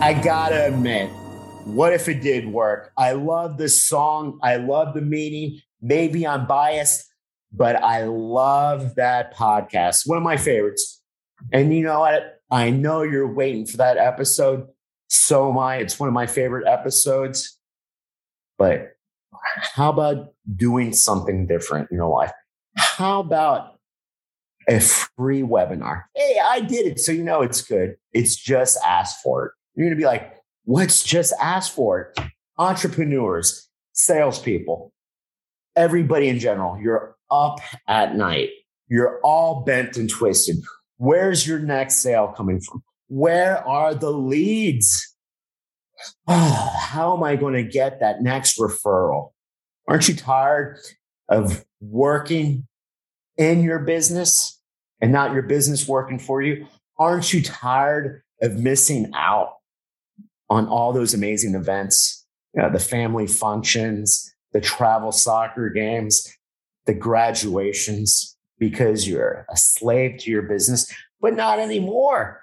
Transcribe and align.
I 0.00 0.12
gotta 0.12 0.66
admit, 0.66 1.10
what 1.64 1.92
if 1.92 2.08
it 2.08 2.20
did 2.20 2.46
work? 2.46 2.92
I 2.98 3.12
love 3.12 3.56
this 3.56 3.82
song. 3.82 4.38
I 4.42 4.56
love 4.56 4.94
the 4.94 5.00
meaning. 5.00 5.60
Maybe 5.80 6.26
I'm 6.26 6.46
biased, 6.46 7.06
but 7.50 7.82
I 7.82 8.04
love 8.04 8.94
that 8.96 9.34
podcast. 9.34 10.02
One 10.06 10.18
of 10.18 10.22
my 10.22 10.36
favorites. 10.36 11.02
And 11.52 11.74
you 11.74 11.82
know 11.82 12.00
what? 12.00 12.40
I 12.50 12.70
know 12.70 13.02
you're 13.02 13.32
waiting 13.32 13.66
for 13.66 13.78
that 13.78 13.96
episode. 13.96 14.66
So 15.08 15.50
am 15.50 15.58
I. 15.58 15.76
It's 15.76 15.98
one 15.98 16.08
of 16.08 16.12
my 16.12 16.26
favorite 16.26 16.68
episodes. 16.68 17.58
But 18.58 18.92
how 19.74 19.90
about 19.90 20.34
doing 20.54 20.92
something 20.92 21.46
different 21.46 21.90
in 21.90 21.96
your 21.96 22.08
life? 22.08 22.32
How 22.76 23.20
about 23.20 23.76
a 24.68 24.80
free 24.80 25.42
webinar. 25.42 26.04
Hey, 26.14 26.40
I 26.42 26.60
did 26.60 26.86
it. 26.86 27.00
So 27.00 27.12
you 27.12 27.22
know 27.22 27.42
it's 27.42 27.62
good. 27.62 27.96
It's 28.12 28.36
just 28.36 28.78
ask 28.84 29.20
for 29.22 29.46
it. 29.46 29.52
You're 29.76 29.86
going 29.86 29.96
to 29.96 30.00
be 30.00 30.06
like, 30.06 30.32
what's 30.64 31.02
just 31.02 31.34
ask 31.40 31.72
for 31.72 32.00
it? 32.00 32.20
Entrepreneurs, 32.58 33.68
salespeople, 33.92 34.92
everybody 35.76 36.28
in 36.28 36.38
general, 36.38 36.80
you're 36.80 37.14
up 37.30 37.60
at 37.86 38.16
night. 38.16 38.50
You're 38.88 39.20
all 39.22 39.64
bent 39.64 39.96
and 39.96 40.08
twisted. 40.08 40.56
Where's 40.96 41.46
your 41.46 41.58
next 41.58 41.96
sale 41.96 42.32
coming 42.34 42.60
from? 42.60 42.82
Where 43.08 43.66
are 43.66 43.94
the 43.94 44.10
leads? 44.10 45.14
Oh, 46.26 46.76
how 46.80 47.16
am 47.16 47.22
I 47.22 47.36
going 47.36 47.54
to 47.54 47.62
get 47.62 48.00
that 48.00 48.22
next 48.22 48.58
referral? 48.58 49.32
Aren't 49.88 50.08
you 50.08 50.16
tired 50.16 50.78
of 51.28 51.64
working 51.80 52.66
in 53.36 53.62
your 53.62 53.80
business 53.80 54.60
and 55.00 55.12
not 55.12 55.34
your 55.34 55.42
business 55.42 55.86
working 55.86 56.18
for 56.18 56.40
you? 56.40 56.66
Aren't 56.98 57.32
you 57.32 57.42
tired 57.42 58.22
of 58.42 58.58
missing 58.58 59.10
out 59.14 59.55
on 60.48 60.66
all 60.68 60.92
those 60.92 61.14
amazing 61.14 61.54
events? 61.54 62.24
The 62.54 62.78
family 62.78 63.26
functions, 63.26 64.34
the 64.52 64.60
travel 64.60 65.12
soccer 65.12 65.68
games, 65.68 66.26
the 66.86 66.94
graduations, 66.94 68.36
because 68.58 69.06
you're 69.06 69.44
a 69.50 69.56
slave 69.56 70.18
to 70.20 70.30
your 70.30 70.42
business, 70.42 70.90
but 71.20 71.34
not 71.34 71.58
anymore. 71.58 72.40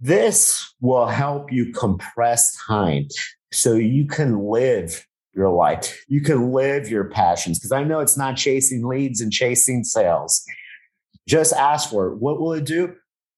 This 0.00 0.74
will 0.82 1.06
help 1.06 1.50
you 1.50 1.72
compress 1.72 2.54
time 2.66 3.08
so 3.52 3.74
you 3.74 4.06
can 4.06 4.38
live 4.40 5.06
your 5.32 5.48
life. 5.48 6.04
You 6.08 6.20
can 6.20 6.52
live 6.52 6.90
your 6.90 7.04
passions 7.04 7.58
because 7.58 7.72
I 7.72 7.84
know 7.84 8.00
it's 8.00 8.18
not 8.18 8.36
chasing 8.36 8.86
leads 8.86 9.22
and 9.22 9.32
chasing 9.32 9.84
sales. 9.84 10.44
Just 11.26 11.54
ask 11.54 11.88
for 11.88 12.08
it. 12.08 12.18
What 12.18 12.38
will 12.38 12.52
it 12.52 12.66
do? 12.66 12.94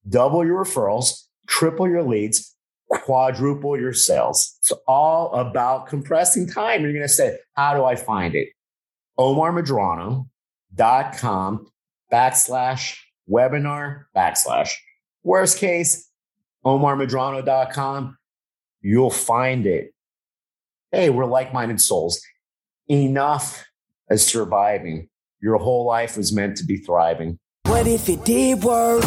Double 0.09 0.45
your 0.45 0.65
referrals, 0.65 1.27
triple 1.47 1.87
your 1.87 2.03
leads, 2.03 2.53
quadruple 2.91 3.79
your 3.79 3.93
sales. 3.93 4.57
It's 4.59 4.71
all 4.87 5.33
about 5.33 5.87
compressing 5.87 6.47
time. 6.47 6.81
You're 6.81 6.93
going 6.93 7.03
to 7.03 7.09
say, 7.09 7.37
How 7.53 7.73
do 7.73 7.83
I 7.83 7.95
find 7.95 8.35
it? 8.35 8.49
OmarMedrano.com 9.19 11.67
backslash 12.11 12.97
webinar 13.29 14.05
backslash. 14.15 14.71
Worst 15.23 15.57
case, 15.57 16.09
OmarMedrano.com. 16.65 18.17
You'll 18.81 19.09
find 19.09 19.65
it. 19.65 19.93
Hey, 20.91 21.09
we're 21.09 21.25
like 21.25 21.53
minded 21.53 21.81
souls. 21.81 22.21
Enough 22.87 23.65
as 24.09 24.25
surviving. 24.25 25.09
Your 25.41 25.57
whole 25.57 25.85
life 25.85 26.15
was 26.15 26.33
meant 26.33 26.55
to 26.57 26.65
be 26.65 26.77
thriving. 26.77 27.37
What 27.63 27.87
if 27.87 28.07
it 28.07 28.23
did 28.23 28.63
work? 28.63 29.03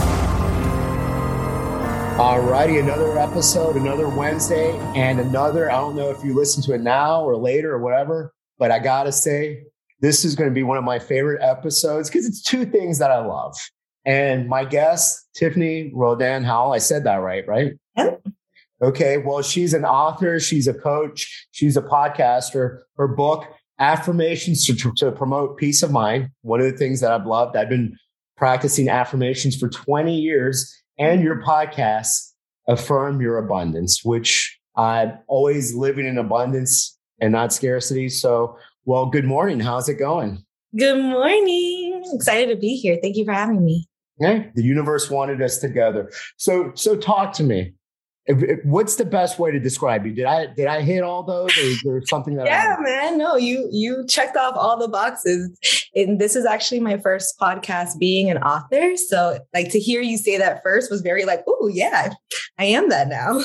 Alrighty, 2.21 2.79
another 2.79 3.19
episode, 3.19 3.77
another 3.77 4.07
Wednesday, 4.07 4.77
and 4.95 5.19
another. 5.21 5.71
I 5.71 5.77
don't 5.77 5.97
know 5.97 6.11
if 6.11 6.23
you 6.23 6.35
listen 6.35 6.63
to 6.65 6.75
it 6.75 6.83
now 6.83 7.23
or 7.23 7.35
later 7.35 7.73
or 7.73 7.79
whatever, 7.79 8.35
but 8.59 8.71
I 8.71 8.79
gotta 8.79 9.11
say, 9.11 9.63
this 10.01 10.23
is 10.23 10.35
going 10.35 10.51
to 10.51 10.53
be 10.55 10.63
one 10.63 10.77
of 10.77 10.85
my 10.85 10.99
favorite 10.99 11.43
episodes 11.43 12.11
because 12.11 12.27
it's 12.27 12.43
two 12.43 12.67
things 12.67 12.99
that 12.99 13.11
I 13.11 13.25
love. 13.25 13.57
And 14.05 14.51
my 14.51 14.67
guest, 14.67 15.31
Tiffany 15.35 15.93
Rodan 15.95 16.45
Howell, 16.45 16.75
I 16.75 16.79
said 16.79 17.05
that 17.05 17.23
right, 17.23 17.49
right? 17.49 17.73
Yep. 17.97 18.23
Okay, 18.83 19.17
well, 19.17 19.41
she's 19.41 19.73
an 19.73 19.87
author, 19.87 20.39
she's 20.39 20.69
a 20.69 20.75
coach, 20.75 21.49
she's 21.53 21.79
a 21.79 21.83
podcaster. 21.83 22.81
Her 22.99 23.09
book, 23.09 23.47
Affirmations 23.79 24.67
to, 24.67 24.93
to 24.97 25.11
Promote 25.11 25.57
Peace 25.57 25.83
of 25.83 25.91
Mind, 25.91 26.29
one 26.43 26.61
of 26.61 26.71
the 26.71 26.77
things 26.77 27.01
that 27.01 27.13
I've 27.13 27.25
loved. 27.25 27.57
I've 27.57 27.71
been 27.71 27.97
practicing 28.37 28.91
affirmations 28.91 29.57
for 29.57 29.71
20 29.71 30.15
years, 30.15 30.80
and 31.00 31.22
your 31.22 31.43
podcast, 31.43 32.33
Affirm 32.69 33.21
Your 33.21 33.38
Abundance, 33.38 34.05
which 34.05 34.61
I'm 34.77 35.19
always 35.27 35.75
living 35.75 36.06
in 36.06 36.19
abundance 36.19 36.97
and 37.21 37.33
not 37.33 37.53
scarcity. 37.53 38.09
So, 38.11 38.56
well, 38.84 39.06
good 39.06 39.25
morning. 39.25 39.59
How's 39.59 39.89
it 39.89 39.94
going? 39.94 40.44
Good 40.78 41.03
morning. 41.03 42.03
Excited 42.15 42.55
to 42.55 42.60
be 42.60 42.77
here. 42.77 42.99
Thank 43.03 43.16
you 43.16 43.25
for 43.25 43.33
having 43.33 43.65
me. 43.65 43.89
Yeah, 44.21 44.44
the 44.55 44.62
universe 44.62 45.10
wanted 45.10 45.41
us 45.41 45.59
together. 45.59 46.12
So, 46.37 46.72
so 46.75 46.94
talk 46.97 47.33
to 47.34 47.43
me. 47.43 47.72
What's 48.65 48.97
the 48.97 49.06
best 49.06 49.39
way 49.39 49.50
to 49.50 49.59
describe 49.59 50.06
you? 50.06 50.12
Did 50.12 50.27
I 50.27 50.47
did 50.55 50.66
I 50.66 50.83
hit 50.83 51.03
all 51.03 51.25
those, 51.25 51.56
or 51.56 51.62
is 51.62 51.83
there 51.83 52.03
something 52.05 52.37
that? 52.37 52.47
I 52.47 52.50
Yeah, 52.50 52.77
man. 52.78 53.19
No, 53.19 53.34
you 53.37 53.69
you 53.72 54.05
checked 54.06 54.37
off 54.37 54.55
all 54.56 54.78
the 54.78 54.87
boxes. 54.87 55.80
And 55.95 56.21
this 56.21 56.37
is 56.37 56.45
actually 56.45 56.81
my 56.81 56.99
first 56.99 57.34
podcast 57.41 57.99
being 57.99 58.31
an 58.31 58.39
author. 58.39 58.97
So, 58.97 59.39
like 59.55 59.71
to 59.73 59.81
hear 59.81 60.01
you 60.01 60.17
say 60.17 60.39
that 60.39 60.62
first 60.62 60.91
was 60.91 61.01
very 61.01 61.25
like, 61.25 61.43
oh 61.47 61.69
yeah, 61.73 62.12
I 62.59 62.65
am 62.67 62.89
that 62.91 63.09
now. 63.09 63.43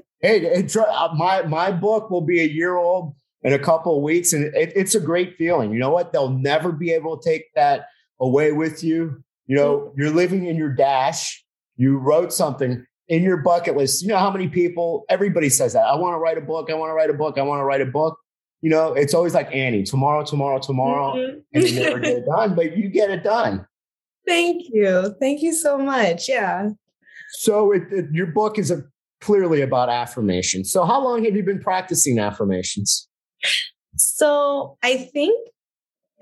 hey, 0.20 0.64
uh, 0.64 1.08
my 1.14 1.42
my 1.42 1.70
book 1.70 2.10
will 2.10 2.22
be 2.22 2.40
a 2.40 2.46
year 2.46 2.76
old 2.76 3.14
in 3.42 3.52
a 3.52 3.58
couple 3.58 3.96
of 3.96 4.02
weeks, 4.02 4.32
and 4.32 4.54
it, 4.54 4.72
it's 4.74 4.94
a 4.94 5.00
great 5.00 5.36
feeling. 5.36 5.72
You 5.72 5.78
know 5.78 5.90
what? 5.90 6.12
They'll 6.12 6.30
never 6.30 6.72
be 6.72 6.92
able 6.92 7.18
to 7.18 7.28
take 7.28 7.52
that 7.54 7.86
away 8.20 8.52
with 8.52 8.84
you. 8.84 9.22
You 9.46 9.56
know, 9.56 9.92
you're 9.96 10.10
living 10.10 10.46
in 10.46 10.56
your 10.56 10.72
dash. 10.72 11.44
You 11.76 11.98
wrote 11.98 12.32
something 12.32 12.84
in 13.08 13.22
your 13.24 13.38
bucket 13.38 13.76
list. 13.76 14.02
You 14.02 14.08
know 14.08 14.18
how 14.18 14.30
many 14.30 14.48
people, 14.48 15.04
everybody 15.08 15.48
says 15.48 15.72
that. 15.72 15.84
I 15.84 15.96
want 15.96 16.14
to 16.14 16.18
write 16.18 16.38
a 16.38 16.40
book. 16.40 16.70
I 16.70 16.74
want 16.74 16.90
to 16.90 16.94
write 16.94 17.10
a 17.10 17.14
book. 17.14 17.36
I 17.36 17.42
want 17.42 17.58
to 17.60 17.64
write 17.64 17.80
a 17.80 17.86
book. 17.86 18.16
You 18.62 18.70
know, 18.70 18.92
it's 18.92 19.14
always 19.14 19.34
like 19.34 19.54
Annie, 19.54 19.84
tomorrow, 19.84 20.24
tomorrow, 20.24 20.58
tomorrow. 20.58 21.14
Mm-hmm. 21.14 21.38
And 21.54 21.68
you 21.68 21.80
never 21.80 21.98
get 21.98 22.18
it 22.18 22.26
done, 22.26 22.54
but 22.54 22.76
you 22.76 22.88
get 22.88 23.10
it 23.10 23.24
done. 23.24 23.66
Thank 24.26 24.64
you. 24.72 25.14
Thank 25.18 25.42
you 25.42 25.52
so 25.52 25.78
much. 25.78 26.28
Yeah. 26.28 26.70
So 27.30 27.72
it, 27.72 27.82
it, 27.90 28.06
your 28.12 28.26
book 28.26 28.58
is 28.58 28.70
a, 28.70 28.84
clearly 29.20 29.62
about 29.62 29.88
affirmations. 29.88 30.70
So 30.70 30.84
how 30.84 31.02
long 31.02 31.24
have 31.24 31.34
you 31.34 31.42
been 31.42 31.60
practicing 31.60 32.18
affirmations? 32.18 33.08
So 33.96 34.76
I 34.82 34.96
think 34.96 35.48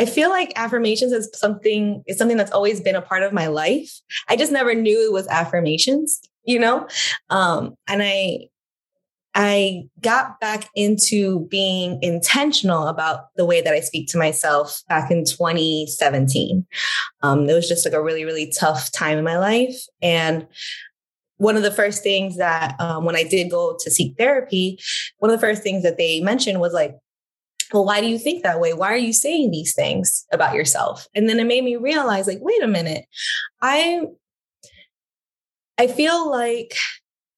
I 0.00 0.06
feel 0.06 0.30
like 0.30 0.52
affirmations 0.56 1.12
is 1.12 1.28
something 1.34 2.02
is 2.06 2.18
something 2.18 2.36
that's 2.36 2.52
always 2.52 2.80
been 2.80 2.94
a 2.94 3.02
part 3.02 3.22
of 3.24 3.32
my 3.32 3.48
life. 3.48 3.90
I 4.28 4.36
just 4.36 4.52
never 4.52 4.74
knew 4.74 5.04
it 5.04 5.12
was 5.12 5.26
affirmations 5.28 6.20
you 6.48 6.58
know? 6.58 6.88
Um, 7.28 7.76
and 7.86 8.02
I, 8.02 8.48
I 9.34 9.84
got 10.00 10.40
back 10.40 10.68
into 10.74 11.46
being 11.48 11.98
intentional 12.02 12.88
about 12.88 13.34
the 13.36 13.44
way 13.44 13.60
that 13.60 13.74
I 13.74 13.80
speak 13.80 14.08
to 14.08 14.18
myself 14.18 14.82
back 14.88 15.10
in 15.10 15.24
2017. 15.24 16.66
Um, 17.22 17.48
it 17.48 17.54
was 17.54 17.68
just 17.68 17.84
like 17.84 17.94
a 17.94 18.02
really, 18.02 18.24
really 18.24 18.52
tough 18.58 18.90
time 18.92 19.18
in 19.18 19.24
my 19.24 19.38
life. 19.38 19.76
And 20.02 20.46
one 21.36 21.56
of 21.56 21.62
the 21.62 21.70
first 21.70 22.02
things 22.02 22.36
that 22.36 22.74
um, 22.80 23.04
when 23.04 23.16
I 23.16 23.22
did 23.22 23.50
go 23.50 23.76
to 23.78 23.90
seek 23.90 24.16
therapy, 24.18 24.78
one 25.18 25.30
of 25.30 25.40
the 25.40 25.46
first 25.46 25.62
things 25.62 25.82
that 25.84 25.98
they 25.98 26.20
mentioned 26.20 26.60
was 26.60 26.72
like, 26.72 26.96
well, 27.72 27.84
why 27.84 28.00
do 28.00 28.06
you 28.06 28.18
think 28.18 28.42
that 28.42 28.60
way? 28.60 28.72
Why 28.72 28.92
are 28.92 28.96
you 28.96 29.12
saying 29.12 29.50
these 29.50 29.74
things 29.74 30.26
about 30.32 30.54
yourself? 30.54 31.06
And 31.14 31.28
then 31.28 31.38
it 31.38 31.44
made 31.44 31.64
me 31.64 31.76
realize, 31.76 32.26
like, 32.26 32.38
wait 32.40 32.62
a 32.62 32.66
minute, 32.66 33.04
I 33.60 34.06
I 35.76 35.86
feel 35.86 36.28
like 36.30 36.74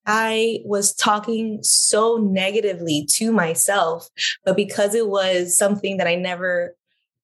I 0.06 0.60
was 0.64 0.94
talking 0.94 1.60
so 1.62 2.16
negatively 2.16 3.06
to 3.12 3.32
myself, 3.32 4.08
but 4.44 4.56
because 4.56 4.94
it 4.94 5.08
was 5.08 5.56
something 5.56 5.98
that 5.98 6.06
I 6.06 6.14
never 6.14 6.74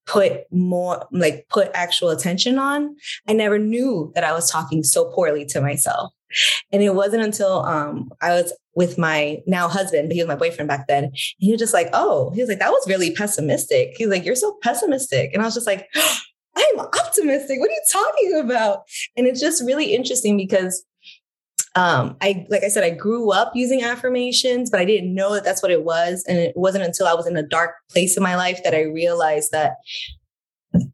put 0.06 0.43
more 0.52 1.05
like 1.11 1.46
put 1.49 1.70
actual 1.75 2.11
attention 2.11 2.58
on, 2.58 2.96
I 3.28 3.32
never 3.32 3.58
knew 3.58 4.12
that 4.14 4.25
I 4.25 4.32
was 4.32 4.50
talking 4.50 4.84
so 4.84 5.11
poorly 5.12 5.44
to 5.46 5.61
myself. 5.61 6.12
And 6.73 6.82
it 6.82 6.94
wasn't 6.94 7.25
until 7.25 7.64
um, 7.64 8.11
I 8.20 8.31
was 8.31 8.52
with 8.75 8.99
my 8.99 9.43
now 9.46 9.69
husband, 9.69 10.08
but 10.08 10.14
he 10.14 10.23
was 10.23 10.28
my 10.28 10.37
boyfriend 10.37 10.69
back 10.69 10.87
then. 10.87 11.11
he 11.38 11.50
was 11.50 11.58
just 11.58 11.75
like, 11.75 11.88
oh, 11.93 12.31
he 12.34 12.40
was 12.40 12.49
like, 12.49 12.58
that 12.58 12.70
was 12.70 12.87
really 12.88 13.11
pessimistic. 13.12 13.94
He's 13.96 14.08
like, 14.08 14.25
you're 14.25 14.37
so 14.37 14.56
pessimistic. 14.62 15.32
And 15.32 15.43
I 15.43 15.46
was 15.46 15.55
just 15.55 15.67
like, 15.67 15.88
I'm 16.56 16.81
optimistic. 16.81 17.58
What 17.61 17.69
are 17.69 17.73
you 17.73 17.82
talking 17.93 18.40
about? 18.40 18.82
And 19.17 19.26
it's 19.26 19.40
just 19.40 19.62
really 19.64 19.94
interesting 19.94 20.37
because 20.37 20.84
um, 21.76 22.17
I, 22.23 22.46
like 22.49 22.64
I 22.64 22.69
said, 22.69 22.84
I 22.84 22.90
grew 22.90 23.31
up 23.31 23.52
using 23.55 23.82
affirmations, 23.82 24.70
but 24.70 24.81
I 24.81 24.87
didn't 24.87 25.14
know 25.14 25.34
that 25.34 25.44
that's 25.44 25.62
what 25.62 25.70
it 25.70 25.84
was. 25.84 26.25
And 26.26 26.38
it 26.38 26.56
wasn't 26.56 26.84
until 26.84 27.06
I 27.06 27.12
was 27.12 27.26
in 27.26 27.37
a 27.37 27.43
dark 27.43 27.73
place 27.90 28.17
in 28.17 28.23
my 28.23 28.34
life 28.34 28.62
that 28.64 28.75
I 28.75 28.82
realized 28.84 29.52
that 29.52 29.76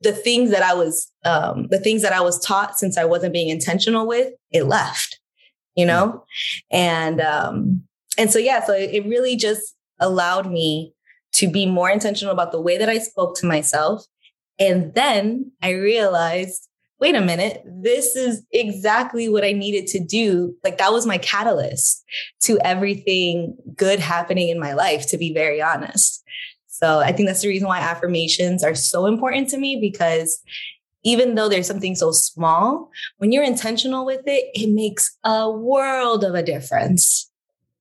the 0.00 0.12
things 0.12 0.50
that 0.50 0.62
I 0.62 0.74
was, 0.74 1.10
um, 1.24 1.68
the 1.70 1.78
things 1.78 2.02
that 2.02 2.12
I 2.12 2.20
was 2.20 2.44
taught 2.44 2.78
since 2.78 2.98
I 2.98 3.04
wasn't 3.04 3.32
being 3.32 3.48
intentional 3.48 4.08
with, 4.08 4.32
it 4.50 4.64
left, 4.64 5.20
you 5.76 5.86
know? 5.86 6.24
And, 6.72 7.20
um, 7.20 7.84
and 8.18 8.32
so, 8.32 8.40
yeah, 8.40 8.64
so 8.64 8.72
it, 8.72 8.90
it 8.92 9.06
really 9.06 9.36
just 9.36 9.76
allowed 10.00 10.50
me 10.50 10.94
to 11.34 11.48
be 11.48 11.64
more 11.64 11.90
intentional 11.90 12.34
about 12.34 12.50
the 12.50 12.60
way 12.60 12.76
that 12.76 12.88
I 12.88 12.98
spoke 12.98 13.36
to 13.36 13.46
myself. 13.46 14.04
And 14.58 14.94
then 14.94 15.52
I 15.62 15.70
realized 15.70 16.68
wait 17.02 17.16
a 17.16 17.20
minute, 17.20 17.64
this 17.66 18.14
is 18.14 18.46
exactly 18.52 19.28
what 19.28 19.42
I 19.42 19.50
needed 19.50 19.88
to 19.88 19.98
do. 19.98 20.54
Like 20.62 20.78
that 20.78 20.92
was 20.92 21.04
my 21.04 21.18
catalyst 21.18 22.04
to 22.42 22.60
everything 22.64 23.56
good 23.74 23.98
happening 23.98 24.50
in 24.50 24.60
my 24.60 24.72
life, 24.72 25.08
to 25.08 25.18
be 25.18 25.34
very 25.34 25.60
honest. 25.60 26.22
So 26.68 27.00
I 27.00 27.10
think 27.10 27.28
that's 27.28 27.42
the 27.42 27.48
reason 27.48 27.66
why 27.66 27.80
affirmations 27.80 28.62
are 28.62 28.76
so 28.76 29.06
important 29.06 29.48
to 29.48 29.58
me 29.58 29.80
because 29.80 30.40
even 31.02 31.34
though 31.34 31.48
there's 31.48 31.66
something 31.66 31.96
so 31.96 32.12
small, 32.12 32.88
when 33.18 33.32
you're 33.32 33.42
intentional 33.42 34.06
with 34.06 34.22
it, 34.26 34.44
it 34.54 34.72
makes 34.72 35.18
a 35.24 35.50
world 35.50 36.22
of 36.22 36.36
a 36.36 36.42
difference. 36.44 37.28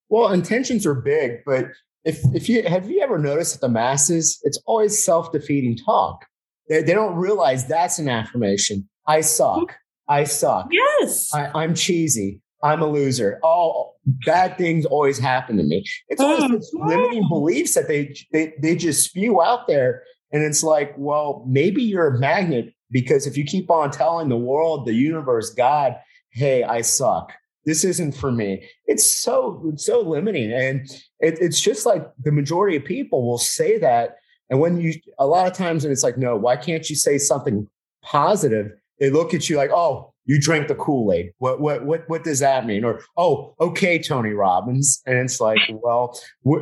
Well, 0.10 0.34
intentions 0.34 0.84
are 0.88 0.96
big, 0.96 1.46
but 1.46 1.68
if 2.06 2.22
if 2.34 2.50
you 2.50 2.64
have 2.64 2.90
you 2.90 3.02
ever 3.02 3.20
noticed 3.20 3.54
that 3.54 3.62
the 3.62 3.72
masses, 3.72 4.40
it's 4.42 4.60
always 4.66 5.06
self-defeating 5.06 5.78
talk. 5.78 6.26
They, 6.70 6.82
they 6.82 6.94
don't 6.94 7.16
realize 7.16 7.68
that's 7.68 8.00
an 8.00 8.10
affirmation. 8.10 8.90
I 9.08 9.22
suck. 9.22 9.76
I 10.08 10.24
suck. 10.26 10.68
Yes. 10.72 11.34
I, 11.34 11.64
am 11.64 11.74
cheesy. 11.74 12.42
I'm 12.64 12.82
a 12.82 12.88
loser. 12.88 13.40
All 13.44 13.96
bad 14.26 14.58
things 14.58 14.86
always 14.86 15.18
happen 15.18 15.58
to 15.58 15.64
me. 15.64 15.86
It's 16.10 16.22
always 16.22 16.44
mm. 16.44 16.62
limiting 16.88 17.28
beliefs 17.30 17.76
that 17.76 17.88
they, 17.88 18.16
they 18.32 18.54
they 18.62 18.76
just 18.76 19.06
spew 19.06 19.42
out 19.42 19.68
there. 19.68 20.04
And 20.32 20.44
it's 20.44 20.64
like, 20.64 20.94
well, 20.98 21.46
maybe 21.48 21.84
you're 21.84 22.16
a 22.16 22.20
magnet 22.20 22.74
because 22.90 23.28
if 23.28 23.38
you 23.38 23.44
keep 23.44 23.70
on 23.70 23.92
telling 23.92 24.30
the 24.30 24.38
world, 24.38 24.86
the 24.86 24.94
universe, 24.94 25.50
God, 25.54 25.96
hey, 26.32 26.64
I 26.64 26.82
suck. 26.82 27.34
This 27.66 27.84
isn't 27.84 28.14
for 28.14 28.32
me. 28.32 28.68
It's 28.86 29.10
so 29.10 29.62
it's 29.72 29.86
so 29.86 30.02
limiting. 30.02 30.52
And 30.52 30.90
it, 31.20 31.38
it's 31.40 31.62
just 31.62 31.86
like 31.86 32.06
the 32.22 32.32
majority 32.32 32.76
of 32.76 32.86
people 32.86 33.28
will 33.28 33.38
say 33.38 33.78
that. 33.80 34.18
And 34.50 34.60
when 34.60 34.82
you 34.82 34.94
a 35.20 35.26
lot 35.26 35.48
of 35.48 35.54
times, 35.54 35.86
and 35.86 35.92
it's 35.92 36.04
like, 36.04 36.18
no, 36.18 36.36
why 36.36 36.58
can't 36.58 36.90
you 36.90 36.96
say 36.96 37.18
something 37.18 37.68
positive? 38.04 38.72
They 39.02 39.10
look 39.10 39.34
at 39.34 39.50
you 39.50 39.58
like, 39.58 39.72
oh, 39.72 40.14
you 40.26 40.40
drank 40.40 40.68
the 40.68 40.76
Kool 40.76 41.12
Aid. 41.12 41.34
What 41.40 41.60
what 41.60 41.84
what 41.84 42.08
what 42.08 42.24
does 42.24 42.40
that 42.40 42.66
mean? 42.66 42.86
Or 42.86 43.02
oh, 43.18 43.56
okay, 43.60 44.00
Tony 44.00 44.30
Robbins. 44.30 45.02
And 45.06 45.18
it's 45.18 45.42
like, 45.42 45.58
well, 45.70 46.18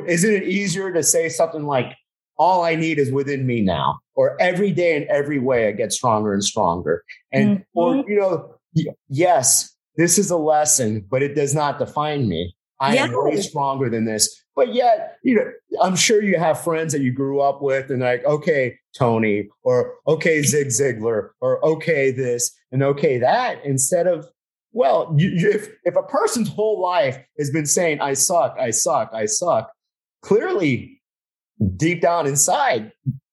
isn't 0.07 0.33
it 0.33 0.43
easier 0.43 0.91
to 0.93 1.03
say 1.03 1.27
something 1.29 1.65
like, 1.65 1.93
all 2.37 2.63
I 2.63 2.75
need 2.75 2.97
is 2.97 3.11
within 3.11 3.45
me 3.45 3.61
now, 3.61 3.99
or 4.15 4.41
every 4.41 4.71
day 4.71 4.95
in 4.95 5.05
every 5.09 5.39
way 5.39 5.67
I 5.67 5.73
get 5.73 5.91
stronger 5.91 6.33
and 6.33 6.43
stronger, 6.43 7.03
and 7.33 7.59
mm-hmm. 7.59 7.77
or 7.77 7.95
you 8.07 8.17
know, 8.17 8.55
yes, 9.09 9.75
this 9.97 10.17
is 10.17 10.31
a 10.31 10.37
lesson, 10.37 11.05
but 11.11 11.21
it 11.21 11.35
does 11.35 11.53
not 11.53 11.77
define 11.77 12.29
me. 12.29 12.55
I 12.79 12.93
yes. 12.93 13.09
am 13.09 13.25
way 13.25 13.41
stronger 13.41 13.89
than 13.89 14.05
this. 14.05 14.41
But 14.55 14.73
yet, 14.73 15.17
you 15.21 15.35
know, 15.35 15.51
I'm 15.81 15.97
sure 15.97 16.23
you 16.23 16.39
have 16.39 16.63
friends 16.63 16.93
that 16.93 17.01
you 17.01 17.11
grew 17.11 17.41
up 17.41 17.61
with 17.61 17.89
and 17.89 18.01
like, 18.01 18.23
okay, 18.23 18.78
Tony, 18.97 19.49
or 19.63 19.95
okay, 20.07 20.41
Zig 20.41 20.67
Ziglar, 20.67 21.29
or 21.41 21.63
okay, 21.65 22.11
this 22.11 22.51
and 22.71 22.83
okay, 22.83 23.17
that, 23.17 23.63
instead 23.65 24.07
of, 24.07 24.27
well, 24.71 25.13
you, 25.17 25.49
if, 25.49 25.69
if 25.83 25.95
a 25.95 26.03
person's 26.03 26.49
whole 26.49 26.81
life 26.81 27.17
has 27.37 27.49
been 27.49 27.65
saying, 27.65 28.01
I 28.01 28.13
suck, 28.13 28.55
I 28.59 28.69
suck, 28.69 29.11
I 29.13 29.25
suck, 29.25 29.71
clearly 30.21 31.01
deep 31.75 32.01
down 32.01 32.27
inside, 32.27 32.91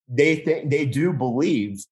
they 0.09 0.37
think 0.37 0.71
they 0.71 0.87
do 0.87 1.13
believe 1.13 1.85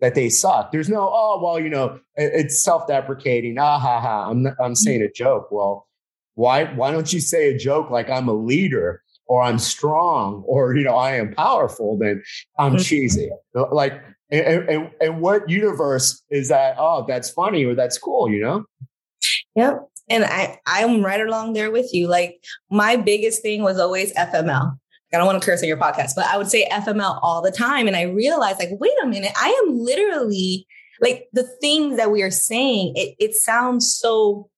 that 0.00 0.14
they 0.14 0.28
suck. 0.28 0.72
There's 0.72 0.88
no, 0.88 1.08
oh, 1.12 1.40
well, 1.42 1.60
you 1.60 1.70
know, 1.70 2.00
it's 2.16 2.62
self 2.62 2.86
deprecating. 2.86 3.56
Ah, 3.58 3.78
ha, 3.78 4.00
ha. 4.00 4.30
I'm, 4.30 4.46
I'm 4.60 4.74
saying 4.74 5.02
a 5.02 5.10
joke. 5.10 5.48
Well, 5.50 5.86
why 6.34 6.64
why 6.64 6.90
don't 6.90 7.12
you 7.12 7.20
say 7.20 7.50
a 7.50 7.58
joke 7.58 7.90
like 7.90 8.08
I'm 8.08 8.28
a 8.28 8.32
leader 8.32 9.02
or 9.32 9.42
I'm 9.42 9.58
strong 9.58 10.44
or 10.46 10.76
you 10.76 10.84
know 10.84 10.94
I 10.94 11.12
am 11.12 11.32
powerful? 11.32 11.96
Then 11.96 12.22
I'm 12.58 12.72
mm-hmm. 12.72 12.82
cheesy. 12.82 13.30
Like 13.54 13.94
and, 14.30 14.68
and, 14.68 14.90
and 15.00 15.20
what 15.22 15.48
universe 15.48 16.22
is 16.30 16.48
that? 16.48 16.76
Oh, 16.78 17.06
that's 17.08 17.30
funny 17.30 17.64
or 17.64 17.74
that's 17.74 17.96
cool. 17.96 18.30
You 18.30 18.42
know. 18.42 18.64
Yep. 19.56 19.88
And 20.10 20.24
I 20.24 20.58
I'm 20.66 21.02
right 21.02 21.20
along 21.20 21.54
there 21.54 21.70
with 21.70 21.94
you. 21.94 22.08
Like 22.08 22.44
my 22.70 22.96
biggest 22.96 23.40
thing 23.40 23.62
was 23.62 23.78
always 23.78 24.12
FML. 24.12 24.76
I 25.14 25.16
don't 25.16 25.26
want 25.26 25.40
to 25.40 25.46
curse 25.46 25.62
on 25.62 25.68
your 25.68 25.78
podcast, 25.78 26.12
but 26.14 26.26
I 26.26 26.36
would 26.36 26.50
say 26.50 26.68
FML 26.70 27.18
all 27.22 27.42
the 27.42 27.50
time. 27.50 27.86
And 27.86 27.96
I 27.96 28.02
realized, 28.02 28.58
like, 28.58 28.70
wait 28.72 28.92
a 29.02 29.06
minute, 29.06 29.32
I 29.36 29.48
am 29.66 29.78
literally 29.78 30.66
like 31.02 31.28
the 31.34 31.46
things 31.60 31.98
that 31.98 32.10
we 32.10 32.22
are 32.22 32.30
saying, 32.30 32.94
it, 32.96 33.14
it 33.18 33.34
sounds 33.34 33.94
so 33.94 34.48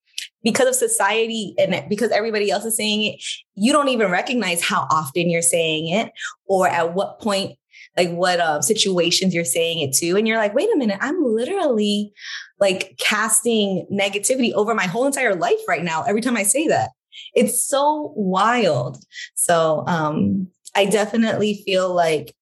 because 0.44 0.68
of 0.68 0.74
society 0.74 1.54
and 1.58 1.84
because 1.88 2.10
everybody 2.10 2.50
else 2.50 2.64
is 2.64 2.76
saying 2.76 3.02
it, 3.02 3.24
you 3.54 3.72
don't 3.72 3.88
even 3.88 4.10
recognize 4.10 4.62
how 4.62 4.86
often 4.90 5.30
you're 5.30 5.42
saying 5.42 5.88
it 5.88 6.12
or 6.46 6.68
at 6.68 6.94
what 6.94 7.18
point, 7.20 7.58
like 7.96 8.10
what 8.10 8.38
uh, 8.38 8.60
situations 8.60 9.34
you're 9.34 9.44
saying 9.44 9.80
it 9.80 9.94
to. 9.94 10.16
And 10.16 10.28
you're 10.28 10.36
like, 10.36 10.54
wait 10.54 10.68
a 10.72 10.76
minute, 10.76 10.98
I'm 11.00 11.24
literally 11.24 12.12
like 12.60 12.94
casting 12.98 13.86
negativity 13.90 14.52
over 14.52 14.74
my 14.74 14.86
whole 14.86 15.06
entire 15.06 15.34
life 15.34 15.58
right 15.66 15.82
now 15.82 16.02
every 16.02 16.20
time 16.20 16.36
I 16.36 16.44
say 16.44 16.68
that. 16.68 16.90
It's 17.34 17.64
so 17.66 18.12
wild. 18.14 18.98
So 19.34 19.82
um, 19.86 20.48
I 20.76 20.84
definitely 20.84 21.62
feel 21.64 21.92
like 21.92 22.34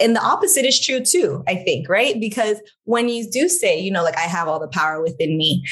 and 0.00 0.16
the 0.16 0.20
opposite 0.20 0.64
is 0.64 0.80
true 0.80 1.00
too, 1.00 1.44
I 1.46 1.54
think, 1.54 1.88
right? 1.88 2.18
Because 2.18 2.60
when 2.84 3.08
you 3.08 3.30
do 3.30 3.48
say, 3.48 3.78
you 3.78 3.92
know, 3.92 4.02
like 4.02 4.16
I 4.16 4.22
have 4.22 4.48
all 4.48 4.58
the 4.58 4.66
power 4.66 5.00
within 5.00 5.38
me, 5.38 5.64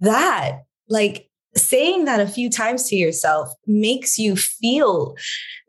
that 0.00 0.60
like 0.90 1.28
saying 1.56 2.04
that 2.04 2.20
a 2.20 2.26
few 2.26 2.50
times 2.50 2.88
to 2.88 2.96
yourself 2.96 3.48
makes 3.66 4.18
you 4.18 4.36
feel 4.36 5.16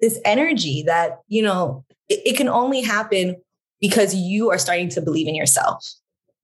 this 0.02 0.20
energy 0.26 0.84
that, 0.86 1.20
you 1.28 1.42
know, 1.42 1.86
it, 2.10 2.20
it 2.26 2.38
can 2.38 2.50
only 2.50 2.82
happen 2.82 3.36
because 3.80 4.14
you 4.14 4.52
are 4.52 4.58
starting 4.58 4.90
to 4.90 5.02
believe 5.02 5.28
in 5.28 5.36
yourself. 5.36 5.88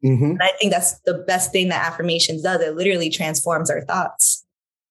Mm-hmm. 0.03 0.31
And 0.31 0.41
I 0.41 0.51
think 0.59 0.71
that's 0.71 0.99
the 1.01 1.15
best 1.27 1.51
thing 1.51 1.69
that 1.69 1.85
affirmations 1.85 2.43
does. 2.43 2.61
It 2.61 2.75
literally 2.75 3.09
transforms 3.09 3.69
our 3.69 3.81
thoughts. 3.81 4.45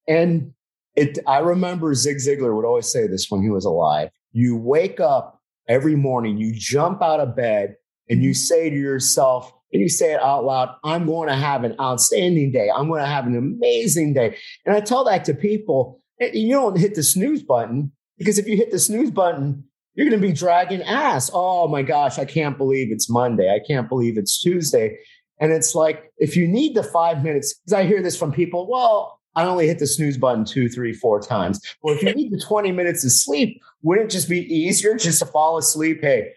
And 0.09 0.52
it, 0.95 1.19
I 1.26 1.38
remember 1.38 1.95
Zig 1.95 2.19
Ziglar 2.19 2.55
would 2.55 2.64
always 2.64 2.90
say 2.90 3.07
this 3.07 3.31
when 3.31 3.43
he 3.43 3.50
was 3.50 3.64
alive. 3.64 4.11
You 4.33 4.57
wake 4.57 5.00
up 5.00 5.40
every 5.69 5.97
morning, 5.97 6.38
you 6.38 6.52
jump 6.55 7.02
out 7.02 7.21
of 7.21 7.35
bed, 7.37 7.76
and 8.09 8.23
you 8.23 8.35
say 8.35 8.71
to 8.71 8.76
yourself, 8.76 9.52
and 9.73 9.82
you 9.82 9.88
say 9.88 10.12
it 10.12 10.20
out 10.20 10.44
loud, 10.44 10.76
I'm 10.85 11.06
going 11.06 11.28
to 11.28 11.35
have 11.35 11.64
an 11.64 11.75
outstanding 11.80 12.52
day. 12.52 12.70
I'm 12.75 12.88
going 12.88 13.00
to 13.00 13.06
have 13.06 13.26
an 13.26 13.37
amazing 13.37 14.14
day. 14.14 14.37
And 14.64 14.75
I 14.75 14.80
tell 14.80 15.04
that 15.04 15.25
to 15.26 15.35
people, 15.35 16.00
and 16.20 16.35
you 16.35 16.54
don't 16.54 16.78
hit 16.78 16.94
the 16.94 17.02
snooze 17.02 17.42
button 17.42 17.92
because 18.18 18.38
if 18.38 18.46
you 18.46 18.56
hit 18.56 18.70
the 18.70 18.78
snooze 18.78 19.11
button, 19.11 19.64
you're 19.94 20.08
going 20.08 20.20
to 20.20 20.26
be 20.26 20.32
dragging 20.32 20.82
ass. 20.82 21.30
Oh 21.32 21.68
my 21.68 21.82
gosh, 21.82 22.18
I 22.18 22.25
can't 22.25 22.56
believe 22.56 22.92
it's 22.92 23.11
Monday. 23.11 23.52
I 23.52 23.61
can't 23.66 23.88
believe 23.88 24.18
it's 24.18 24.40
Tuesday. 24.40 24.99
And 25.40 25.52
it's 25.52 25.75
like, 25.75 26.12
if 26.18 26.37
you 26.37 26.49
need 26.49 26.75
the 26.75 26.82
five 26.82 27.23
minutes, 27.23 27.54
because 27.54 27.73
I 27.73 27.85
hear 27.85 28.02
this 28.02 28.16
from 28.16 28.32
people, 28.32 28.70
well, 28.70 29.20
I 29.35 29.44
only 29.44 29.66
hit 29.66 29.78
the 29.78 29.87
snooze 29.87 30.16
button 30.16 30.46
two, 30.46 30.68
three, 30.68 30.94
four 30.94 31.20
times. 31.20 31.61
Well, 31.82 31.94
if 31.94 32.02
you 32.02 32.14
need 32.14 32.32
the 32.32 32.40
20 32.40 32.73
minutes 32.73 33.04
of 33.04 33.12
sleep, 33.12 33.61
wouldn't 33.82 34.11
it 34.11 34.11
just 34.11 34.30
be 34.30 34.40
easier 34.52 34.96
just 34.96 35.18
to 35.18 35.26
fall 35.26 35.58
asleep? 35.58 36.00
Hey, 36.00 36.30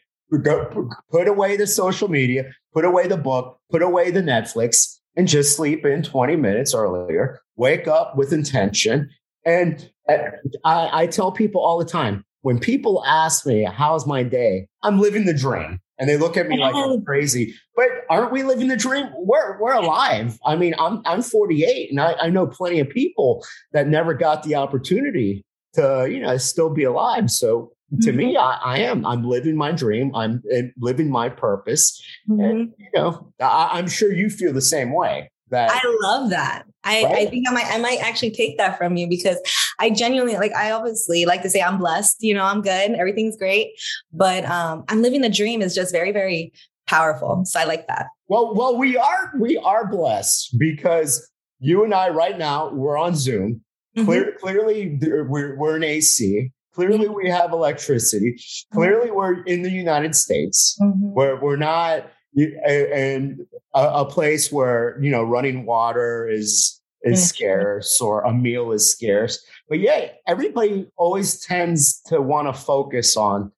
put 1.09 1.27
away 1.27 1.55
the 1.55 1.65
social 1.65 2.09
media, 2.09 2.51
put 2.73 2.85
away 2.85 3.07
the 3.07 3.17
book, 3.17 3.59
put 3.69 3.81
away 3.81 4.11
the 4.11 4.21
Netflix, 4.21 4.99
and 5.15 5.27
just 5.27 5.55
sleep 5.55 5.85
in 5.85 6.03
20 6.03 6.35
minutes 6.35 6.73
earlier. 6.73 7.41
Wake 7.55 7.87
up 7.87 8.15
with 8.15 8.31
intention. 8.31 9.09
And 9.45 9.89
uh, 10.07 10.17
I, 10.63 11.03
I 11.03 11.07
tell 11.07 11.31
people 11.31 11.61
all 11.61 11.77
the 11.77 11.85
time 11.85 12.23
when 12.41 12.59
people 12.59 13.03
ask 13.05 13.45
me, 13.45 13.63
How's 13.63 14.07
my 14.07 14.23
day? 14.23 14.67
I'm 14.83 14.99
living 14.99 15.25
the 15.25 15.33
dream. 15.33 15.79
And 15.97 16.07
they 16.07 16.15
look 16.15 16.37
at 16.37 16.47
me 16.47 16.57
like 16.57 16.73
I'm 16.73 17.03
crazy. 17.05 17.53
But 17.75 17.87
aren't 18.09 18.31
we 18.31 18.43
living 18.43 18.69
the 18.69 18.77
dream? 18.77 19.07
We're 19.17 19.59
we're 19.59 19.73
alive. 19.73 20.39
I 20.45 20.55
mean, 20.55 20.73
I'm 20.79 21.01
I'm 21.05 21.21
48 21.21 21.91
and 21.91 21.99
I, 21.99 22.13
I 22.13 22.29
know 22.29 22.47
plenty 22.47 22.79
of 22.79 22.89
people 22.89 23.43
that 23.73 23.87
never 23.87 24.13
got 24.13 24.43
the 24.43 24.55
opportunity 24.55 25.43
to, 25.73 26.07
you 26.09 26.21
know, 26.21 26.37
still 26.37 26.69
be 26.69 26.85
alive. 26.85 27.29
So 27.29 27.73
to 28.01 28.09
mm-hmm. 28.09 28.17
me, 28.17 28.37
I, 28.37 28.57
I, 28.63 28.77
am. 28.79 29.05
I'm 29.05 29.23
living 29.23 29.55
my 29.55 29.71
dream. 29.71 30.15
I'm 30.15 30.43
living 30.79 31.09
my 31.09 31.29
purpose. 31.29 32.01
Mm-hmm. 32.29 32.41
And, 32.41 32.73
you 32.77 32.89
know, 32.93 33.31
I, 33.39 33.69
I'm 33.73 33.87
sure 33.87 34.11
you 34.11 34.29
feel 34.29 34.53
the 34.53 34.61
same 34.61 34.93
way. 34.93 35.31
That 35.51 35.71
I 35.71 35.81
love 36.03 36.29
that. 36.29 36.65
I, 36.83 37.03
right? 37.03 37.15
I 37.17 37.25
think 37.25 37.49
I 37.49 37.51
might 37.51 37.65
I 37.65 37.79
might 37.79 37.99
actually 38.01 38.29
take 38.29 38.59
that 38.59 38.77
from 38.77 38.95
you 38.97 39.09
because 39.09 39.37
I 39.79 39.89
genuinely 39.89 40.37
like 40.37 40.53
I 40.53 40.69
obviously 40.69 41.25
like 41.25 41.41
to 41.41 41.49
say 41.49 41.59
I'm 41.59 41.79
blessed, 41.79 42.17
you 42.19 42.35
know, 42.35 42.43
I'm 42.43 42.61
good, 42.61 42.91
everything's 42.91 43.35
great. 43.35 43.71
But 44.13 44.45
um 44.45 44.85
I'm 44.89 45.01
living 45.01 45.21
the 45.21 45.29
dream 45.29 45.63
is 45.63 45.73
just 45.73 45.91
very, 45.91 46.11
very 46.11 46.53
powerful. 46.87 47.45
So 47.45 47.59
I 47.59 47.63
like 47.63 47.87
that. 47.87 48.07
Well, 48.27 48.53
well, 48.53 48.77
we 48.77 48.95
are 48.95 49.31
we 49.39 49.57
are 49.57 49.89
blessed 49.89 50.55
because 50.59 51.27
you 51.59 51.83
and 51.83 51.93
I 51.93 52.09
right 52.09 52.37
now 52.37 52.71
we're 52.71 52.97
on 52.97 53.15
Zoom. 53.15 53.61
Mm-hmm. 53.97 54.05
Clear, 54.05 54.35
clearly, 54.39 54.99
we're 55.01 55.57
we're 55.57 55.77
in 55.77 55.83
AC. 55.83 56.51
Clearly, 56.79 57.09
we 57.09 57.29
have 57.29 57.51
electricity. 57.51 58.41
Clearly, 58.71 59.11
we're 59.11 59.43
in 59.43 59.63
the 59.63 59.69
United 59.69 60.15
States. 60.15 60.79
Mm-hmm. 60.81 61.11
Where 61.11 61.35
we're 61.35 61.57
not 61.57 62.09
and 62.37 63.41
a, 63.75 63.81
a, 63.81 64.05
place 64.05 64.49
where 64.49 64.97
you 65.01 65.11
know 65.11 65.21
running 65.21 65.65
water 65.65 66.29
is 66.31 66.79
is 67.03 67.19
mm-hmm. 67.19 67.25
scarce 67.25 67.99
or 67.99 68.21
a 68.21 68.31
meal 68.31 68.71
is 68.71 68.89
scarce. 68.89 69.45
But 69.67 69.79
yeah, 69.79 70.11
everybody 70.25 70.87
always 70.95 71.41
tends 71.41 71.99
to 72.03 72.21
want 72.21 72.47
to 72.47 72.53
focus 72.53 73.17
on, 73.17 73.51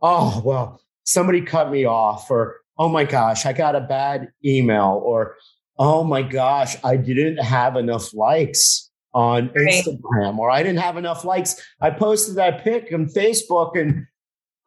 oh 0.00 0.40
well, 0.44 0.80
somebody 1.02 1.40
cut 1.40 1.72
me 1.72 1.84
off, 1.84 2.30
or 2.30 2.58
oh 2.78 2.88
my 2.88 3.02
gosh, 3.02 3.44
I 3.44 3.54
got 3.54 3.74
a 3.74 3.80
bad 3.80 4.28
email, 4.44 5.02
or 5.04 5.34
oh 5.80 6.04
my 6.04 6.22
gosh, 6.22 6.76
I 6.84 6.96
didn't 6.96 7.38
have 7.38 7.74
enough 7.74 8.14
likes 8.14 8.87
on 9.14 9.48
Instagram, 9.50 10.38
or 10.38 10.50
I 10.50 10.62
didn't 10.62 10.80
have 10.80 10.96
enough 10.96 11.24
likes. 11.24 11.60
I 11.80 11.90
posted 11.90 12.36
that 12.36 12.62
pic 12.62 12.92
on 12.92 13.06
Facebook 13.06 13.78
and 13.78 14.06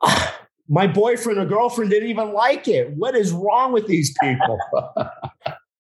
uh, 0.02 0.28
my 0.68 0.88
boyfriend 0.88 1.40
or 1.40 1.46
girlfriend 1.46 1.92
didn't 1.92 2.10
even 2.10 2.34
like 2.34 2.68
it. 2.68 2.92
What 2.96 3.16
is 3.16 3.32
wrong 3.32 3.74
with 3.74 3.88
these 3.88 4.16
people? 4.22 4.60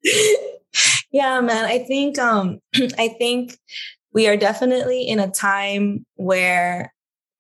yeah, 1.11 1.39
man. 1.41 1.65
I 1.65 1.79
think 1.79 2.19
um 2.19 2.59
I 2.97 3.09
think 3.17 3.57
we 4.13 4.27
are 4.27 4.37
definitely 4.37 5.03
in 5.07 5.19
a 5.19 5.31
time 5.31 6.05
where 6.15 6.93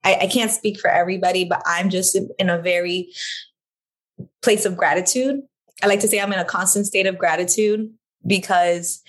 I, 0.03 0.15
I 0.21 0.27
can't 0.27 0.51
speak 0.51 0.79
for 0.79 0.89
everybody, 0.89 1.45
but 1.45 1.61
I'm 1.65 1.89
just 1.89 2.17
in 2.39 2.49
a 2.49 2.61
very 2.61 3.09
place 4.41 4.65
of 4.65 4.77
gratitude. 4.77 5.41
I 5.83 5.87
like 5.87 5.99
to 6.01 6.07
say 6.07 6.19
I'm 6.19 6.33
in 6.33 6.39
a 6.39 6.45
constant 6.45 6.85
state 6.85 7.07
of 7.07 7.17
gratitude 7.17 7.91
because 8.25 9.01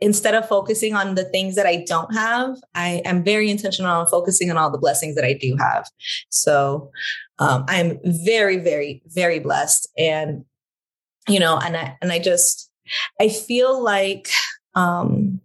instead 0.00 0.34
of 0.34 0.48
focusing 0.48 0.94
on 0.94 1.14
the 1.14 1.24
things 1.24 1.54
that 1.54 1.66
I 1.66 1.84
don't 1.86 2.12
have, 2.14 2.56
I 2.74 3.02
am 3.04 3.24
very 3.24 3.50
intentional 3.50 3.90
on 3.90 4.06
focusing 4.06 4.50
on 4.50 4.56
all 4.56 4.70
the 4.70 4.78
blessings 4.78 5.14
that 5.14 5.24
I 5.24 5.32
do 5.32 5.56
have. 5.58 5.88
So 6.28 6.90
um, 7.38 7.64
I'm 7.68 7.98
very, 8.04 8.58
very, 8.58 9.02
very 9.06 9.38
blessed. 9.38 9.88
And, 9.96 10.44
you 11.28 11.40
know, 11.40 11.58
and 11.58 11.76
I, 11.76 11.96
and 12.02 12.12
I 12.12 12.18
just, 12.18 12.70
I 13.20 13.28
feel 13.28 13.82
like, 13.82 14.28
um, 14.74 15.40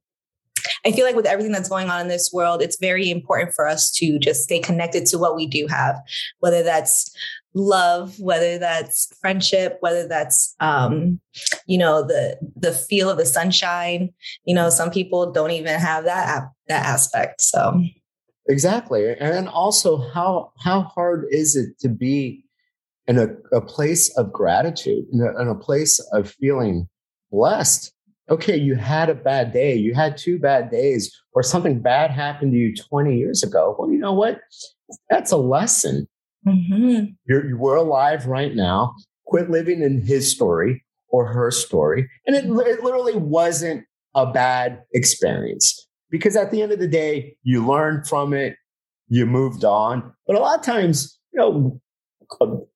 I 0.85 0.91
feel 0.91 1.05
like 1.05 1.15
with 1.15 1.25
everything 1.25 1.51
that's 1.51 1.69
going 1.69 1.89
on 1.89 2.01
in 2.01 2.07
this 2.07 2.31
world, 2.33 2.61
it's 2.61 2.77
very 2.79 3.09
important 3.09 3.53
for 3.53 3.67
us 3.67 3.91
to 3.93 4.19
just 4.19 4.43
stay 4.43 4.59
connected 4.59 5.05
to 5.07 5.17
what 5.17 5.35
we 5.35 5.47
do 5.47 5.67
have, 5.67 5.99
whether 6.39 6.63
that's 6.63 7.11
love 7.53 8.17
whether 8.19 8.57
that's 8.57 9.09
friendship 9.19 9.77
whether 9.81 10.07
that's 10.07 10.55
um 10.59 11.19
you 11.65 11.77
know 11.77 12.01
the 12.01 12.37
the 12.55 12.71
feel 12.71 13.09
of 13.09 13.17
the 13.17 13.25
sunshine. 13.25 14.09
You 14.45 14.55
know 14.55 14.69
some 14.69 14.89
people 14.89 15.31
don't 15.31 15.51
even 15.51 15.79
have 15.79 16.05
that 16.05 16.49
that 16.67 16.85
aspect 16.85 17.41
so. 17.41 17.81
Exactly 18.47 19.15
and 19.19 19.47
also 19.47 20.09
how 20.13 20.51
how 20.59 20.81
hard 20.81 21.25
is 21.29 21.55
it 21.55 21.77
to 21.79 21.89
be 21.89 22.43
in 23.07 23.17
a, 23.17 23.27
a 23.55 23.61
place 23.61 24.15
of 24.17 24.31
gratitude 24.31 25.05
in 25.11 25.21
a, 25.21 25.41
in 25.41 25.47
a 25.47 25.55
place 25.55 25.99
of 26.11 26.31
feeling 26.31 26.87
blessed? 27.31 27.93
Okay 28.29 28.57
you 28.57 28.75
had 28.75 29.09
a 29.09 29.15
bad 29.15 29.53
day 29.53 29.75
you 29.75 29.93
had 29.93 30.17
two 30.17 30.39
bad 30.39 30.71
days 30.71 31.15
or 31.33 31.43
something 31.43 31.81
bad 31.81 32.11
happened 32.11 32.51
to 32.53 32.57
you 32.57 32.75
20 32.75 33.17
years 33.17 33.43
ago. 33.43 33.75
Well 33.77 33.91
you 33.91 33.99
know 33.99 34.13
what? 34.13 34.39
That's 35.09 35.31
a 35.31 35.37
lesson 35.37 36.07
Mm-hmm. 36.47 37.05
You're, 37.25 37.57
we're 37.57 37.75
alive 37.75 38.25
right 38.25 38.55
now. 38.55 38.95
Quit 39.25 39.49
living 39.49 39.81
in 39.81 40.01
his 40.01 40.29
story 40.29 40.83
or 41.09 41.27
her 41.27 41.51
story. 41.51 42.09
And 42.25 42.35
it, 42.35 42.45
it 42.45 42.83
literally 42.83 43.15
wasn't 43.15 43.85
a 44.15 44.31
bad 44.31 44.81
experience 44.93 45.87
because 46.09 46.35
at 46.35 46.51
the 46.51 46.61
end 46.61 46.71
of 46.71 46.79
the 46.79 46.87
day, 46.87 47.35
you 47.43 47.65
learned 47.65 48.07
from 48.07 48.33
it, 48.33 48.55
you 49.07 49.25
moved 49.25 49.63
on. 49.63 50.11
But 50.27 50.35
a 50.35 50.39
lot 50.39 50.59
of 50.59 50.65
times, 50.65 51.19
you 51.33 51.39
know, 51.39 51.81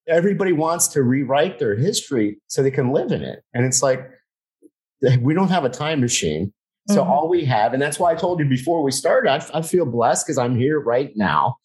everybody 0.08 0.52
wants 0.52 0.88
to 0.90 1.02
rewrite 1.02 1.60
their 1.60 1.76
history 1.76 2.38
so 2.48 2.62
they 2.62 2.72
can 2.72 2.92
live 2.92 3.12
in 3.12 3.22
it. 3.22 3.40
And 3.54 3.66
it's 3.66 3.82
like, 3.82 4.10
we 5.22 5.34
don't 5.34 5.50
have 5.50 5.66
a 5.66 5.70
time 5.70 6.02
machine. 6.02 6.54
So 6.88 7.02
mm-hmm. 7.02 7.12
all 7.12 7.30
we 7.30 7.46
have, 7.46 7.74
and 7.74 7.82
that's 7.82 8.00
why 8.00 8.12
I 8.12 8.16
told 8.16 8.40
you 8.40 8.46
before 8.46 8.84
we 8.84 8.92
started, 8.92 9.30
I, 9.30 9.58
I 9.58 9.62
feel 9.62 9.86
blessed 9.86 10.26
because 10.26 10.38
I'm 10.38 10.56
here 10.56 10.80
right 10.80 11.12
now 11.16 11.58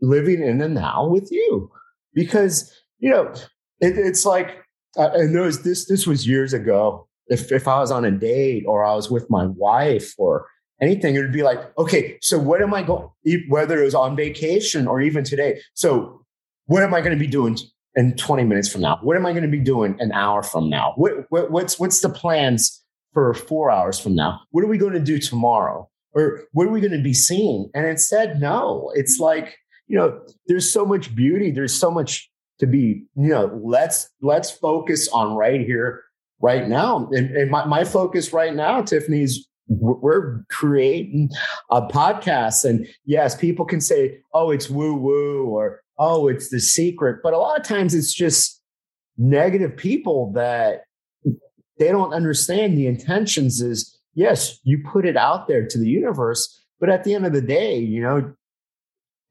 living 0.00 0.42
in 0.42 0.58
the 0.58 0.68
now 0.68 1.06
with 1.06 1.30
you. 1.30 1.70
Because 2.14 2.72
you 2.98 3.10
know 3.10 3.32
it, 3.80 3.96
it's 3.98 4.24
like 4.24 4.58
uh, 4.96 5.10
and 5.14 5.34
those 5.34 5.62
this 5.62 5.86
this 5.86 6.06
was 6.06 6.26
years 6.26 6.52
ago. 6.52 7.06
If 7.28 7.52
if 7.52 7.68
i 7.68 7.78
was 7.78 7.90
on 7.90 8.06
a 8.06 8.10
date 8.10 8.64
or 8.66 8.84
i 8.84 8.94
was 8.94 9.10
with 9.10 9.28
my 9.28 9.44
wife 9.44 10.14
or 10.16 10.46
anything 10.80 11.14
it 11.14 11.20
would 11.20 11.32
be 11.32 11.42
like 11.42 11.58
okay 11.76 12.16
so 12.22 12.38
what 12.38 12.62
am 12.62 12.72
i 12.72 12.82
going 12.82 13.10
whether 13.48 13.80
it 13.80 13.84
was 13.84 13.94
on 13.94 14.16
vacation 14.16 14.86
or 14.86 15.00
even 15.00 15.24
today. 15.24 15.60
So 15.74 16.24
what 16.66 16.82
am 16.82 16.94
i 16.94 17.00
going 17.00 17.12
to 17.12 17.18
be 17.18 17.26
doing 17.26 17.58
in 17.94 18.16
20 18.16 18.44
minutes 18.44 18.70
from 18.70 18.82
now? 18.82 18.98
What 19.02 19.16
am 19.16 19.26
i 19.26 19.32
going 19.32 19.42
to 19.42 19.48
be 19.48 19.60
doing 19.60 19.96
an 19.98 20.12
hour 20.12 20.42
from 20.42 20.70
now? 20.70 20.92
What, 20.96 21.12
what 21.30 21.50
what's 21.50 21.78
what's 21.78 22.00
the 22.00 22.08
plans 22.08 22.82
for 23.12 23.34
four 23.34 23.70
hours 23.70 23.98
from 23.98 24.14
now? 24.14 24.40
What 24.50 24.64
are 24.64 24.68
we 24.68 24.78
going 24.78 24.92
to 24.92 25.00
do 25.00 25.18
tomorrow? 25.18 25.88
Or 26.12 26.44
what 26.52 26.66
are 26.66 26.70
we 26.70 26.80
going 26.80 26.92
to 26.92 27.02
be 27.02 27.14
seeing? 27.14 27.70
And 27.74 27.86
instead 27.86 28.40
no. 28.40 28.90
It's 28.94 29.18
like 29.18 29.56
you 29.88 29.96
know, 29.96 30.20
there's 30.46 30.70
so 30.70 30.84
much 30.84 31.14
beauty. 31.14 31.50
There's 31.50 31.74
so 31.74 31.90
much 31.90 32.30
to 32.60 32.66
be, 32.66 33.04
you 33.16 33.28
know, 33.28 33.58
let's 33.62 34.08
let's 34.20 34.50
focus 34.50 35.08
on 35.08 35.34
right 35.34 35.60
here, 35.60 36.02
right 36.40 36.68
now. 36.68 37.08
And, 37.12 37.36
and 37.36 37.50
my, 37.50 37.64
my 37.64 37.84
focus 37.84 38.32
right 38.32 38.54
now, 38.54 38.82
Tiffany, 38.82 39.22
is 39.22 39.48
we're 39.68 40.44
creating 40.50 41.30
a 41.70 41.82
podcast. 41.82 42.64
And 42.64 42.86
yes, 43.04 43.36
people 43.36 43.64
can 43.64 43.80
say, 43.80 44.20
oh, 44.32 44.50
it's 44.50 44.68
woo 44.70 44.94
woo 44.94 45.46
or 45.46 45.80
oh, 45.98 46.28
it's 46.28 46.50
the 46.50 46.60
secret. 46.60 47.20
But 47.22 47.34
a 47.34 47.38
lot 47.38 47.58
of 47.58 47.66
times 47.66 47.94
it's 47.94 48.14
just 48.14 48.62
negative 49.16 49.76
people 49.76 50.32
that 50.32 50.82
they 51.78 51.88
don't 51.88 52.12
understand 52.12 52.76
the 52.76 52.86
intentions 52.86 53.60
is 53.60 53.98
yes, 54.14 54.58
you 54.64 54.82
put 54.90 55.06
it 55.06 55.16
out 55.16 55.48
there 55.48 55.66
to 55.66 55.78
the 55.78 55.88
universe. 55.88 56.64
But 56.80 56.90
at 56.90 57.04
the 57.04 57.14
end 57.14 57.26
of 57.26 57.32
the 57.32 57.42
day, 57.42 57.78
you 57.78 58.02
know, 58.02 58.34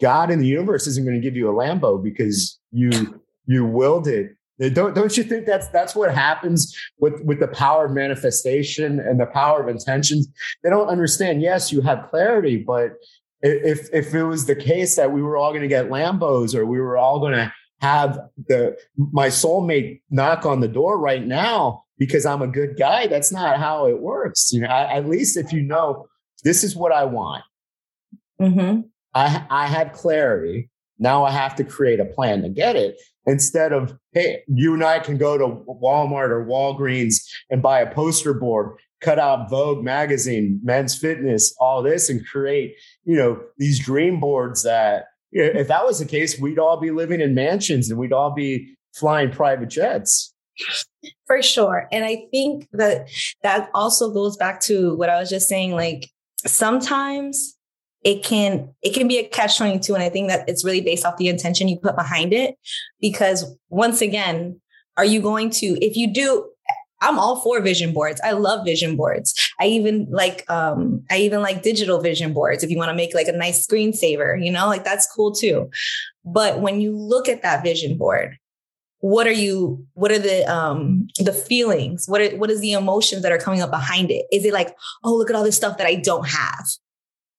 God 0.02 0.30
in 0.30 0.40
the 0.40 0.48
universe 0.48 0.88
isn't 0.88 1.06
going 1.06 1.20
to 1.20 1.22
give 1.22 1.36
you 1.36 1.50
a 1.50 1.54
Lambo 1.54 2.02
because 2.02 2.60
you 2.72 3.22
you 3.46 3.66
willed 3.66 4.08
it. 4.08 4.36
Don't 4.74 4.96
don't 4.96 5.16
you 5.16 5.24
think 5.24 5.46
that's 5.46 5.68
that's 5.70 5.96
what 5.96 6.14
happens 6.14 6.76
with 7.00 7.22
with 7.24 7.40
the 7.40 7.48
power 7.48 7.86
of 7.86 7.92
manifestation 7.92 9.00
and 9.00 9.20
the 9.20 9.28
power 9.28 9.62
of 9.62 9.68
intentions? 9.68 10.28
They 10.64 10.70
don't 10.70 10.88
understand. 10.88 11.42
Yes, 11.42 11.72
you 11.72 11.82
have 11.82 12.10
clarity, 12.10 12.58
but 12.58 12.94
if 13.42 13.88
if 13.94 14.14
it 14.16 14.24
was 14.24 14.46
the 14.46 14.56
case 14.56 14.96
that 14.96 15.12
we 15.12 15.22
were 15.22 15.38
all 15.38 15.52
going 15.52 15.62
to 15.62 15.68
get 15.68 15.90
Lambos 15.90 16.56
or 16.56 16.66
we 16.66 16.80
were 16.80 16.98
all 16.98 17.20
going 17.20 17.34
to 17.34 17.54
have 17.82 18.20
the 18.48 18.76
my 18.98 19.28
soulmate 19.28 20.02
knock 20.10 20.46
on 20.46 20.60
the 20.60 20.68
door 20.68 20.98
right 20.98 21.26
now 21.26 21.84
because 22.00 22.26
I'm 22.26 22.42
a 22.42 22.48
good 22.48 22.78
guy, 22.78 23.06
that's 23.06 23.32
not 23.32 23.60
how 23.60 23.88
it 23.88 24.00
works. 24.00 24.52
You 24.52 24.62
know, 24.62 24.70
at 24.70 25.08
least 25.08 25.38
if 25.38 25.54
you 25.54 25.62
know 25.62 26.08
this 26.44 26.64
is 26.64 26.76
what 26.76 26.92
I 26.92 27.06
want. 27.06 27.44
Mm-hmm. 28.42 28.82
I, 29.18 29.46
I 29.50 29.68
had 29.68 29.94
clarity. 29.94 30.70
Now 31.00 31.26
I 31.26 31.32
have 31.32 31.56
to 31.56 31.64
create 31.64 32.00
a 32.00 32.06
plan 32.06 32.44
to 32.44 32.50
get 32.50 32.76
it 32.76 33.00
instead 33.26 33.74
of, 33.74 33.98
hey, 34.14 34.44
you 34.48 34.76
and 34.76 34.84
I 34.84 35.00
can 35.00 35.18
go 35.18 35.38
to 35.38 35.46
Walmart 35.46 36.30
or 36.30 36.46
Walgreens 36.46 37.16
and 37.50 37.62
buy 37.62 37.80
a 37.80 37.92
poster 37.92 38.34
board, 38.34 38.78
cut 39.02 39.18
out 39.18 39.50
Vogue 39.50 39.84
magazine, 39.84 40.60
men's 40.64 40.96
fitness, 40.96 41.54
all 41.60 41.82
this, 41.82 42.10
and 42.10 42.26
create, 42.28 42.76
you 43.06 43.18
know, 43.18 43.42
these 43.58 43.84
dream 43.84 44.20
boards 44.20 44.64
that 44.64 45.06
if 45.32 45.68
that 45.68 45.84
was 45.84 46.00
the 46.00 46.06
case, 46.06 46.40
we'd 46.40 46.60
all 46.60 46.80
be 46.80 46.92
living 46.92 47.20
in 47.20 47.34
mansions 47.34 47.90
and 47.90 48.00
we'd 48.00 48.14
all 48.14 48.34
be 48.34 48.76
flying 48.96 49.32
private 49.32 49.70
jets. 49.70 50.34
For 51.26 51.42
sure. 51.42 51.88
And 51.92 52.06
I 52.06 52.26
think 52.32 52.68
that 52.72 53.10
that 53.42 53.70
also 53.74 54.12
goes 54.12 54.38
back 54.38 54.62
to 54.62 54.96
what 54.96 55.10
I 55.10 55.20
was 55.20 55.30
just 55.30 55.48
saying. 55.48 55.72
Like 55.72 56.10
sometimes 56.46 57.57
it 58.04 58.24
can 58.24 58.74
it 58.82 58.94
can 58.94 59.08
be 59.08 59.18
a 59.18 59.28
catch 59.28 59.58
22 59.58 59.94
and 59.94 60.04
i 60.04 60.10
think 60.10 60.30
that 60.30 60.48
it's 60.48 60.64
really 60.64 60.82
based 60.82 61.06
off 61.06 61.18
the 61.18 61.28
intention 61.28 61.68
you 61.68 61.78
put 61.78 61.96
behind 61.96 62.34
it 62.34 62.56
because 63.02 63.46
once 63.70 64.02
again 64.02 64.60
are 64.98 65.06
you 65.06 65.22
going 65.22 65.50
to 65.50 65.66
if 65.84 65.96
you 65.96 66.12
do 66.12 66.46
i'm 67.02 67.20
all 67.20 67.42
for 67.42 67.62
vision 67.62 67.94
boards. 67.94 68.20
I 68.24 68.32
love 68.32 68.66
vision 68.66 68.96
boards. 68.96 69.36
I 69.60 69.68
even 69.68 70.08
like 70.10 70.50
um 70.50 71.04
i 71.12 71.18
even 71.18 71.42
like 71.42 71.62
digital 71.64 72.02
vision 72.02 72.34
boards 72.34 72.64
if 72.64 72.72
you 72.72 72.78
want 72.78 72.90
to 72.90 72.96
make 72.96 73.14
like 73.14 73.28
a 73.28 73.34
nice 73.34 73.66
screensaver 73.66 74.44
you 74.44 74.52
know 74.52 74.68
like 74.68 74.84
that's 74.84 75.08
cool 75.14 75.32
too. 75.34 75.70
But 76.26 76.60
when 76.60 76.82
you 76.82 76.96
look 76.98 77.30
at 77.30 77.44
that 77.44 77.64
vision 77.64 77.98
board 77.98 78.38
what 79.00 79.28
are 79.28 79.32
you 79.32 79.86
what 79.94 80.12
are 80.12 80.20
the 80.20 80.44
um 80.52 81.08
the 81.20 81.34
feelings? 81.34 82.08
What 82.08 82.22
are 82.22 82.36
what 82.38 82.50
is 82.50 82.62
the 82.62 82.74
emotions 82.74 83.22
that 83.22 83.32
are 83.32 83.38
coming 83.38 83.62
up 83.62 83.70
behind 83.70 84.10
it? 84.10 84.26
Is 84.32 84.44
it 84.44 84.54
like 84.54 84.76
oh 85.04 85.16
look 85.16 85.30
at 85.30 85.36
all 85.36 85.44
this 85.44 85.56
stuff 85.56 85.78
that 85.78 85.86
i 85.86 85.96
don't 85.96 86.28
have 86.28 86.66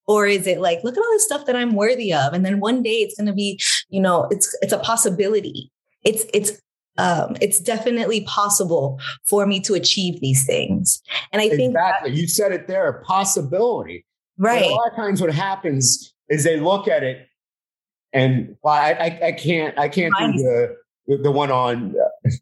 or 0.09 0.27
is 0.27 0.47
it 0.47 0.59
like 0.59 0.83
look 0.83 0.97
at 0.97 1.01
all 1.01 1.13
this 1.13 1.25
stuff 1.25 1.47
that 1.47 1.55
i'm 1.55 1.75
worthy 1.77 2.13
of 2.13 2.33
and 2.33 2.45
then 2.45 2.59
one 2.59 2.83
day 2.83 2.97
it's 2.97 3.17
going 3.17 3.27
to 3.27 3.33
be 3.33 3.61
you 3.89 4.01
know 4.01 4.27
it's 4.31 4.57
it's 4.63 4.73
a 4.73 4.79
possibility 4.79 5.71
it's 6.03 6.25
it's 6.35 6.61
um, 6.99 7.37
it's 7.41 7.61
definitely 7.61 8.23
possible 8.23 9.01
for 9.25 9.47
me 9.47 9.61
to 9.61 9.75
achieve 9.75 10.21
these 10.21 10.45
things. 10.45 11.01
And 11.33 11.41
I 11.41 11.49
think 11.49 11.71
exactly 11.71 12.11
you 12.11 12.27
said 12.27 12.53
it 12.53 12.67
there, 12.67 12.89
a 12.89 13.05
possibility. 13.05 14.05
Right. 14.37 14.65
a 14.65 14.75
lot 14.75 14.91
of 14.91 14.97
times, 14.97 15.21
what 15.21 15.33
happens 15.33 16.13
is 16.29 16.45
they 16.45 16.61
look 16.61 16.89
at 16.89 17.03
it, 17.03 17.27
and 18.13 18.57
well, 18.63 18.75
I, 18.75 18.91
I, 18.93 19.27
I 19.29 19.33
can't 19.33 19.79
I 19.79 19.89
can't 19.89 20.15
do 20.19 20.43
the 21.07 21.17
the 21.23 21.31
one 21.31 21.51
on 21.51 21.95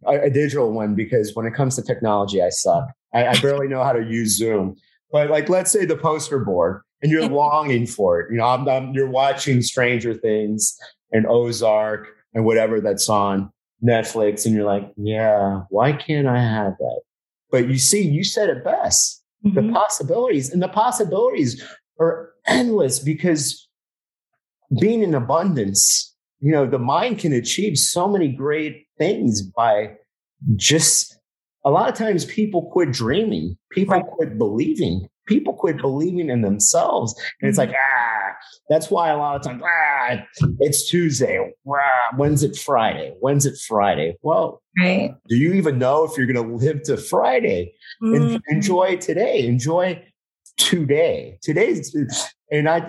uh, 0.06 0.20
a 0.20 0.30
digital 0.30 0.72
one 0.72 0.94
because 0.94 1.34
when 1.34 1.46
it 1.46 1.54
comes 1.54 1.76
to 1.76 1.82
technology, 1.82 2.42
I 2.42 2.48
suck. 2.48 2.88
I, 3.14 3.28
I 3.28 3.40
barely 3.40 3.68
know 3.68 3.82
how 3.84 3.92
to 3.92 4.02
use 4.02 4.36
Zoom. 4.36 4.76
But 5.12 5.30
like, 5.30 5.48
let's 5.48 5.70
say 5.70 5.84
the 5.84 5.96
poster 5.96 6.40
board, 6.40 6.82
and 7.02 7.10
you're 7.10 7.28
longing 7.28 7.86
for 7.86 8.20
it. 8.20 8.30
You 8.30 8.38
know, 8.38 8.46
I'm, 8.46 8.68
I'm, 8.68 8.92
you're 8.92 9.10
watching 9.10 9.62
Stranger 9.62 10.14
Things 10.14 10.76
and 11.12 11.26
Ozark 11.26 12.08
and 12.34 12.44
whatever 12.44 12.80
that's 12.80 13.08
on 13.08 13.50
Netflix, 13.84 14.46
and 14.46 14.54
you're 14.54 14.64
like, 14.64 14.90
yeah, 14.96 15.62
why 15.68 15.92
can't 15.92 16.26
I 16.26 16.40
have 16.40 16.76
that? 16.78 17.00
But 17.50 17.68
you 17.68 17.78
see, 17.78 18.02
you 18.02 18.24
said 18.24 18.50
it 18.50 18.64
best. 18.64 19.22
Mm-hmm. 19.44 19.68
The 19.68 19.72
possibilities 19.72 20.50
and 20.50 20.62
the 20.62 20.68
possibilities 20.68 21.62
are 22.00 22.32
endless 22.46 22.98
because 22.98 23.68
being 24.80 25.02
in 25.02 25.14
abundance, 25.14 26.14
you 26.40 26.52
know, 26.52 26.66
the 26.66 26.78
mind 26.78 27.18
can 27.18 27.32
achieve 27.32 27.78
so 27.78 28.08
many 28.08 28.28
great 28.28 28.86
things 28.98 29.42
by 29.42 29.94
just 30.56 31.18
a 31.64 31.70
lot 31.70 31.88
of 31.88 31.94
times 31.94 32.24
people 32.24 32.70
quit 32.70 32.92
dreaming, 32.92 33.56
people 33.70 33.94
right. 33.94 34.06
quit 34.06 34.38
believing, 34.38 35.08
people 35.26 35.52
quit 35.52 35.78
believing 35.78 36.30
in 36.30 36.40
themselves. 36.40 37.14
And 37.40 37.48
it's 37.48 37.58
like, 37.58 37.70
mm-hmm. 37.70 37.76
ah, 37.98 38.36
that's 38.68 38.90
why 38.90 39.10
a 39.10 39.16
lot 39.16 39.36
of 39.36 39.42
times, 39.42 39.62
ah, 39.64 40.24
it's 40.60 40.88
Tuesday. 40.88 41.52
Ah, 41.68 42.16
when's 42.16 42.42
it 42.42 42.56
Friday? 42.56 43.14
When's 43.20 43.46
it 43.46 43.58
Friday? 43.58 44.16
Well, 44.22 44.62
right. 44.78 45.14
do 45.28 45.36
you 45.36 45.52
even 45.54 45.78
know 45.78 46.04
if 46.04 46.16
you're 46.16 46.26
going 46.26 46.48
to 46.48 46.54
live 46.54 46.82
to 46.84 46.96
Friday? 46.96 47.74
Mm-hmm. 48.02 48.36
enjoy 48.48 48.96
today. 48.96 49.46
Enjoy 49.46 50.02
today. 50.56 51.38
Today's, 51.42 51.94
and 52.50 52.68
I, 52.68 52.88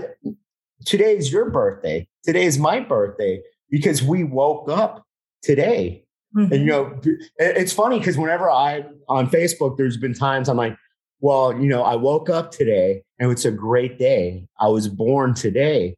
today's 0.86 1.32
your 1.32 1.50
birthday. 1.50 2.08
Today 2.24 2.46
is 2.46 2.58
my 2.58 2.80
birthday 2.80 3.42
because 3.70 4.04
we 4.04 4.24
woke 4.24 4.70
up 4.70 5.06
today. 5.42 6.04
Mm-hmm. 6.36 6.54
And 6.54 6.62
you 6.62 6.68
know, 6.68 7.00
it's 7.38 7.74
funny 7.74 8.00
because 8.00 8.18
whenever 8.18 8.52
I 8.52 8.86
on 9.08 9.30
Facebook, 9.30 9.78
there's 9.78 9.98
been 9.98 10.14
times 10.14 10.50
I'm 10.50 10.58
like, 10.58 10.78
well, 11.20 11.54
you 11.60 11.68
know, 11.68 11.84
I 11.84 11.96
woke 11.96 12.30
up 12.30 12.52
today 12.52 13.04
and 13.20 13.32
it's 13.32 13.46
a 13.46 13.52
great 13.52 13.98
day. 13.98 14.48
I 14.60 14.68
was 14.68 14.88
born 14.88 15.34
today. 15.34 15.96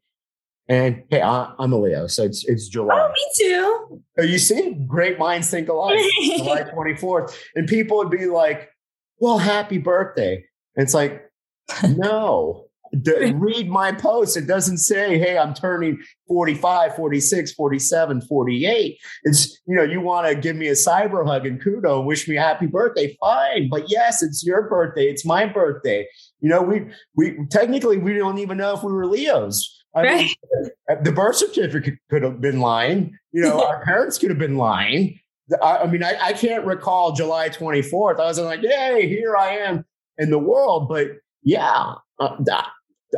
And 0.68 1.04
hey, 1.10 1.22
I, 1.22 1.52
am 1.60 1.74
a 1.74 1.78
Leo, 1.78 2.06
so 2.06 2.24
it's 2.24 2.46
it's 2.46 2.68
July. 2.68 3.10
Oh, 3.10 3.12
me 3.12 3.28
too. 3.36 4.04
So 4.16 4.24
you 4.24 4.38
see, 4.38 4.78
great 4.86 5.18
minds 5.18 5.50
think 5.50 5.68
alike. 5.68 6.00
July 6.38 6.62
24th, 6.76 7.36
and 7.56 7.68
people 7.68 7.98
would 7.98 8.12
be 8.12 8.28
like, 8.28 8.70
"Well, 9.18 9.40
happy 9.40 9.80
birthday!" 9.80 10.46
And 10.76 10.84
it's 10.84 10.94
like, 10.94 11.28
no, 11.98 12.69
read 12.94 13.70
my 13.70 13.92
post. 13.92 14.38
It 14.38 14.48
doesn't 14.48 14.78
say, 14.78 15.18
hey, 15.18 15.38
I'm 15.38 15.54
turning 15.54 16.00
45, 16.28 16.96
46, 16.96 17.54
47, 17.54 18.22
48. 18.22 18.98
It's, 19.24 19.62
you 19.68 19.76
know, 19.76 19.84
you 19.84 20.02
want 20.02 20.28
to 20.28 20.36
give 20.36 20.56
me 20.56 20.68
a 20.68 20.74
cyber 20.74 21.26
hug 21.26 21.46
and 21.46 21.62
kudo, 21.62 22.06
wish 22.06 22.28
me 22.28 22.38
a 22.38 22.42
happy 22.42 22.66
birthday. 22.66 23.16
Fine. 23.20 23.70
But 23.70 23.90
yes, 23.90 24.24
it's 24.24 24.46
your 24.46 24.70
birthday. 24.70 25.06
It's 25.06 25.26
my 25.26 25.46
birthday. 25.46 26.08
You 26.42 26.50
know, 26.50 26.62
we, 26.62 26.88
we 27.16 27.38
technically, 27.50 27.98
we 27.98 28.14
don't 28.14 28.40
even 28.40 28.58
know 28.58 28.74
if 28.76 28.84
we 28.84 28.92
were 28.92 29.06
Leos. 29.06 29.76
I 29.96 30.04
right. 30.04 30.30
mean, 30.56 30.70
the 31.04 31.12
birth 31.12 31.38
certificate 31.38 31.96
could 32.10 32.24
have 32.24 32.42
been 32.42 32.60
lying. 32.60 33.18
You 33.32 33.42
know, 33.42 33.66
our 33.66 33.84
parents 33.86 34.18
could 34.18 34.30
have 34.30 34.40
been 34.40 34.58
lying. 34.58 35.20
I, 35.62 35.78
I 35.78 35.88
mean, 35.88 36.04
I, 36.04 36.16
I 36.22 36.34
can't 36.34 36.66
recall 36.66 37.14
July 37.14 37.50
24th. 37.50 38.20
I 38.20 38.26
was 38.26 38.40
like, 38.40 38.62
hey, 38.62 39.08
here 39.08 39.36
I 39.36 39.58
am 39.58 39.86
in 40.18 40.30
the 40.30 40.38
world. 40.38 40.88
But 40.88 41.08
yeah, 41.44 41.96
uh, 42.20 42.36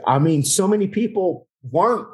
I 0.05 0.19
mean, 0.19 0.43
so 0.43 0.67
many 0.67 0.87
people 0.87 1.47
weren't 1.63 2.07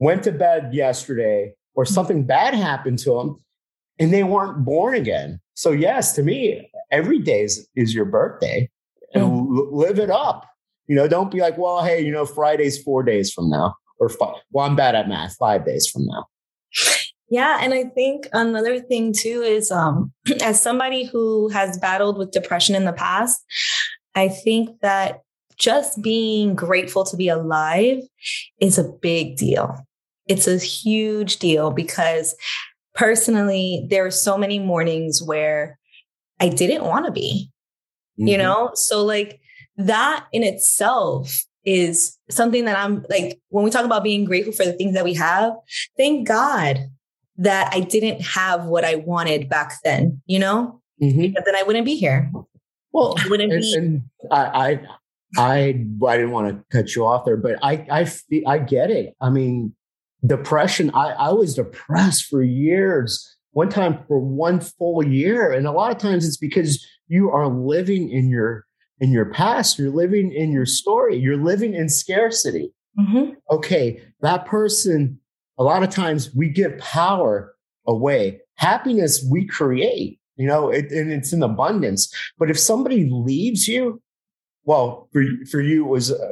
went 0.00 0.22
to 0.24 0.32
bed 0.32 0.72
yesterday 0.72 1.54
or 1.74 1.84
mm-hmm. 1.84 1.94
something 1.94 2.24
bad 2.24 2.54
happened 2.54 2.98
to 3.00 3.18
them 3.18 3.36
and 3.98 4.12
they 4.12 4.24
weren't 4.24 4.64
born 4.64 4.94
again. 4.94 5.40
So 5.54 5.72
yes, 5.72 6.14
to 6.14 6.22
me, 6.22 6.70
every 6.90 7.18
day 7.18 7.42
is, 7.42 7.68
is 7.74 7.94
your 7.94 8.04
birthday 8.04 8.70
and 9.12 9.24
mm. 9.24 9.68
live 9.72 9.98
it 9.98 10.10
up. 10.10 10.46
You 10.86 10.94
know, 10.94 11.08
don't 11.08 11.30
be 11.30 11.40
like, 11.40 11.58
well, 11.58 11.84
hey, 11.84 12.00
you 12.00 12.12
know, 12.12 12.24
Friday's 12.24 12.82
four 12.82 13.02
days 13.02 13.32
from 13.32 13.50
now 13.50 13.74
or 13.98 14.08
five. 14.08 14.36
Well, 14.52 14.66
I'm 14.66 14.76
bad 14.76 14.94
at 14.94 15.08
math, 15.08 15.36
five 15.36 15.66
days 15.66 15.88
from 15.88 16.06
now. 16.06 16.26
Yeah, 17.30 17.58
and 17.60 17.74
I 17.74 17.84
think 17.84 18.26
another 18.32 18.80
thing 18.80 19.12
too 19.12 19.42
is 19.42 19.70
um 19.70 20.12
as 20.42 20.62
somebody 20.62 21.04
who 21.04 21.48
has 21.48 21.78
battled 21.78 22.16
with 22.16 22.30
depression 22.30 22.74
in 22.74 22.84
the 22.84 22.92
past, 22.92 23.44
I 24.14 24.28
think 24.28 24.80
that 24.80 25.20
just 25.58 26.00
being 26.02 26.54
grateful 26.54 27.04
to 27.04 27.16
be 27.16 27.28
alive 27.28 28.02
is 28.60 28.78
a 28.78 28.84
big 28.84 29.36
deal. 29.36 29.76
It's 30.26 30.46
a 30.46 30.58
huge 30.58 31.38
deal 31.38 31.70
because 31.70 32.34
personally, 32.94 33.86
there 33.88 34.04
are 34.04 34.10
so 34.10 34.36
many 34.36 34.58
mornings 34.58 35.22
where 35.22 35.78
I 36.40 36.48
didn't 36.48 36.84
want 36.84 37.06
to 37.06 37.12
be, 37.12 37.50
mm-hmm. 38.18 38.28
you 38.28 38.38
know? 38.38 38.70
So, 38.74 39.04
like, 39.04 39.40
that 39.76 40.26
in 40.32 40.42
itself 40.42 41.44
is 41.64 42.16
something 42.30 42.64
that 42.64 42.78
I'm 42.78 43.04
like, 43.08 43.40
when 43.48 43.64
we 43.64 43.70
talk 43.70 43.84
about 43.84 44.04
being 44.04 44.24
grateful 44.24 44.52
for 44.52 44.64
the 44.64 44.72
things 44.72 44.94
that 44.94 45.04
we 45.04 45.14
have, 45.14 45.54
thank 45.96 46.26
God 46.26 46.88
that 47.36 47.72
I 47.72 47.80
didn't 47.80 48.20
have 48.20 48.66
what 48.66 48.84
I 48.84 48.96
wanted 48.96 49.48
back 49.48 49.74
then, 49.84 50.20
you 50.26 50.38
know? 50.38 50.80
Mm-hmm. 51.02 51.20
Because 51.20 51.44
then 51.44 51.56
I 51.56 51.62
wouldn't 51.62 51.84
be 51.84 51.94
here. 51.94 52.30
Well, 52.92 53.14
I 53.18 53.28
wouldn't 53.28 53.52
and, 53.52 53.62
be. 53.62 53.74
And 53.74 54.02
I, 54.32 54.80
I 55.36 55.84
I 56.06 56.16
didn't 56.16 56.30
want 56.30 56.48
to 56.48 56.64
cut 56.76 56.94
you 56.94 57.06
off 57.06 57.24
there, 57.24 57.36
but 57.36 57.58
I 57.62 57.86
I 57.90 58.10
I 58.46 58.58
get 58.58 58.90
it. 58.90 59.14
I 59.20 59.30
mean, 59.30 59.74
depression. 60.26 60.90
I 60.94 61.10
I 61.10 61.32
was 61.32 61.54
depressed 61.54 62.26
for 62.26 62.42
years. 62.42 63.36
One 63.52 63.68
time 63.68 63.98
for 64.06 64.18
one 64.18 64.60
full 64.60 65.04
year, 65.04 65.50
and 65.52 65.66
a 65.66 65.72
lot 65.72 65.90
of 65.90 65.98
times 65.98 66.26
it's 66.26 66.36
because 66.36 66.86
you 67.08 67.30
are 67.30 67.48
living 67.48 68.10
in 68.10 68.30
your 68.30 68.64
in 69.00 69.10
your 69.10 69.26
past. 69.26 69.78
You're 69.78 69.90
living 69.90 70.32
in 70.32 70.52
your 70.52 70.66
story. 70.66 71.16
You're 71.16 71.42
living 71.42 71.74
in 71.74 71.88
scarcity. 71.88 72.72
Mm-hmm. 72.98 73.32
Okay, 73.50 74.00
that 74.20 74.46
person. 74.46 75.20
A 75.60 75.64
lot 75.64 75.82
of 75.82 75.90
times 75.90 76.32
we 76.34 76.48
give 76.48 76.78
power 76.78 77.52
away. 77.86 78.40
Happiness 78.54 79.26
we 79.28 79.44
create. 79.44 80.20
You 80.36 80.46
know, 80.46 80.68
it, 80.68 80.92
and 80.92 81.10
it's 81.10 81.32
in 81.32 81.42
abundance. 81.42 82.14
But 82.38 82.48
if 82.48 82.58
somebody 82.58 83.08
leaves 83.10 83.66
you, 83.66 84.00
well, 84.68 85.08
for 85.12 85.24
for 85.50 85.62
you 85.62 85.86
it 85.86 85.88
was 85.88 86.12
uh, 86.12 86.28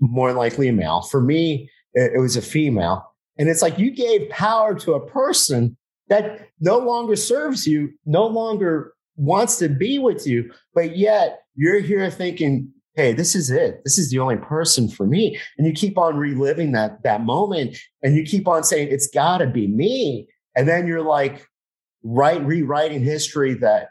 more 0.00 0.32
likely 0.32 0.68
a 0.68 0.72
male. 0.72 1.02
For 1.02 1.20
me, 1.20 1.68
it, 1.92 2.12
it 2.14 2.20
was 2.20 2.36
a 2.36 2.42
female. 2.42 3.04
And 3.36 3.48
it's 3.48 3.62
like 3.62 3.80
you 3.80 3.90
gave 3.90 4.30
power 4.30 4.76
to 4.76 4.94
a 4.94 5.04
person 5.04 5.76
that 6.08 6.46
no 6.60 6.78
longer 6.78 7.16
serves 7.16 7.66
you, 7.66 7.90
no 8.06 8.26
longer 8.28 8.94
wants 9.16 9.56
to 9.56 9.68
be 9.68 9.98
with 9.98 10.24
you, 10.24 10.52
but 10.72 10.96
yet 10.96 11.40
you're 11.56 11.80
here 11.80 12.08
thinking, 12.12 12.72
hey, 12.94 13.12
this 13.12 13.34
is 13.34 13.50
it. 13.50 13.80
This 13.84 13.98
is 13.98 14.10
the 14.10 14.20
only 14.20 14.36
person 14.36 14.88
for 14.88 15.06
me. 15.06 15.36
And 15.58 15.66
you 15.66 15.72
keep 15.72 15.98
on 15.98 16.16
reliving 16.16 16.70
that 16.72 17.02
that 17.02 17.24
moment 17.24 17.76
and 18.04 18.14
you 18.14 18.22
keep 18.22 18.46
on 18.46 18.62
saying, 18.62 18.88
it's 18.92 19.08
gotta 19.12 19.48
be 19.48 19.66
me. 19.66 20.28
And 20.54 20.68
then 20.68 20.86
you're 20.86 21.02
like, 21.02 21.44
right, 22.04 22.44
rewriting 22.44 23.02
history 23.02 23.54
that 23.54 23.88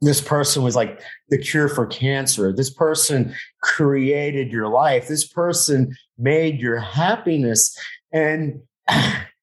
this 0.00 0.20
person 0.20 0.62
was 0.62 0.76
like 0.76 1.00
the 1.28 1.38
cure 1.38 1.68
for 1.68 1.86
cancer. 1.86 2.52
This 2.52 2.70
person 2.70 3.34
created 3.62 4.50
your 4.50 4.68
life. 4.68 5.08
This 5.08 5.26
person 5.26 5.94
made 6.18 6.60
your 6.60 6.78
happiness. 6.78 7.76
And 8.12 8.60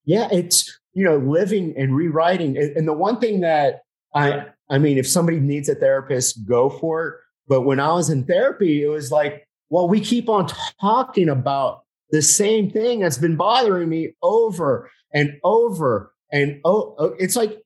yeah, 0.05 0.27
it's, 0.31 0.79
you 0.93 1.03
know, 1.03 1.17
living 1.17 1.73
and 1.77 1.95
rewriting. 1.95 2.57
And 2.57 2.87
the 2.87 2.93
one 2.93 3.19
thing 3.19 3.41
that 3.41 3.81
I, 4.13 4.45
I 4.69 4.77
mean, 4.77 4.97
if 4.97 5.07
somebody 5.07 5.39
needs 5.39 5.69
a 5.69 5.75
therapist, 5.75 6.45
go 6.45 6.69
for 6.69 7.07
it. 7.07 7.15
But 7.47 7.61
when 7.61 7.79
I 7.79 7.93
was 7.93 8.09
in 8.09 8.25
therapy, 8.25 8.83
it 8.83 8.87
was 8.87 9.11
like, 9.11 9.47
well, 9.69 9.87
we 9.87 9.99
keep 9.99 10.29
on 10.29 10.47
talking 10.79 11.29
about 11.29 11.83
the 12.11 12.21
same 12.21 12.69
thing 12.69 12.99
that's 12.99 13.17
been 13.17 13.37
bothering 13.37 13.89
me 13.89 14.13
over 14.21 14.91
and 15.13 15.37
over 15.43 16.11
and 16.31 16.61
oh, 16.63 17.13
it's 17.19 17.35
like, 17.35 17.61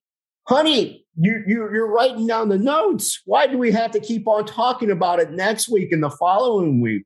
honey, 0.47 1.04
you, 1.17 1.43
you 1.47 1.69
you're 1.73 1.91
writing 1.91 2.27
down 2.27 2.49
the 2.49 2.57
notes. 2.57 3.21
Why 3.25 3.47
do 3.47 3.57
we 3.57 3.71
have 3.71 3.91
to 3.91 3.99
keep 3.99 4.27
on 4.27 4.45
talking 4.45 4.91
about 4.91 5.19
it 5.19 5.31
next 5.31 5.69
week 5.69 5.91
and 5.91 6.03
the 6.03 6.09
following 6.09 6.81
week? 6.81 7.03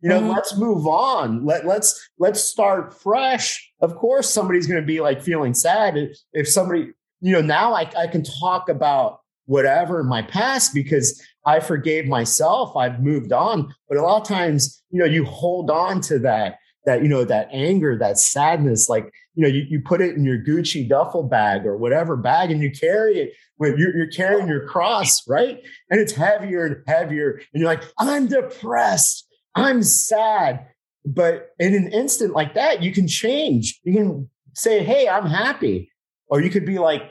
You 0.00 0.08
know, 0.08 0.20
mm-hmm. 0.20 0.30
let's 0.30 0.56
move 0.56 0.86
on. 0.86 1.44
Let 1.44 1.64
let's 1.66 2.10
let's 2.18 2.42
start 2.42 3.00
fresh. 3.00 3.72
Of 3.80 3.94
course, 3.96 4.28
somebody's 4.28 4.66
going 4.66 4.80
to 4.80 4.86
be 4.86 5.00
like 5.00 5.22
feeling 5.22 5.54
sad 5.54 5.96
if 6.32 6.48
somebody 6.48 6.92
you 7.22 7.32
know, 7.32 7.40
now 7.40 7.72
I, 7.72 7.88
I 7.96 8.08
can 8.08 8.24
talk 8.24 8.68
about 8.68 9.20
whatever 9.46 10.00
in 10.00 10.06
my 10.08 10.22
past 10.22 10.74
because 10.74 11.22
I 11.46 11.60
forgave 11.60 12.06
myself. 12.06 12.76
I've 12.76 13.00
moved 13.00 13.32
on. 13.32 13.72
But 13.88 13.98
a 13.98 14.02
lot 14.02 14.20
of 14.20 14.28
times, 14.28 14.82
you 14.90 14.98
know, 14.98 15.06
you 15.06 15.24
hold 15.24 15.70
on 15.70 16.00
to 16.02 16.18
that, 16.18 16.56
that, 16.84 17.02
you 17.02 17.08
know, 17.08 17.24
that 17.24 17.48
anger, 17.52 17.96
that 17.98 18.18
sadness, 18.18 18.88
like, 18.88 19.10
you 19.34 19.42
know, 19.42 19.48
you, 19.48 19.64
you 19.68 19.80
put 19.80 20.00
it 20.00 20.14
in 20.14 20.24
your 20.24 20.38
Gucci 20.38 20.88
duffel 20.88 21.22
bag 21.22 21.64
or 21.64 21.76
whatever 21.76 22.16
bag 22.16 22.50
and 22.50 22.62
you 22.62 22.70
carry 22.70 23.18
it 23.18 23.32
when 23.56 23.76
you're, 23.78 23.96
you're 23.96 24.10
carrying 24.10 24.48
your 24.48 24.66
cross, 24.66 25.26
right? 25.26 25.62
And 25.90 26.00
it's 26.00 26.12
heavier 26.12 26.66
and 26.66 26.76
heavier. 26.86 27.40
And 27.52 27.60
you're 27.60 27.70
like, 27.70 27.84
I'm 27.98 28.26
depressed. 28.26 29.26
I'm 29.54 29.82
sad. 29.82 30.66
But 31.04 31.50
in 31.58 31.74
an 31.74 31.92
instant 31.92 32.32
like 32.32 32.54
that, 32.54 32.82
you 32.82 32.92
can 32.92 33.08
change. 33.08 33.80
You 33.84 33.94
can 33.94 34.30
say, 34.54 34.84
Hey, 34.84 35.08
I'm 35.08 35.26
happy. 35.26 35.90
Or 36.28 36.40
you 36.40 36.50
could 36.50 36.66
be 36.66 36.78
like, 36.78 37.02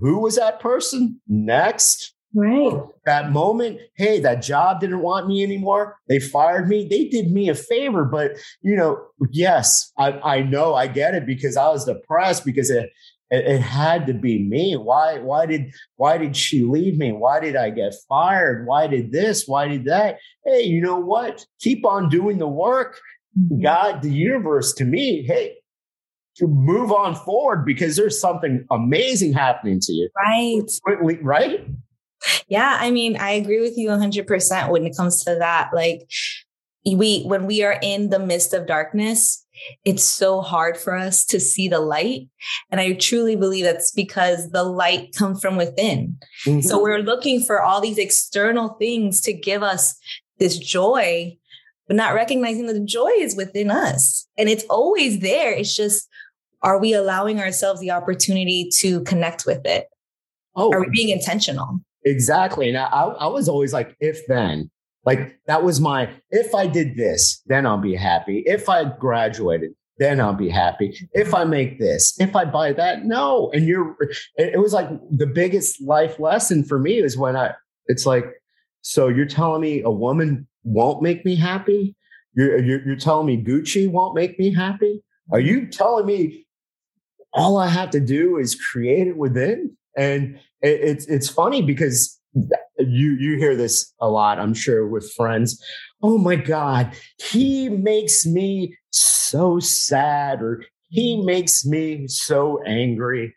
who 0.00 0.18
was 0.18 0.36
that 0.36 0.60
person? 0.60 1.20
Next. 1.28 2.14
Right. 2.34 2.82
That 3.06 3.30
moment, 3.32 3.80
hey, 3.96 4.20
that 4.20 4.42
job 4.42 4.80
didn't 4.80 5.00
want 5.00 5.26
me 5.26 5.42
anymore. 5.42 5.96
They 6.08 6.18
fired 6.18 6.68
me. 6.68 6.86
They 6.88 7.08
did 7.08 7.30
me 7.30 7.48
a 7.48 7.54
favor. 7.54 8.04
But, 8.04 8.32
you 8.62 8.76
know, 8.76 8.98
yes, 9.30 9.92
I, 9.98 10.12
I 10.12 10.42
know 10.42 10.74
I 10.74 10.86
get 10.86 11.14
it 11.14 11.24
because 11.24 11.56
I 11.56 11.68
was 11.68 11.86
depressed 11.86 12.44
because 12.44 12.68
it, 12.68 12.90
it, 13.30 13.46
it 13.46 13.60
had 13.60 14.06
to 14.08 14.12
be 14.12 14.42
me. 14.42 14.76
Why, 14.76 15.18
why 15.18 15.46
did, 15.46 15.72
why 15.96 16.18
did 16.18 16.36
she 16.36 16.62
leave 16.62 16.98
me? 16.98 17.12
Why 17.12 17.40
did 17.40 17.56
I 17.56 17.70
get 17.70 17.94
fired? 18.08 18.66
Why 18.66 18.86
did 18.86 19.12
this? 19.12 19.46
Why 19.46 19.68
did 19.68 19.86
that? 19.86 20.18
Hey, 20.44 20.62
you 20.62 20.82
know 20.82 20.98
what? 20.98 21.46
Keep 21.60 21.86
on 21.86 22.10
doing 22.10 22.38
the 22.38 22.48
work. 22.48 23.00
Mm-hmm. 23.38 23.62
God, 23.62 24.02
the 24.02 24.10
universe 24.10 24.74
to 24.74 24.84
me, 24.84 25.22
hey, 25.22 25.54
to 26.36 26.46
move 26.46 26.92
on 26.92 27.14
forward 27.14 27.64
because 27.64 27.96
there's 27.96 28.20
something 28.20 28.66
amazing 28.70 29.32
happening 29.32 29.80
to 29.80 29.92
you. 29.92 30.10
Right. 30.14 31.20
Right. 31.22 31.66
Yeah. 32.48 32.78
I 32.80 32.90
mean, 32.90 33.16
I 33.16 33.32
agree 33.32 33.60
with 33.60 33.76
you 33.76 33.88
100% 33.88 34.70
when 34.70 34.86
it 34.86 34.96
comes 34.96 35.24
to 35.24 35.36
that. 35.36 35.70
Like, 35.74 36.08
we, 36.84 37.22
when 37.24 37.46
we 37.46 37.64
are 37.64 37.78
in 37.82 38.10
the 38.10 38.18
midst 38.18 38.54
of 38.54 38.66
darkness, 38.66 39.44
it's 39.84 40.04
so 40.04 40.40
hard 40.40 40.76
for 40.76 40.94
us 40.94 41.24
to 41.26 41.40
see 41.40 41.68
the 41.68 41.80
light. 41.80 42.28
And 42.70 42.80
I 42.80 42.92
truly 42.92 43.36
believe 43.36 43.64
that's 43.64 43.90
because 43.90 44.50
the 44.50 44.62
light 44.62 45.14
comes 45.16 45.40
from 45.40 45.56
within. 45.56 46.18
Mm-hmm. 46.44 46.60
So 46.60 46.80
we're 46.80 46.98
looking 46.98 47.42
for 47.42 47.62
all 47.62 47.80
these 47.80 47.98
external 47.98 48.70
things 48.74 49.20
to 49.22 49.32
give 49.32 49.62
us 49.62 49.96
this 50.38 50.58
joy, 50.58 51.36
but 51.86 51.96
not 51.96 52.14
recognizing 52.14 52.66
that 52.66 52.74
the 52.74 52.84
joy 52.84 53.10
is 53.18 53.36
within 53.36 53.70
us 53.70 54.28
and 54.36 54.48
it's 54.48 54.64
always 54.64 55.20
there. 55.20 55.52
It's 55.52 55.74
just 55.74 56.08
are 56.62 56.78
we 56.78 56.94
allowing 56.94 57.40
ourselves 57.40 57.80
the 57.80 57.92
opportunity 57.92 58.70
to 58.80 59.02
connect 59.02 59.46
with 59.46 59.64
it? 59.64 59.86
Oh, 60.54 60.72
are 60.72 60.80
we 60.80 60.88
being 60.90 61.10
intentional? 61.10 61.80
Exactly. 62.06 62.68
And 62.68 62.78
I, 62.78 62.86
I 62.86 63.26
was 63.26 63.48
always 63.48 63.72
like, 63.72 63.96
if 64.00 64.26
then, 64.28 64.70
like 65.04 65.38
that 65.46 65.64
was 65.64 65.80
my, 65.80 66.08
if 66.30 66.54
I 66.54 66.66
did 66.66 66.96
this, 66.96 67.42
then 67.46 67.66
I'll 67.66 67.78
be 67.78 67.96
happy. 67.96 68.44
If 68.46 68.68
I 68.68 68.84
graduated, 68.84 69.72
then 69.98 70.20
I'll 70.20 70.32
be 70.32 70.48
happy. 70.48 70.96
If 71.12 71.34
I 71.34 71.44
make 71.44 71.80
this, 71.80 72.18
if 72.20 72.36
I 72.36 72.44
buy 72.44 72.72
that, 72.74 73.04
no. 73.04 73.50
And 73.52 73.66
you're, 73.66 73.96
it 74.36 74.60
was 74.60 74.72
like 74.72 74.88
the 75.10 75.26
biggest 75.26 75.82
life 75.82 76.20
lesson 76.20 76.62
for 76.62 76.78
me 76.78 76.98
is 76.98 77.18
when 77.18 77.36
I, 77.36 77.54
it's 77.86 78.06
like, 78.06 78.26
so 78.82 79.08
you're 79.08 79.26
telling 79.26 79.62
me 79.62 79.82
a 79.82 79.90
woman 79.90 80.46
won't 80.62 81.02
make 81.02 81.24
me 81.24 81.34
happy? 81.34 81.96
You're, 82.34 82.62
you're, 82.62 82.86
you're 82.86 82.96
telling 82.96 83.26
me 83.26 83.42
Gucci 83.42 83.90
won't 83.90 84.14
make 84.14 84.38
me 84.38 84.54
happy? 84.54 85.02
Are 85.32 85.40
you 85.40 85.66
telling 85.66 86.06
me 86.06 86.46
all 87.32 87.58
I 87.58 87.66
have 87.66 87.90
to 87.90 88.00
do 88.00 88.38
is 88.38 88.54
create 88.54 89.08
it 89.08 89.16
within. 89.16 89.76
And 89.96 90.36
it, 90.62 90.80
it's 90.80 91.06
it's 91.06 91.28
funny 91.28 91.62
because 91.62 92.20
you 92.78 93.16
you 93.18 93.38
hear 93.38 93.56
this 93.56 93.92
a 94.00 94.08
lot, 94.08 94.38
I'm 94.38 94.54
sure, 94.54 94.86
with 94.86 95.12
friends. 95.12 95.62
Oh 96.02 96.18
my 96.18 96.36
God, 96.36 96.92
he 97.18 97.68
makes 97.68 98.26
me 98.26 98.76
so 98.90 99.58
sad, 99.58 100.42
or 100.42 100.64
he 100.88 101.22
makes 101.22 101.64
me 101.64 102.06
so 102.08 102.62
angry. 102.64 103.34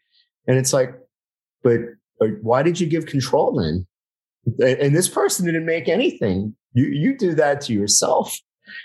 And 0.48 0.58
it's 0.58 0.74
like, 0.74 0.93
but 1.63 1.80
why 2.41 2.63
did 2.63 2.80
you 2.80 2.88
give 2.88 3.06
control 3.06 3.54
then? 3.60 3.88
And 4.60 4.95
this 4.95 5.08
person 5.08 5.45
didn't 5.45 5.65
make 5.65 5.88
anything. 5.88 6.56
You 6.74 6.86
you 6.86 7.17
do 7.17 7.34
that 7.36 7.62
to 7.62 7.74
yourself. 7.74 8.38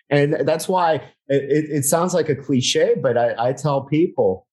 And 0.09 0.47
that's 0.47 0.69
why 0.69 0.95
it, 1.29 1.67
it 1.71 1.85
sounds 1.85 2.15
like 2.15 2.29
a 2.29 2.35
cliche, 2.35 2.95
but 3.01 3.19
I, 3.19 3.49
I 3.49 3.53
tell 3.53 3.83
people 3.83 4.47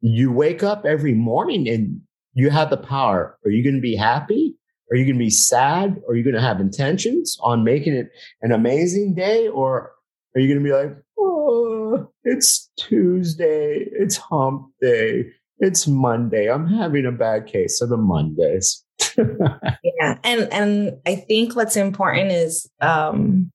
you 0.00 0.32
wake 0.32 0.62
up 0.62 0.84
every 0.86 1.14
morning 1.14 1.68
and 1.68 2.00
you 2.38 2.50
have 2.50 2.70
the 2.70 2.76
power. 2.76 3.36
Are 3.44 3.50
you 3.50 3.64
going 3.64 3.74
to 3.74 3.80
be 3.80 3.96
happy? 3.96 4.54
Are 4.92 4.96
you 4.96 5.04
going 5.04 5.16
to 5.16 5.24
be 5.24 5.28
sad? 5.28 6.00
Are 6.08 6.14
you 6.14 6.22
going 6.22 6.36
to 6.36 6.40
have 6.40 6.60
intentions 6.60 7.36
on 7.40 7.64
making 7.64 7.94
it 7.94 8.10
an 8.42 8.52
amazing 8.52 9.16
day? 9.16 9.48
Or 9.48 9.92
are 10.34 10.40
you 10.40 10.46
going 10.46 10.64
to 10.64 10.64
be 10.64 10.72
like, 10.72 10.96
oh, 11.18 12.08
it's 12.22 12.70
Tuesday, 12.78 13.84
it's 13.90 14.16
hump 14.16 14.70
day, 14.80 15.26
it's 15.58 15.88
Monday. 15.88 16.48
I'm 16.48 16.68
having 16.68 17.06
a 17.06 17.12
bad 17.12 17.46
case 17.46 17.80
of 17.80 17.88
the 17.88 17.96
Mondays. 17.96 18.84
yeah. 19.18 20.18
And 20.22 20.48
and 20.52 20.92
I 21.06 21.16
think 21.16 21.56
what's 21.56 21.76
important 21.76 22.30
is 22.30 22.68
um 22.80 23.50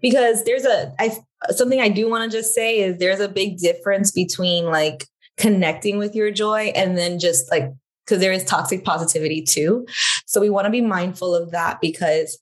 because 0.00 0.44
there's 0.44 0.64
a 0.64 0.92
I 0.98 1.16
something 1.50 1.80
I 1.80 1.88
do 1.88 2.08
want 2.08 2.30
to 2.30 2.38
just 2.38 2.54
say 2.54 2.80
is 2.80 2.98
there's 2.98 3.20
a 3.20 3.28
big 3.28 3.58
difference 3.58 4.12
between 4.12 4.66
like 4.66 5.06
connecting 5.40 5.98
with 5.98 6.14
your 6.14 6.30
joy 6.30 6.70
and 6.74 6.96
then 6.96 7.18
just 7.18 7.50
like 7.50 7.72
because 8.10 8.20
there 8.20 8.32
is 8.32 8.44
toxic 8.44 8.84
positivity 8.84 9.40
too. 9.40 9.86
So 10.26 10.40
we 10.40 10.50
want 10.50 10.64
to 10.64 10.70
be 10.70 10.80
mindful 10.80 11.32
of 11.32 11.52
that 11.52 11.80
because 11.80 12.38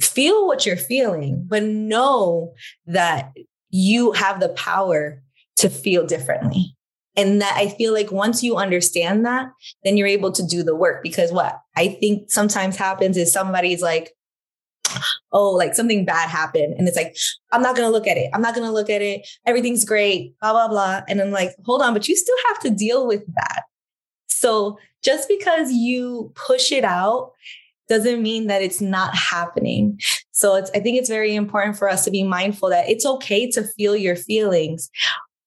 feel 0.00 0.48
what 0.48 0.66
you're 0.66 0.76
feeling, 0.76 1.46
but 1.48 1.62
know 1.62 2.52
that 2.86 3.32
you 3.70 4.10
have 4.12 4.40
the 4.40 4.48
power 4.50 5.22
to 5.56 5.70
feel 5.70 6.04
differently. 6.04 6.74
And 7.14 7.40
that 7.42 7.54
I 7.56 7.68
feel 7.68 7.92
like 7.92 8.10
once 8.10 8.42
you 8.42 8.56
understand 8.56 9.26
that, 9.26 9.46
then 9.84 9.96
you're 9.96 10.06
able 10.08 10.32
to 10.32 10.42
do 10.44 10.62
the 10.62 10.74
work. 10.74 11.02
Because 11.02 11.30
what 11.30 11.60
I 11.76 11.88
think 11.88 12.30
sometimes 12.30 12.74
happens 12.74 13.18
is 13.18 13.30
somebody's 13.30 13.82
like, 13.82 14.12
oh, 15.30 15.50
like 15.50 15.74
something 15.74 16.06
bad 16.06 16.30
happened. 16.30 16.74
And 16.78 16.88
it's 16.88 16.96
like, 16.96 17.14
I'm 17.52 17.62
not 17.62 17.76
going 17.76 17.86
to 17.86 17.92
look 17.92 18.06
at 18.06 18.16
it. 18.16 18.30
I'm 18.32 18.40
not 18.40 18.54
going 18.54 18.66
to 18.66 18.72
look 18.72 18.88
at 18.88 19.02
it. 19.02 19.28
Everything's 19.46 19.84
great, 19.84 20.34
blah, 20.40 20.52
blah, 20.52 20.68
blah. 20.68 21.02
And 21.06 21.20
I'm 21.20 21.30
like, 21.30 21.50
hold 21.66 21.82
on, 21.82 21.92
but 21.92 22.08
you 22.08 22.16
still 22.16 22.36
have 22.48 22.60
to 22.60 22.70
deal 22.70 23.06
with 23.06 23.22
that. 23.34 23.64
So 24.28 24.78
just 25.02 25.28
because 25.28 25.72
you 25.72 26.32
push 26.34 26.72
it 26.72 26.84
out 26.84 27.32
doesn't 27.88 28.22
mean 28.22 28.46
that 28.46 28.62
it's 28.62 28.80
not 28.80 29.14
happening. 29.14 30.00
So 30.30 30.54
it's, 30.54 30.70
I 30.74 30.80
think 30.80 30.98
it's 30.98 31.08
very 31.08 31.34
important 31.34 31.76
for 31.76 31.88
us 31.88 32.04
to 32.04 32.10
be 32.10 32.22
mindful 32.22 32.70
that 32.70 32.88
it's 32.88 33.04
okay 33.04 33.50
to 33.50 33.64
feel 33.64 33.96
your 33.96 34.16
feelings, 34.16 34.90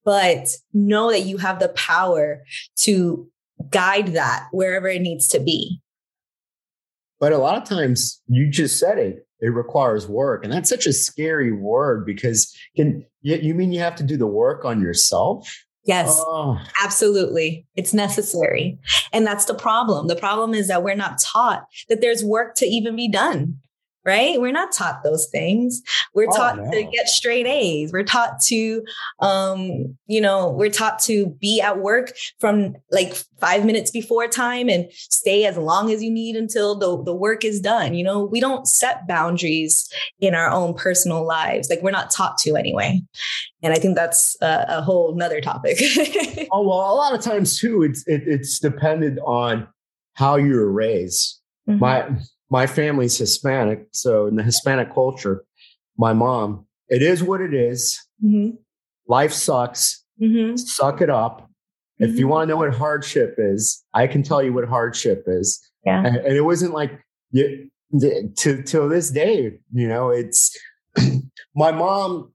but 0.04 0.48
know 0.74 1.10
that 1.12 1.22
you 1.22 1.38
have 1.38 1.60
the 1.60 1.70
power 1.70 2.44
to 2.80 3.28
guide 3.70 4.08
that 4.10 4.48
wherever 4.52 4.88
it 4.88 5.02
needs 5.02 5.28
to 5.30 5.40
be. 5.40 5.82
But 7.20 7.32
a 7.32 7.38
lot 7.38 7.58
of 7.58 7.68
times 7.68 8.22
you 8.28 8.50
just 8.50 8.80
said 8.80 8.98
it, 9.00 9.28
it 9.40 9.48
requires 9.48 10.08
work. 10.08 10.44
And 10.44 10.52
that's 10.52 10.70
such 10.70 10.86
a 10.86 10.94
scary 10.94 11.52
word 11.52 12.06
because 12.06 12.54
can 12.76 13.06
you 13.22 13.56
mean 13.56 13.72
you 13.72 13.80
have 13.80 13.96
to 13.96 14.04
do 14.04 14.18
the 14.18 14.28
work 14.28 14.66
on 14.66 14.82
yourself? 14.82 15.50
Yes, 15.86 16.16
oh. 16.20 16.60
absolutely. 16.84 17.66
It's 17.76 17.94
necessary. 17.94 18.78
And 19.14 19.26
that's 19.26 19.46
the 19.46 19.54
problem. 19.54 20.08
The 20.08 20.16
problem 20.16 20.54
is 20.54 20.68
that 20.68 20.84
we're 20.84 20.96
not 20.96 21.20
taught 21.20 21.68
that 21.90 22.02
there's 22.02 22.24
work 22.24 22.56
to 22.56 22.66
even 22.66 22.96
be 22.96 23.08
done 23.08 23.60
right? 24.06 24.40
We're 24.40 24.52
not 24.52 24.72
taught 24.72 25.04
those 25.04 25.28
things. 25.32 25.82
We're 26.14 26.30
oh, 26.30 26.36
taught 26.36 26.58
no. 26.58 26.72
to 26.72 26.84
get 26.84 27.08
straight 27.08 27.48
A's. 27.48 27.92
We're 27.92 28.04
taught 28.04 28.40
to, 28.48 28.84
um, 29.20 29.98
you 30.06 30.22
know, 30.22 30.50
we're 30.50 30.70
taught 30.70 31.00
to 31.00 31.28
be 31.42 31.60
at 31.60 31.80
work 31.80 32.14
from 32.40 32.76
like 32.92 33.16
five 33.40 33.66
minutes 33.66 33.90
before 33.90 34.28
time 34.28 34.70
and 34.70 34.88
stay 34.92 35.46
as 35.46 35.58
long 35.58 35.92
as 35.92 36.04
you 36.04 36.12
need 36.12 36.36
until 36.36 36.78
the, 36.78 37.04
the 37.04 37.16
work 37.16 37.44
is 37.44 37.60
done. 37.60 37.96
You 37.96 38.04
know, 38.04 38.24
we 38.24 38.40
don't 38.40 38.68
set 38.68 39.08
boundaries 39.08 39.90
in 40.20 40.36
our 40.36 40.50
own 40.50 40.76
personal 40.76 41.26
lives. 41.26 41.70
Like 41.70 41.82
we're 41.82 41.92
not 41.92 42.12
taught 42.12 42.38
to 42.40 42.56
anyway. 42.56 43.02
And 43.64 43.74
I 43.74 43.78
think 43.78 43.96
that's 43.96 44.38
a, 44.42 44.66
a 44.70 44.82
whole 44.82 45.16
nother 45.16 45.42
topic. 45.42 45.80
oh, 46.52 46.68
well, 46.68 46.94
a 46.94 46.96
lot 46.96 47.16
of 47.16 47.22
times 47.22 47.60
too, 47.60 47.82
it's, 47.82 48.08
it, 48.08 48.24
it's 48.28 48.60
dependent 48.60 49.18
on 49.26 49.68
how 50.14 50.36
you 50.36 50.56
were 50.56 50.72
raised. 50.72 51.42
Mm-hmm. 51.68 51.80
My, 51.80 52.08
my 52.50 52.68
family's 52.68 53.18
Hispanic. 53.18 53.88
So 53.92 54.28
in 54.28 54.36
the 54.36 54.44
Hispanic 54.44 54.94
culture, 54.94 55.44
my 55.98 56.14
mom, 56.14 56.66
it 56.90 57.02
is 57.02 57.24
what 57.24 57.42
it 57.42 57.54
is. 57.54 58.00
Mm-hmm. 58.24 58.56
Life 59.08 59.34
sucks. 59.34 60.04
Mm-hmm. 60.22 60.58
Suck 60.58 61.02
it 61.02 61.10
up. 61.10 61.42
Mm-hmm. 61.42 62.04
If 62.04 62.10
you 62.12 62.26
mm-hmm. 62.26 62.30
want 62.30 62.48
to 62.48 62.54
know 62.54 62.58
what 62.58 62.74
hardship 62.74 63.36
is, 63.38 63.84
I 63.94 64.08
can 64.08 64.24
tell 64.24 64.44
you 64.44 64.54
what 64.54 64.68
hardship 64.68 65.24
is. 65.28 65.62
Yeah. 65.86 66.06
And, 66.06 66.18
and 66.18 66.36
it 66.36 66.42
wasn't 66.42 66.74
like 66.74 67.00
you, 67.32 67.70
to 68.00 68.64
till 68.64 68.90
this 68.90 69.12
day, 69.12 69.60
you 69.74 69.88
know, 69.88 70.10
it's 70.10 70.58
my 71.56 71.72
mom. 71.72 72.32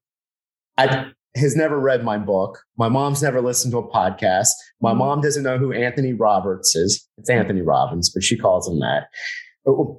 I 0.79 1.13
has 1.37 1.55
never 1.55 1.79
read 1.79 2.03
my 2.03 2.19
book. 2.19 2.59
My 2.77 2.89
mom's 2.89 3.23
never 3.23 3.41
listened 3.41 3.73
to 3.73 3.79
a 3.79 3.89
podcast. 3.89 4.49
My 4.81 4.91
mm-hmm. 4.91 4.99
mom 4.99 5.21
doesn't 5.21 5.43
know 5.43 5.59
who 5.59 5.73
Anthony 5.73 6.13
Roberts 6.13 6.75
is. 6.75 7.07
It's 7.19 7.31
Anthony 7.31 7.63
Robbins, 7.63 8.11
but 8.11 8.25
she 8.25 8.37
calls 8.37 8.69
him 8.69 8.81
that. 8.81 9.09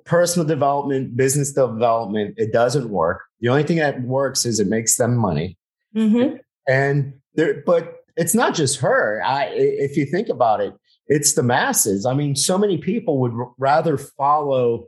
Personal 0.05 0.47
development, 0.47 1.15
business 1.15 1.53
development, 1.53 2.35
it 2.37 2.51
doesn't 2.51 2.89
work. 2.89 3.21
The 3.41 3.49
only 3.49 3.63
thing 3.63 3.77
that 3.77 4.01
works 4.01 4.45
is 4.45 4.59
it 4.59 4.67
makes 4.67 4.97
them 4.97 5.15
money. 5.15 5.57
Mm-hmm. 5.95 6.37
And 6.67 7.13
there, 7.35 7.61
but 7.65 7.99
it's 8.17 8.33
not 8.33 8.55
just 8.55 8.79
her. 8.79 9.21
I, 9.23 9.45
if 9.53 9.97
you 9.97 10.05
think 10.05 10.29
about 10.29 10.61
it, 10.61 10.73
it's 11.07 11.33
the 11.33 11.43
masses. 11.43 12.05
I 12.05 12.13
mean, 12.13 12.35
so 12.35 12.57
many 12.57 12.77
people 12.77 13.19
would 13.19 13.33
rather 13.57 13.97
follow 13.97 14.85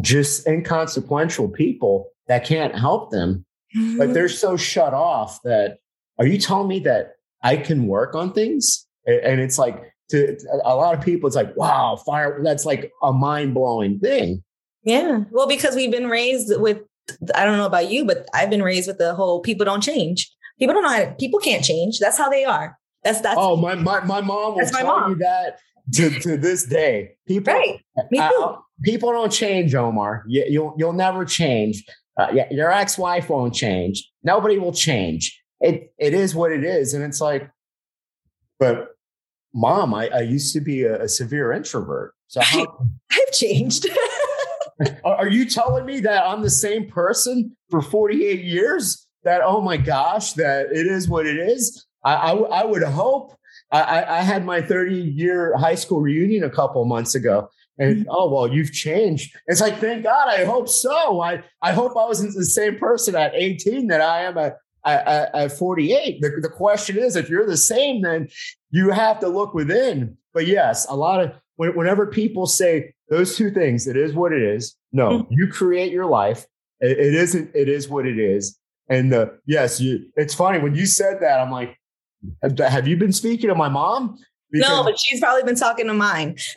just 0.00 0.46
inconsequential 0.46 1.48
people 1.48 2.10
that 2.28 2.44
can't 2.44 2.74
help 2.74 3.10
them 3.10 3.46
mm-hmm. 3.76 3.98
but 3.98 4.14
they're 4.14 4.28
so 4.28 4.56
shut 4.56 4.94
off 4.94 5.42
that 5.42 5.78
are 6.18 6.26
you 6.26 6.38
telling 6.38 6.68
me 6.68 6.80
that 6.80 7.16
I 7.42 7.56
can 7.56 7.86
work 7.86 8.14
on 8.14 8.32
things? 8.32 8.86
And 9.06 9.40
it's 9.40 9.58
like 9.58 9.92
to 10.10 10.36
a 10.64 10.74
lot 10.76 10.94
of 10.96 11.04
people, 11.04 11.26
it's 11.26 11.36
like, 11.36 11.56
wow, 11.56 11.96
fire, 11.96 12.40
that's 12.42 12.64
like 12.64 12.92
a 13.02 13.12
mind 13.12 13.54
blowing 13.54 13.98
thing. 13.98 14.42
Yeah. 14.84 15.24
Well, 15.30 15.48
because 15.48 15.74
we've 15.74 15.90
been 15.90 16.08
raised 16.08 16.52
with, 16.60 16.82
I 17.34 17.44
don't 17.44 17.56
know 17.56 17.66
about 17.66 17.90
you, 17.90 18.04
but 18.04 18.28
I've 18.34 18.50
been 18.50 18.62
raised 18.62 18.86
with 18.86 18.98
the 18.98 19.14
whole 19.14 19.40
people 19.40 19.64
don't 19.64 19.82
change. 19.82 20.30
People 20.58 20.74
don't 20.74 20.84
know 20.84 20.90
how 20.90 21.04
to, 21.04 21.14
people 21.18 21.38
can't 21.40 21.64
change. 21.64 21.98
That's 21.98 22.16
how 22.16 22.28
they 22.30 22.44
are. 22.44 22.78
That's 23.04 23.20
that's 23.20 23.36
oh 23.38 23.54
my 23.56 23.76
my, 23.76 24.00
my 24.04 24.20
mom 24.20 24.56
will 24.56 24.66
tell 24.66 24.86
mom. 24.86 25.10
you 25.12 25.16
that 25.18 25.60
to, 25.94 26.10
to 26.20 26.36
this 26.36 26.64
day. 26.64 27.12
People 27.28 27.54
right. 27.54 27.80
Me 28.10 28.18
too. 28.18 28.42
Uh, 28.42 28.56
people 28.82 29.12
don't 29.12 29.30
change, 29.30 29.76
Omar. 29.76 30.24
You, 30.26 30.44
you'll 30.48 30.74
you'll 30.76 30.92
never 30.92 31.24
change. 31.24 31.84
Uh, 32.16 32.28
yeah, 32.32 32.48
your 32.50 32.72
ex-wife 32.72 33.28
won't 33.28 33.54
change. 33.54 34.10
Nobody 34.24 34.58
will 34.58 34.72
change. 34.72 35.40
It 35.60 35.92
it 35.98 36.14
is 36.14 36.34
what 36.34 36.50
it 36.50 36.64
is, 36.64 36.94
and 36.94 37.04
it's 37.04 37.20
like, 37.20 37.48
but 38.58 38.95
mom, 39.56 39.94
I, 39.94 40.08
I 40.08 40.20
used 40.20 40.52
to 40.52 40.60
be 40.60 40.84
a, 40.84 41.02
a 41.02 41.08
severe 41.08 41.52
introvert. 41.52 42.14
So 42.28 42.42
how, 42.42 42.66
I've 43.10 43.32
changed. 43.32 43.88
are 45.04 45.28
you 45.28 45.48
telling 45.48 45.86
me 45.86 46.00
that 46.00 46.24
I'm 46.24 46.42
the 46.42 46.50
same 46.50 46.88
person 46.88 47.56
for 47.70 47.80
48 47.80 48.44
years? 48.44 49.08
That 49.24 49.40
oh 49.42 49.60
my 49.60 49.76
gosh, 49.76 50.34
that 50.34 50.66
it 50.70 50.86
is 50.86 51.08
what 51.08 51.26
it 51.26 51.36
is. 51.36 51.84
I 52.04 52.14
I, 52.14 52.32
I 52.60 52.64
would 52.64 52.84
hope. 52.84 53.32
I, 53.72 54.04
I 54.04 54.20
had 54.20 54.44
my 54.44 54.62
30 54.62 54.94
year 54.94 55.56
high 55.56 55.74
school 55.74 56.00
reunion 56.00 56.44
a 56.44 56.50
couple 56.50 56.84
months 56.84 57.16
ago, 57.16 57.48
and 57.78 57.96
mm-hmm. 57.96 58.08
oh 58.08 58.32
well, 58.32 58.46
you've 58.46 58.72
changed. 58.72 59.34
It's 59.48 59.60
like 59.60 59.78
thank 59.78 60.04
God. 60.04 60.28
I 60.28 60.44
hope 60.44 60.68
so. 60.68 61.20
I 61.20 61.42
I 61.62 61.72
hope 61.72 61.92
I 61.96 62.04
wasn't 62.04 62.34
the 62.34 62.44
same 62.44 62.78
person 62.78 63.16
at 63.16 63.34
18 63.34 63.88
that 63.88 64.00
I 64.00 64.22
am 64.22 64.38
at 64.38 64.58
at, 64.86 65.34
at 65.34 65.52
48. 65.52 66.20
The, 66.20 66.40
the 66.42 66.48
question 66.48 66.98
is, 66.98 67.16
if 67.16 67.28
you're 67.28 67.46
the 67.46 67.56
same, 67.56 68.02
then 68.02 68.28
you 68.70 68.90
have 68.90 69.20
to 69.20 69.28
look 69.28 69.54
within. 69.54 70.16
But 70.32 70.46
yes, 70.46 70.86
a 70.88 70.96
lot 70.96 71.20
of 71.20 71.32
whenever 71.56 72.06
people 72.06 72.46
say 72.46 72.94
those 73.08 73.36
two 73.36 73.50
things, 73.50 73.86
it 73.86 73.96
is 73.96 74.14
what 74.14 74.32
it 74.32 74.42
is. 74.42 74.76
No, 74.92 75.20
mm-hmm. 75.20 75.32
you 75.32 75.48
create 75.48 75.92
your 75.92 76.06
life. 76.06 76.46
It, 76.80 76.98
it 76.98 77.14
isn't. 77.14 77.50
It 77.54 77.68
is 77.68 77.88
what 77.88 78.06
it 78.06 78.18
is. 78.18 78.58
And 78.88 79.12
uh, 79.12 79.26
yes, 79.46 79.80
you. 79.80 80.06
It's 80.16 80.34
funny 80.34 80.58
when 80.58 80.74
you 80.74 80.86
said 80.86 81.20
that. 81.20 81.40
I'm 81.40 81.50
like, 81.50 81.78
have 82.58 82.86
you 82.86 82.96
been 82.96 83.12
speaking 83.12 83.48
to 83.48 83.54
my 83.54 83.68
mom? 83.68 84.18
Because 84.50 84.68
no, 84.68 84.84
but 84.84 84.98
she's 84.98 85.20
probably 85.20 85.42
been 85.42 85.56
talking 85.56 85.86
to 85.86 85.94
mine. 85.94 86.36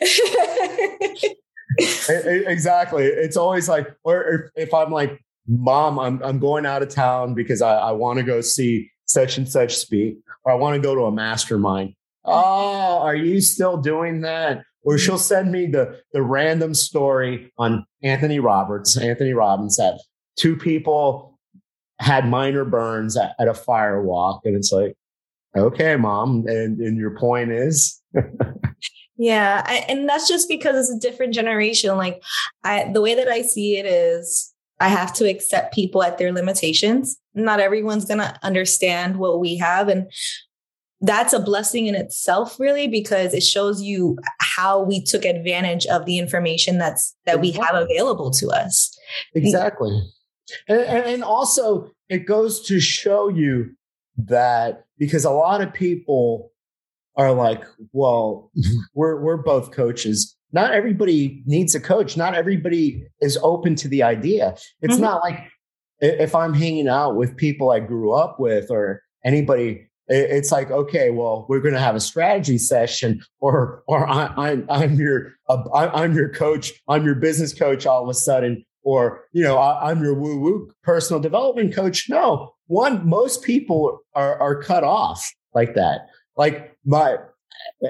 exactly. 1.78 3.04
It's 3.04 3.36
always 3.36 3.68
like, 3.68 3.88
or 4.04 4.50
if, 4.56 4.68
if, 4.68 4.74
I'm 4.74 4.90
like, 4.90 5.20
mom, 5.50 5.98
I'm, 5.98 6.22
I'm 6.22 6.38
going 6.38 6.64
out 6.64 6.82
of 6.82 6.88
town 6.88 7.34
because 7.34 7.60
I, 7.60 7.74
I 7.76 7.92
want 7.92 8.18
to 8.18 8.24
go 8.24 8.40
see 8.40 8.90
such 9.06 9.36
and 9.36 9.48
such 9.48 9.76
speak, 9.76 10.18
or 10.44 10.52
I 10.52 10.54
want 10.54 10.76
to 10.76 10.80
go 10.80 10.94
to 10.94 11.02
a 11.02 11.12
mastermind. 11.12 11.94
Oh, 12.24 13.00
are 13.00 13.16
you 13.16 13.40
still 13.40 13.76
doing 13.76 14.20
that? 14.20 14.62
Or 14.82 14.96
she'll 14.96 15.18
send 15.18 15.52
me 15.52 15.66
the, 15.66 16.00
the 16.12 16.22
random 16.22 16.72
story 16.72 17.52
on 17.58 17.84
Anthony 18.02 18.38
Roberts, 18.38 18.96
Anthony 18.96 19.34
Robbins, 19.34 19.76
that 19.76 20.00
two 20.38 20.56
people 20.56 21.38
had 21.98 22.26
minor 22.26 22.64
burns 22.64 23.16
at, 23.16 23.34
at 23.38 23.48
a 23.48 23.52
fire 23.52 24.02
walk. 24.02 24.42
And 24.44 24.56
it's 24.56 24.72
like, 24.72 24.94
okay, 25.56 25.96
mom. 25.96 26.46
And, 26.46 26.80
and 26.80 26.96
your 26.96 27.18
point 27.18 27.50
is? 27.50 28.00
yeah. 29.18 29.62
I, 29.66 29.84
and 29.88 30.08
that's 30.08 30.28
just 30.28 30.48
because 30.48 30.76
it's 30.76 30.96
a 30.96 31.10
different 31.10 31.34
generation. 31.34 31.96
Like 31.98 32.22
I, 32.64 32.90
the 32.90 33.02
way 33.02 33.14
that 33.16 33.28
I 33.28 33.42
see 33.42 33.76
it 33.76 33.84
is 33.84 34.49
I 34.80 34.88
have 34.88 35.12
to 35.14 35.28
accept 35.28 35.74
people 35.74 36.02
at 36.02 36.18
their 36.18 36.32
limitations. 36.32 37.18
Not 37.34 37.60
everyone's 37.60 38.06
going 38.06 38.18
to 38.18 38.34
understand 38.42 39.16
what 39.18 39.38
we 39.38 39.56
have. 39.58 39.88
And 39.88 40.10
that's 41.02 41.32
a 41.32 41.40
blessing 41.40 41.86
in 41.86 41.94
itself 41.94 42.58
really 42.58 42.88
because 42.88 43.32
it 43.34 43.42
shows 43.42 43.82
you 43.82 44.18
how 44.40 44.82
we 44.82 45.02
took 45.02 45.24
advantage 45.24 45.86
of 45.86 46.04
the 46.04 46.18
information 46.18 46.78
that's 46.78 47.16
that 47.24 47.40
we 47.40 47.52
have 47.52 47.74
available 47.74 48.30
to 48.30 48.48
us 48.48 48.94
exactly 49.34 49.98
and, 50.68 50.80
and 50.80 51.24
also 51.24 51.90
it 52.10 52.26
goes 52.26 52.60
to 52.66 52.80
show 52.80 53.28
you 53.28 53.70
that 54.16 54.84
because 54.98 55.24
a 55.24 55.30
lot 55.30 55.60
of 55.60 55.72
people 55.72 56.52
are 57.16 57.32
like, 57.32 57.62
well, 57.92 58.50
we're 58.94 59.20
we're 59.20 59.36
both 59.36 59.72
coaches. 59.72 60.36
Not 60.52 60.72
everybody 60.72 61.42
needs 61.46 61.74
a 61.74 61.80
coach. 61.80 62.16
Not 62.16 62.34
everybody 62.34 63.04
is 63.20 63.38
open 63.42 63.74
to 63.76 63.88
the 63.88 64.02
idea. 64.02 64.56
It's 64.82 64.94
mm-hmm. 64.94 65.02
not 65.02 65.22
like 65.22 65.40
if 66.00 66.34
I'm 66.34 66.54
hanging 66.54 66.88
out 66.88 67.16
with 67.16 67.36
people 67.36 67.70
I 67.70 67.80
grew 67.80 68.12
up 68.12 68.40
with 68.40 68.70
or 68.70 69.02
anybody 69.24 69.90
it's 70.12 70.50
like 70.50 70.70
okay 70.72 71.10
well 71.10 71.46
we're 71.48 71.60
going 71.60 71.74
to 71.74 71.80
have 71.80 71.94
a 71.94 72.00
strategy 72.00 72.58
session 72.58 73.22
or 73.38 73.84
or 73.86 74.08
I, 74.08 74.50
am 74.50 74.66
I'm 74.68 74.94
your 74.94 75.34
uh, 75.48 75.62
I'm 75.72 76.14
your 76.14 76.28
coach 76.28 76.72
i'm 76.88 77.04
your 77.04 77.14
business 77.14 77.54
coach 77.54 77.86
all 77.86 78.02
of 78.02 78.08
a 78.08 78.14
sudden 78.14 78.64
or 78.82 79.22
you 79.32 79.44
know 79.44 79.56
I, 79.56 79.92
am 79.92 80.02
your 80.02 80.14
woo 80.14 80.40
woo 80.40 80.70
personal 80.82 81.20
development 81.20 81.74
coach 81.74 82.08
no 82.10 82.54
one 82.66 83.08
most 83.08 83.42
people 83.44 84.00
are 84.14 84.38
are 84.40 84.60
cut 84.60 84.82
off 84.82 85.32
like 85.54 85.74
that 85.74 86.08
like 86.36 86.76
my 86.84 87.16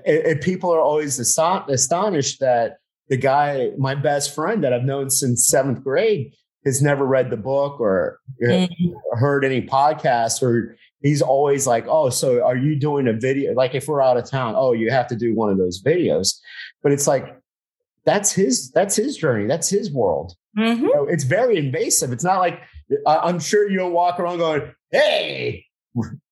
and 0.06 0.40
people 0.40 0.72
are 0.72 0.80
always 0.80 1.18
astonished 1.18 2.40
that 2.40 2.78
the 3.08 3.16
guy 3.16 3.70
my 3.76 3.94
best 3.94 4.34
friend 4.34 4.62
that 4.64 4.72
i've 4.72 4.84
known 4.84 5.10
since 5.10 5.46
seventh 5.46 5.82
grade 5.82 6.32
has 6.64 6.82
never 6.82 7.06
read 7.06 7.30
the 7.30 7.36
book 7.36 7.80
or 7.80 8.20
mm-hmm. 8.42 9.16
heard 9.16 9.44
any 9.44 9.62
podcast 9.62 10.42
or 10.42 10.76
he's 11.02 11.22
always 11.22 11.66
like 11.66 11.86
oh 11.88 12.10
so 12.10 12.44
are 12.44 12.56
you 12.56 12.76
doing 12.76 13.08
a 13.08 13.12
video 13.12 13.52
like 13.54 13.74
if 13.74 13.88
we're 13.88 14.02
out 14.02 14.16
of 14.16 14.28
town 14.28 14.54
oh 14.56 14.72
you 14.72 14.90
have 14.90 15.06
to 15.06 15.16
do 15.16 15.34
one 15.34 15.50
of 15.50 15.58
those 15.58 15.82
videos 15.82 16.38
but 16.82 16.92
it's 16.92 17.06
like 17.06 17.36
that's 18.04 18.32
his 18.32 18.70
that's 18.72 18.96
his 18.96 19.16
journey 19.16 19.46
that's 19.46 19.68
his 19.68 19.90
world 19.92 20.34
mm-hmm. 20.58 20.84
you 20.84 20.94
know, 20.94 21.06
it's 21.06 21.24
very 21.24 21.56
invasive 21.56 22.12
it's 22.12 22.24
not 22.24 22.38
like 22.38 22.60
I'm 23.06 23.38
sure 23.38 23.68
you 23.68 23.78
don't 23.78 23.92
walk 23.92 24.18
around 24.18 24.38
going, 24.38 24.72
Hey, 24.90 25.66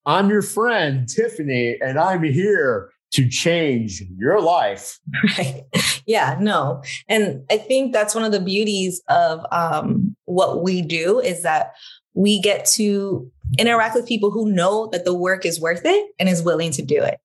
I'm 0.06 0.28
your 0.28 0.42
friend, 0.42 1.08
Tiffany, 1.08 1.78
and 1.80 1.98
I'm 1.98 2.22
here 2.22 2.90
to 3.12 3.28
change 3.28 4.02
your 4.16 4.40
life. 4.40 4.98
Right. 5.38 5.64
Yeah, 6.06 6.36
no. 6.40 6.82
And 7.08 7.44
I 7.50 7.58
think 7.58 7.92
that's 7.92 8.14
one 8.14 8.24
of 8.24 8.32
the 8.32 8.40
beauties 8.40 9.02
of 9.08 9.44
um, 9.50 10.16
what 10.24 10.62
we 10.62 10.82
do 10.82 11.18
is 11.20 11.42
that 11.42 11.72
we 12.14 12.40
get 12.40 12.64
to 12.66 13.30
interact 13.58 13.94
with 13.94 14.06
people 14.06 14.30
who 14.30 14.50
know 14.50 14.88
that 14.92 15.04
the 15.04 15.14
work 15.14 15.46
is 15.46 15.60
worth 15.60 15.82
it 15.84 16.10
and 16.18 16.28
is 16.28 16.42
willing 16.42 16.72
to 16.72 16.82
do 16.82 17.02
it. 17.02 17.18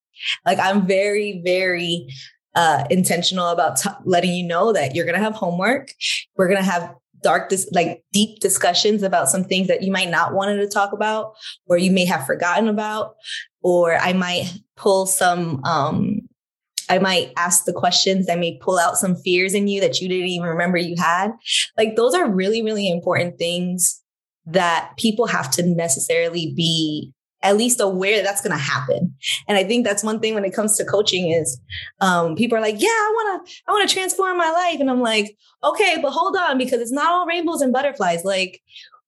Like 0.46 0.60
I'm 0.60 0.86
very, 0.86 1.42
very 1.44 2.08
uh, 2.56 2.86
intentional 2.90 3.48
about 3.48 3.78
t- 3.78 3.90
letting 4.06 4.34
you 4.34 4.46
know 4.46 4.72
that 4.74 4.96
you're 4.96 5.06
going 5.06 5.18
to 5.18 5.24
have 5.24 5.34
homework. 5.34 5.90
We're 6.38 6.48
going 6.48 6.60
to 6.64 6.70
have 6.70 6.94
dark, 7.24 7.50
dis- 7.50 7.70
like 7.72 8.04
deep 8.12 8.40
discussions 8.40 9.02
about 9.02 9.30
some 9.30 9.44
things 9.44 9.68
that 9.68 9.82
you 9.82 9.92
might 9.92 10.10
not 10.10 10.34
wanted 10.34 10.58
to 10.58 10.68
talk 10.68 10.94
about, 10.94 11.34
or 11.68 11.78
you 11.78 11.92
may 11.92 12.06
have 12.06 12.26
forgotten 12.26 12.68
about, 12.68 13.16
or 13.62 13.96
I 13.96 14.14
might 14.14 14.52
pull 14.76 15.06
some, 15.06 15.64
um, 15.64 16.22
I 16.90 17.00
might 17.00 17.32
ask 17.38 17.66
the 17.66 17.74
questions 17.74 18.26
that 18.26 18.40
may 18.40 18.58
pull 18.62 18.78
out 18.78 18.98
some 18.98 19.16
fears 19.16 19.54
in 19.54 19.68
you 19.68 19.82
that 19.82 20.00
you 20.00 20.10
didn't 20.10 20.28
even 20.28 20.48
remember 20.48 20.78
you 20.78 20.96
had. 20.98 21.32
Like 21.78 21.96
those 21.96 22.14
are 22.14 22.30
really, 22.30 22.62
really 22.62 22.90
important 22.90 23.38
things 23.38 24.02
that 24.46 24.92
people 24.98 25.28
have 25.28 25.50
to 25.52 25.64
necessarily 25.64 26.54
be 26.56 27.14
at 27.44 27.58
least 27.58 27.82
aware 27.82 28.16
that 28.16 28.24
that's 28.24 28.42
going 28.42 28.58
to 28.58 28.64
happen. 28.64 29.14
And 29.48 29.58
I 29.58 29.66
think 29.66 29.86
that's 29.86 30.04
one 30.04 30.20
thing 30.20 30.34
when 30.34 30.46
it 30.46 30.54
comes 30.54 30.78
to 30.78 30.86
coaching 30.86 31.30
is 31.30 31.60
um, 32.00 32.36
people 32.36 32.58
are 32.58 32.62
like, 32.62 32.82
yeah, 32.82 32.88
I 32.88 33.12
want 33.14 33.48
to, 33.48 33.56
I 33.68 33.72
want 33.72 33.88
to 33.88 33.94
transform 33.94 34.38
my 34.38 34.50
life. 34.50 34.80
And 34.80 34.90
I'm 34.90 35.02
like, 35.02 35.38
okay, 35.64 35.98
but 36.02 36.12
hold 36.12 36.38
on, 36.38 36.58
because 36.58 36.80
it's 36.80 36.92
not 36.92 37.12
all 37.12 37.28
rainbows 37.28 37.62
and 37.62 37.74
butterflies. 37.74 38.24
Like 38.24 38.62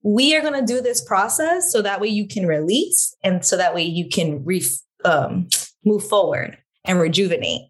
we 0.03 0.35
are 0.35 0.41
going 0.41 0.53
to 0.53 0.65
do 0.65 0.81
this 0.81 1.01
process 1.01 1.71
so 1.71 1.81
that 1.81 2.01
way 2.01 2.09
you 2.09 2.27
can 2.27 2.45
release 2.45 3.15
and 3.23 3.43
so 3.43 3.55
that 3.57 3.73
way 3.73 3.83
you 3.83 4.07
can 4.09 4.43
re- 4.43 4.61
um, 5.05 5.47
move 5.85 6.03
forward 6.07 6.57
and 6.83 6.99
rejuvenate. 6.99 7.61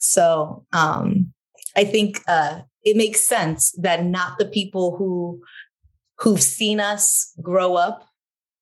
So 0.00 0.64
um, 0.72 1.32
I 1.76 1.84
think 1.84 2.20
uh, 2.28 2.60
it 2.84 2.96
makes 2.96 3.20
sense 3.20 3.72
that 3.78 4.04
not 4.04 4.38
the 4.38 4.46
people 4.46 4.96
who 4.96 5.40
who've 6.18 6.42
seen 6.42 6.80
us 6.80 7.32
grow 7.42 7.74
up 7.74 8.06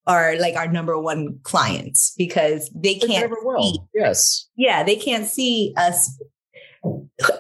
are 0.07 0.37
like 0.39 0.57
our 0.57 0.67
number 0.67 0.99
one 1.01 1.39
clients 1.45 2.15
because 2.19 2.71
they 2.75 2.95
can't 2.97 3.31
never 3.31 3.37
will. 3.43 3.63
see, 3.63 3.79
Yes. 3.95 4.49
yeah, 4.57 4.83
they 4.83 4.97
can't 4.97 5.27
see 5.27 5.73
us 5.77 6.19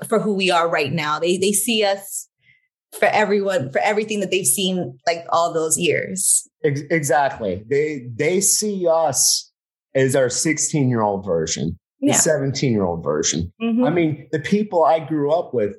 for 0.09 0.19
who 0.21 0.35
we 0.35 0.51
are 0.51 0.69
right 0.69 0.93
now. 0.93 1.19
They 1.19 1.37
they 1.37 1.53
see 1.53 1.85
us 1.85 2.29
for 2.99 3.07
everyone 3.07 3.71
for 3.73 3.81
everything 3.81 4.21
that 4.21 4.31
they've 4.31 4.47
seen 4.47 4.99
like 5.07 5.27
all 5.31 5.53
those 5.53 5.77
years. 5.77 6.49
Exactly. 6.63 7.63
They 7.69 8.07
they 8.15 8.41
see 8.41 8.87
us 8.89 9.51
as 9.95 10.17
our 10.17 10.29
16 10.29 10.89
year 10.89 11.03
old 11.03 11.25
version, 11.25 11.79
the 12.01 12.09
Yeah. 12.09 12.15
17 12.15 12.73
year 12.73 12.85
old 12.85 13.03
version. 13.03 13.53
Mhm. 13.63 13.87
I 13.87 13.91
mean, 13.91 14.29
the 14.33 14.41
people 14.41 14.85
I 14.85 15.01
grew 15.01 15.33
up 15.33 15.55
with, 15.55 15.77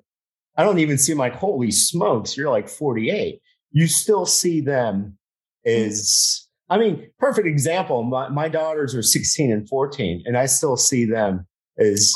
I 0.58 0.64
don't 0.64 0.80
even 0.80 0.98
see 0.98 1.12
them 1.12 1.20
like, 1.20 1.34
holy 1.36 1.72
smokes, 1.72 2.38
you're 2.38 2.50
like 2.50 2.70
48. 2.70 3.42
You 3.72 3.88
still 3.88 4.26
see 4.26 4.62
them 4.62 5.18
as, 5.66 6.48
I 6.70 6.78
mean, 6.78 7.10
perfect 7.20 7.48
example. 7.48 8.04
My, 8.04 8.30
my 8.30 8.48
daughters 8.48 8.96
are 8.96 9.04
16 9.04 9.52
and 9.52 9.68
14, 9.68 10.24
and 10.26 10.38
I 10.38 10.46
still 10.46 10.78
see 10.78 11.06
them 11.06 11.46
as, 11.78 12.14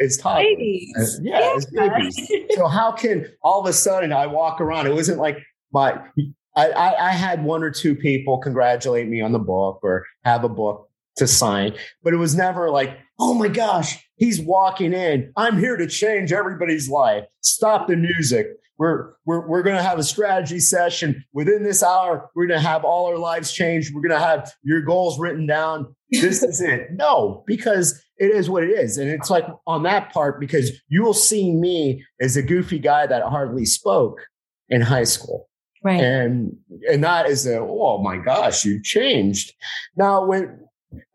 as 0.00 0.16
toddlers. 0.16 0.44
Babies. 0.56 0.92
Uh, 0.98 1.22
yeah, 1.22 1.54
as 1.56 1.66
babies. 1.66 2.30
So 2.50 2.66
how 2.66 2.90
can 2.90 3.26
all 3.42 3.60
of 3.60 3.66
a 3.66 3.72
sudden 3.72 4.12
I 4.12 4.26
walk 4.26 4.60
around? 4.60 4.88
It 4.88 4.94
wasn't 4.94 5.18
like 5.18 5.38
my 5.72 5.98
I, 6.56 6.70
I, 6.70 7.08
I 7.08 7.12
had 7.12 7.44
one 7.44 7.62
or 7.62 7.70
two 7.70 7.94
people 7.94 8.38
congratulate 8.38 9.08
me 9.08 9.20
on 9.20 9.32
the 9.32 9.38
book 9.38 9.78
or 9.82 10.04
have 10.24 10.42
a 10.42 10.48
book 10.48 10.85
to 11.16 11.26
sign, 11.26 11.74
but 12.02 12.12
it 12.12 12.18
was 12.18 12.34
never 12.34 12.70
like, 12.70 12.98
oh 13.18 13.34
my 13.34 13.48
gosh, 13.48 13.98
he's 14.16 14.40
walking 14.40 14.92
in. 14.92 15.32
I'm 15.36 15.58
here 15.58 15.76
to 15.76 15.86
change 15.86 16.32
everybody's 16.32 16.88
life. 16.88 17.24
Stop 17.40 17.88
the 17.88 17.96
music. 17.96 18.48
We're 18.78 19.14
we're 19.24 19.48
we're 19.48 19.62
gonna 19.62 19.82
have 19.82 19.98
a 19.98 20.04
strategy 20.04 20.58
session 20.60 21.24
within 21.32 21.62
this 21.64 21.82
hour. 21.82 22.28
We're 22.34 22.46
gonna 22.46 22.60
have 22.60 22.84
all 22.84 23.06
our 23.06 23.16
lives 23.16 23.50
changed. 23.52 23.94
We're 23.94 24.02
gonna 24.02 24.20
have 24.20 24.52
your 24.62 24.82
goals 24.82 25.18
written 25.18 25.46
down. 25.46 25.94
This 26.10 26.42
is 26.42 26.60
it. 26.60 26.88
No, 26.92 27.42
because 27.46 28.02
it 28.18 28.30
is 28.30 28.48
what 28.50 28.64
it 28.64 28.70
is. 28.70 28.98
And 28.98 29.08
it's 29.10 29.30
like 29.30 29.46
on 29.66 29.82
that 29.84 30.12
part, 30.12 30.40
because 30.40 30.72
you 30.88 31.02
will 31.02 31.14
see 31.14 31.52
me 31.52 32.04
as 32.20 32.36
a 32.36 32.42
goofy 32.42 32.78
guy 32.78 33.06
that 33.06 33.22
hardly 33.22 33.64
spoke 33.64 34.20
in 34.68 34.82
high 34.82 35.04
school. 35.04 35.48
right. 35.82 36.00
And 36.00 36.56
and 36.90 37.00
not 37.00 37.26
as 37.26 37.46
a, 37.46 37.58
oh 37.58 38.02
my 38.02 38.18
gosh, 38.18 38.64
you 38.66 38.82
changed. 38.82 39.54
Now 39.96 40.24
when 40.26 40.65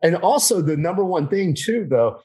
and 0.02 0.16
also 0.16 0.60
the 0.60 0.76
number 0.76 1.04
one 1.04 1.28
thing 1.28 1.54
too, 1.54 1.86
though, 1.88 2.20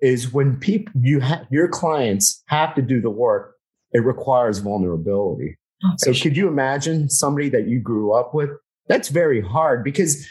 is 0.00 0.32
when 0.32 0.56
people 0.56 0.92
you 1.00 1.20
have 1.20 1.46
your 1.50 1.68
clients 1.68 2.42
have 2.46 2.74
to 2.76 2.82
do 2.82 3.00
the 3.00 3.10
work, 3.10 3.54
it 3.92 4.00
requires 4.04 4.58
vulnerability. 4.58 5.56
Oh, 5.84 5.92
So 5.98 6.12
could 6.12 6.36
you 6.36 6.48
imagine 6.48 7.08
somebody 7.08 7.48
that 7.50 7.68
you 7.68 7.80
grew 7.80 8.12
up 8.12 8.34
with? 8.34 8.50
That's 8.88 9.08
very 9.08 9.40
hard 9.40 9.84
because 9.84 10.26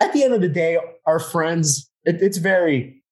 at 0.00 0.12
the 0.12 0.24
end 0.24 0.34
of 0.34 0.40
the 0.40 0.48
day, 0.48 0.78
our 1.06 1.18
friends, 1.20 1.90
it, 2.04 2.22
it's 2.22 2.38
very, 2.38 3.02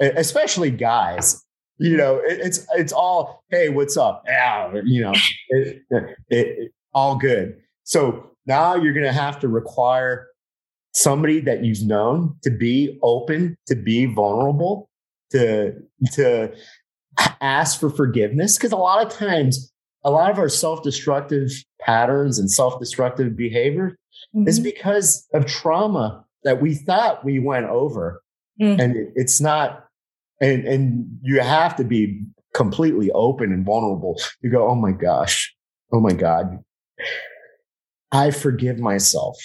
especially 0.00 0.70
guys, 0.70 1.42
you 1.78 1.96
know, 1.96 2.16
it, 2.18 2.38
it's 2.40 2.66
it's 2.76 2.92
all, 2.92 3.42
hey, 3.50 3.68
what's 3.70 3.96
up? 3.96 4.22
Yeah, 4.26 4.72
you 4.84 5.02
know, 5.02 5.12
it- 6.28 6.72
all 6.94 7.16
good. 7.16 7.56
So 7.84 8.30
now 8.46 8.74
you're 8.74 8.92
going 8.92 9.06
to 9.06 9.12
have 9.12 9.40
to 9.40 9.48
require 9.48 10.26
somebody 10.94 11.40
that 11.40 11.64
you've 11.64 11.82
known 11.86 12.36
to 12.42 12.50
be 12.50 12.98
open, 13.02 13.56
to 13.66 13.74
be 13.74 14.06
vulnerable, 14.06 14.88
to 15.30 15.74
to 16.14 16.52
ask 17.40 17.78
for 17.80 17.90
forgiveness. 17.90 18.56
Because 18.56 18.72
a 18.72 18.76
lot 18.76 19.04
of 19.04 19.12
times 19.12 19.72
a 20.04 20.10
lot 20.10 20.30
of 20.30 20.38
our 20.38 20.48
self-destructive 20.48 21.50
patterns 21.80 22.38
and 22.38 22.50
self-destructive 22.50 23.36
behavior 23.36 23.96
is 24.46 24.58
Mhm. 24.58 24.64
because 24.64 25.26
of 25.32 25.46
trauma 25.46 26.24
that 26.44 26.60
we 26.60 26.74
thought 26.74 27.24
we 27.24 27.38
went 27.38 27.66
over. 27.66 28.22
Mm. 28.60 28.78
and 28.80 28.96
it- 28.96 29.12
it's 29.16 29.40
not 29.40 29.86
and 30.40 30.66
and 30.66 31.18
you 31.22 31.40
have 31.40 31.74
to 31.76 31.84
be 31.84 32.22
completely 32.52 33.10
open 33.12 33.50
and 33.50 33.64
vulnerable 33.64 34.14
to 34.42 34.48
go 34.50 34.68
oh 34.68 34.74
my 34.74 34.92
gosh. 34.92 35.54
Oh 35.92 36.00
my 36.00 36.12
god. 36.12 36.62
I 38.12 38.30
forgive 38.30 38.78
myself 38.78 39.36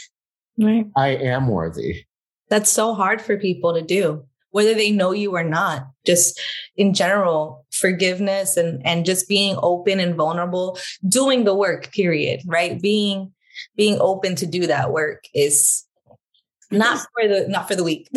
Right. 0.59 0.85
i 0.95 1.09
am 1.09 1.47
worthy 1.47 2.05
That's 2.49 2.71
so 2.71 2.93
hard 2.93 3.21
for 3.21 3.37
people 3.37 3.73
to 3.73 3.81
do, 3.81 4.25
whether 4.51 4.73
they 4.73 4.91
know 4.91 5.11
you 5.11 5.35
or 5.35 5.43
not. 5.43 5.87
Just 6.05 6.39
in 6.77 6.93
general, 6.93 7.65
forgiveness 7.71 8.57
and 8.57 8.81
and 8.85 9.05
just 9.05 9.27
being 9.27 9.57
open 9.61 9.99
and 9.99 10.15
vulnerable, 10.15 10.79
doing 11.07 11.43
the 11.43 11.53
work. 11.53 11.91
Period. 11.91 12.41
Right. 12.47 12.81
Being 12.81 13.33
being 13.75 13.97
open 13.99 14.35
to 14.35 14.45
do 14.45 14.67
that 14.67 14.91
work 14.91 15.23
is 15.33 15.85
not 16.71 16.99
for 17.13 17.27
the 17.27 17.47
not 17.47 17.67
for 17.67 17.75
the 17.75 17.83
weak. 17.83 18.07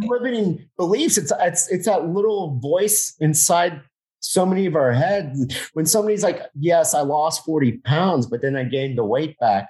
limiting 0.00 0.68
beliefs. 0.76 1.16
It's 1.18 1.32
it's 1.40 1.70
it's 1.70 1.86
that 1.86 2.08
little 2.08 2.58
voice 2.58 3.14
inside 3.20 3.80
so 4.20 4.46
many 4.46 4.66
of 4.66 4.74
our 4.76 4.92
heads. 4.92 5.54
When 5.74 5.86
somebody's 5.86 6.22
like, 6.22 6.42
"Yes, 6.54 6.94
I 6.94 7.00
lost 7.00 7.44
forty 7.44 7.78
pounds, 7.78 8.26
but 8.26 8.42
then 8.42 8.56
I 8.56 8.64
gained 8.64 8.98
the 8.98 9.04
weight 9.04 9.38
back." 9.38 9.68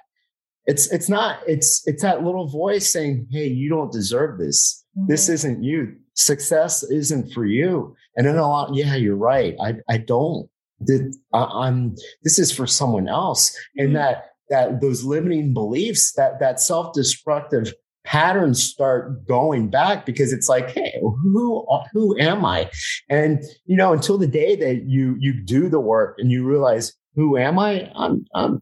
It's 0.65 0.91
it's 0.91 1.09
not. 1.09 1.39
It's 1.47 1.81
it's 1.85 2.01
that 2.03 2.23
little 2.23 2.47
voice 2.47 2.91
saying, 2.91 3.27
"Hey, 3.31 3.47
you 3.47 3.69
don't 3.69 3.91
deserve 3.91 4.39
this. 4.39 4.83
This 5.07 5.27
isn't 5.29 5.63
you. 5.63 5.95
Success 6.13 6.83
isn't 6.83 7.33
for 7.33 7.45
you." 7.45 7.95
And 8.15 8.25
then 8.27 8.37
a 8.37 8.47
lot. 8.47 8.73
Yeah, 8.73 8.95
you're 8.95 9.15
right. 9.17 9.55
I 9.61 9.75
I 9.89 9.97
don't. 9.97 10.47
Th- 10.87 11.01
I, 11.33 11.43
I'm. 11.43 11.95
This 12.23 12.39
is 12.39 12.51
for 12.51 12.67
someone 12.67 13.07
else. 13.09 13.55
And 13.77 13.89
Mhm. 13.89 13.93
that 13.93 14.25
that 14.49 14.81
those 14.81 15.03
limiting 15.03 15.53
beliefs, 15.53 16.13
that 16.13 16.39
that 16.39 16.59
self 16.59 16.93
destructive 16.93 17.73
patterns 18.05 18.61
start 18.61 19.25
going 19.25 19.69
back 19.69 20.05
because 20.05 20.33
it's 20.33 20.47
like, 20.49 20.69
hey, 20.71 20.93
who 21.01 21.65
who 21.93 22.17
am 22.19 22.45
I? 22.45 22.69
And 23.09 23.41
you 23.65 23.75
know, 23.75 23.91
until 23.93 24.17
the 24.17 24.27
day 24.27 24.55
that 24.55 24.83
you 24.87 25.15
you 25.19 25.33
do 25.43 25.67
the 25.69 25.79
work 25.79 26.15
and 26.19 26.31
you 26.31 26.45
realize 26.47 26.93
who 27.15 27.37
am 27.37 27.59
I? 27.59 27.91
I'm 27.95 28.25
I'm 28.33 28.61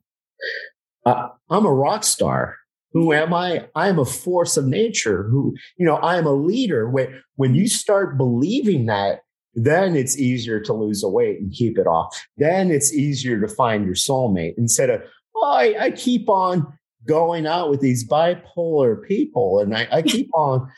uh, 1.06 1.30
I'm 1.50 1.66
a 1.66 1.74
rock 1.74 2.04
star. 2.04 2.58
Who 2.94 3.14
am 3.14 3.34
I? 3.34 3.68
I 3.76 3.88
am 3.88 4.00
a 4.00 4.06
force 4.06 4.58
of 4.58 4.68
nature. 4.68 5.24
Who 5.24 5.56
you 5.78 5.86
know? 5.86 5.96
I 5.96 6.18
am 6.18 6.26
a 6.26 6.34
leader. 6.34 6.90
When 6.90 7.22
when 7.36 7.56
you 7.56 7.68
start 7.68 8.18
believing 8.18 8.86
that, 8.88 9.22
then 9.54 9.96
it's 9.96 10.18
easier 10.18 10.60
to 10.62 10.74
lose 10.74 11.02
the 11.02 11.10
weight 11.10 11.40
and 11.40 11.54
keep 11.54 11.78
it 11.78 11.88
off. 11.88 12.26
Then 12.38 12.70
it's 12.70 12.94
easier 12.94 13.40
to 13.40 13.48
find 13.48 13.86
your 13.86 13.96
soulmate 13.96 14.56
instead 14.58 14.90
of 14.90 15.02
oh, 15.36 15.54
I, 15.54 15.86
I 15.86 15.92
keep 15.92 16.30
on 16.30 16.68
going 17.08 17.48
out 17.48 17.70
with 17.70 17.82
these 17.82 18.08
bipolar 18.08 19.02
people 19.08 19.60
and 19.60 19.76
I, 19.76 19.88
I 19.92 20.02
keep 20.04 20.30
on 20.34 20.70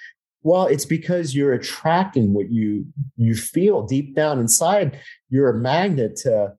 well 0.42 0.66
it's 0.68 0.86
because 0.86 1.36
you're 1.36 1.54
attracting 1.54 2.34
what 2.34 2.50
you 2.50 2.86
you 3.18 3.36
feel 3.36 3.84
deep 3.84 4.16
down 4.16 4.40
inside 4.40 5.00
you're 5.30 5.50
a 5.50 5.58
magnet 5.58 6.16
to 6.18 6.54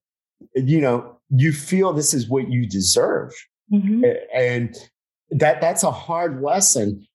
you 0.55 0.81
know 0.81 1.19
you 1.31 1.53
feel 1.53 1.93
this 1.93 2.13
is 2.13 2.29
what 2.29 2.51
you 2.51 2.69
deserve 2.69 3.33
Mhm. 3.73 4.03
and 4.35 4.77
that 5.31 5.61
that's 5.61 5.83
a 5.83 5.91
hard 5.91 6.43
lesson 6.43 7.07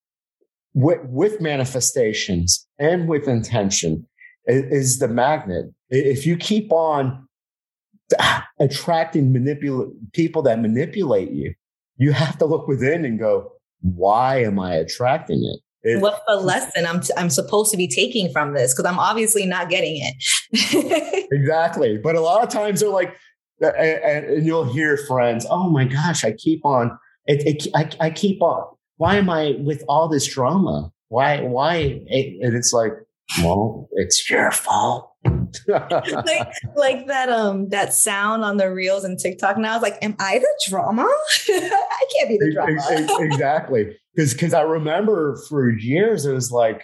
with, 0.73 0.99
with 1.05 1.39
manifestations 1.41 2.67
and 2.79 3.07
with 3.07 3.27
intention 3.27 4.05
is 4.45 4.99
the 4.99 5.07
magnet 5.07 5.65
if 5.89 6.25
you 6.25 6.35
keep 6.37 6.71
on 6.71 7.27
attracting 8.59 9.31
manipulate 9.31 9.89
people 10.13 10.41
that 10.41 10.59
manipulate 10.59 11.31
you 11.31 11.53
you 11.97 12.11
have 12.11 12.37
to 12.39 12.45
look 12.45 12.67
within 12.67 13.05
and 13.05 13.19
go 13.19 13.51
why 13.81 14.41
am 14.41 14.59
i 14.59 14.73
attracting 14.73 15.43
it 15.43 15.59
It- 15.83 16.01
What's 16.01 16.19
the 16.27 16.35
lesson 16.35 16.85
I'm 16.85 16.99
t- 17.01 17.13
I'm 17.15 17.29
supposed 17.29 17.71
to 17.71 17.77
be 17.77 17.87
taking 17.87 18.31
from 18.33 18.53
this? 18.53 18.73
Because 18.73 18.85
I'm 18.91 18.99
obviously 18.99 19.45
not 19.45 19.69
getting 19.69 19.95
it. 20.03 21.27
exactly 21.31 21.97
but 21.97 22.15
a 22.15 22.21
lot 22.21 22.43
of 22.43 22.49
times 22.49 22.79
they're 22.81 22.89
like 22.89 23.15
and- 23.61 24.25
and 24.25 24.45
you'll 24.45 24.71
hear 24.71 24.97
friends 24.97 25.45
oh 25.49 25.69
my 25.69 25.85
gosh 25.85 26.23
i 26.23 26.31
keep 26.31 26.65
on 26.65 26.97
it, 27.25 27.65
it, 27.65 27.67
I, 27.75 28.07
I 28.07 28.09
keep 28.09 28.41
on 28.41 28.65
why 28.97 29.15
am 29.17 29.29
i 29.29 29.55
with 29.59 29.83
all 29.87 30.07
this 30.07 30.27
drama 30.27 30.91
why 31.09 31.41
why 31.41 31.75
and 31.75 32.55
it's 32.55 32.73
like 32.73 32.93
well 33.43 33.87
it's 33.93 34.29
your 34.29 34.51
fault 34.51 35.05
like, 35.67 36.53
like 36.77 37.07
that 37.07 37.27
um 37.29 37.67
that 37.69 37.93
sound 37.93 38.43
on 38.43 38.55
the 38.57 38.71
reels 38.73 39.03
and 39.03 39.19
TikTok 39.19 39.57
now. 39.57 39.75
It's 39.75 39.83
like, 39.83 39.97
am 40.01 40.15
I 40.17 40.39
the 40.39 40.47
drama? 40.69 41.01
I 41.49 42.05
can't 42.15 42.29
be 42.29 42.37
the 42.37 42.53
drama. 42.53 42.71
Ex- 42.71 42.89
ex- 42.89 43.13
exactly 43.19 43.97
because 44.15 44.33
because 44.33 44.53
i 44.53 44.61
remember 44.61 45.35
for 45.49 45.69
years 45.71 46.25
it 46.25 46.33
was 46.33 46.51
like 46.53 46.83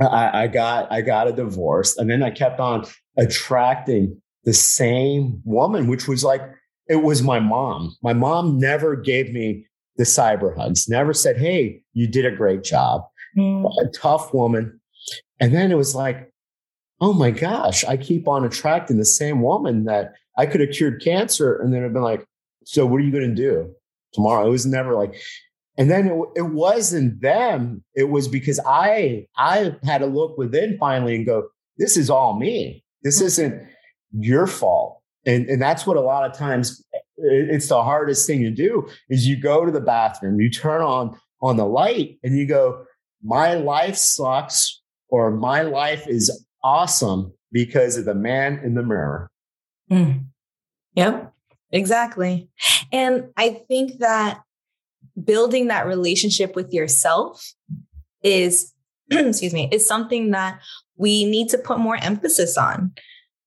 I, 0.00 0.42
I 0.42 0.46
got 0.48 0.90
i 0.90 1.00
got 1.00 1.28
a 1.28 1.32
divorce 1.32 1.96
and 1.96 2.10
then 2.10 2.22
i 2.22 2.30
kept 2.30 2.58
on 2.58 2.84
attracting 3.16 4.20
the 4.44 4.52
same 4.52 5.40
woman 5.44 5.86
which 5.86 6.08
was 6.08 6.24
like 6.24 6.42
it 6.88 7.02
was 7.02 7.22
my 7.22 7.38
mom. 7.38 7.94
My 8.02 8.14
mom 8.14 8.58
never 8.58 8.96
gave 8.96 9.32
me 9.32 9.66
the 9.96 10.04
cyber 10.04 10.56
hugs 10.56 10.88
never 10.88 11.12
said 11.12 11.36
hey 11.36 11.82
you 11.92 12.06
did 12.06 12.24
a 12.24 12.34
great 12.34 12.62
job. 12.64 13.02
Mm. 13.36 13.70
a 13.82 13.88
tough 13.88 14.32
woman. 14.32 14.80
And 15.38 15.54
then 15.54 15.70
it 15.70 15.76
was 15.76 15.94
like 15.94 16.32
oh 17.00 17.12
my 17.12 17.30
gosh 17.30 17.84
i 17.84 17.96
keep 17.96 18.26
on 18.26 18.44
attracting 18.44 18.96
the 18.96 19.04
same 19.04 19.40
woman 19.40 19.84
that 19.84 20.14
i 20.36 20.46
could 20.46 20.60
have 20.60 20.70
cured 20.70 21.02
cancer. 21.02 21.56
And 21.56 21.72
then 21.72 21.84
i've 21.84 21.92
been 21.92 22.02
like 22.02 22.24
so 22.64 22.86
what 22.86 23.00
are 23.00 23.04
you 23.04 23.12
going 23.12 23.28
to 23.28 23.34
do 23.34 23.74
tomorrow? 24.12 24.46
It 24.46 24.50
was 24.50 24.66
never 24.66 24.94
like 24.94 25.14
and 25.78 25.88
then 25.88 26.08
it, 26.08 26.28
it 26.34 26.42
wasn't 26.42 27.20
them. 27.20 27.84
It 27.94 28.10
was 28.10 28.28
because 28.28 28.60
i 28.66 29.26
i 29.36 29.76
had 29.84 29.98
to 29.98 30.06
look 30.06 30.38
within 30.38 30.76
finally 30.78 31.16
and 31.16 31.26
go 31.26 31.48
this 31.78 31.96
is 31.96 32.10
all 32.10 32.38
me. 32.38 32.84
This 33.02 33.18
mm-hmm. 33.18 33.26
isn't 33.26 33.68
your 34.12 34.46
fault. 34.46 35.00
And 35.26 35.48
and 35.48 35.60
that's 35.60 35.86
what 35.86 35.96
a 35.96 36.00
lot 36.00 36.28
of 36.28 36.36
times 36.36 36.84
it's 37.16 37.68
the 37.68 37.82
hardest 37.82 38.26
thing 38.26 38.40
to 38.42 38.50
do 38.50 38.88
is 39.08 39.26
you 39.26 39.36
go 39.36 39.64
to 39.64 39.72
the 39.72 39.80
bathroom 39.80 40.40
you 40.40 40.48
turn 40.48 40.80
on 40.80 41.18
on 41.42 41.56
the 41.56 41.66
light 41.66 42.16
and 42.22 42.38
you 42.38 42.46
go 42.46 42.84
my 43.22 43.54
life 43.54 43.96
sucks 43.96 44.80
or 45.08 45.30
my 45.30 45.62
life 45.62 46.06
is 46.06 46.46
awesome 46.62 47.32
because 47.50 47.96
of 47.96 48.04
the 48.04 48.14
man 48.14 48.60
in 48.62 48.74
the 48.74 48.82
mirror. 48.82 49.30
Mm. 49.90 50.26
yep. 50.94 51.32
Exactly. 51.70 52.48
And 52.92 53.30
i 53.36 53.50
think 53.68 53.98
that 53.98 54.40
building 55.22 55.66
that 55.68 55.86
relationship 55.86 56.54
with 56.54 56.72
yourself 56.72 57.52
is 58.22 58.72
excuse 59.10 59.52
me 59.52 59.68
is 59.72 59.86
something 59.86 60.30
that 60.30 60.60
we 60.96 61.24
need 61.24 61.48
to 61.48 61.58
put 61.58 61.78
more 61.78 61.96
emphasis 61.96 62.56
on 62.56 62.92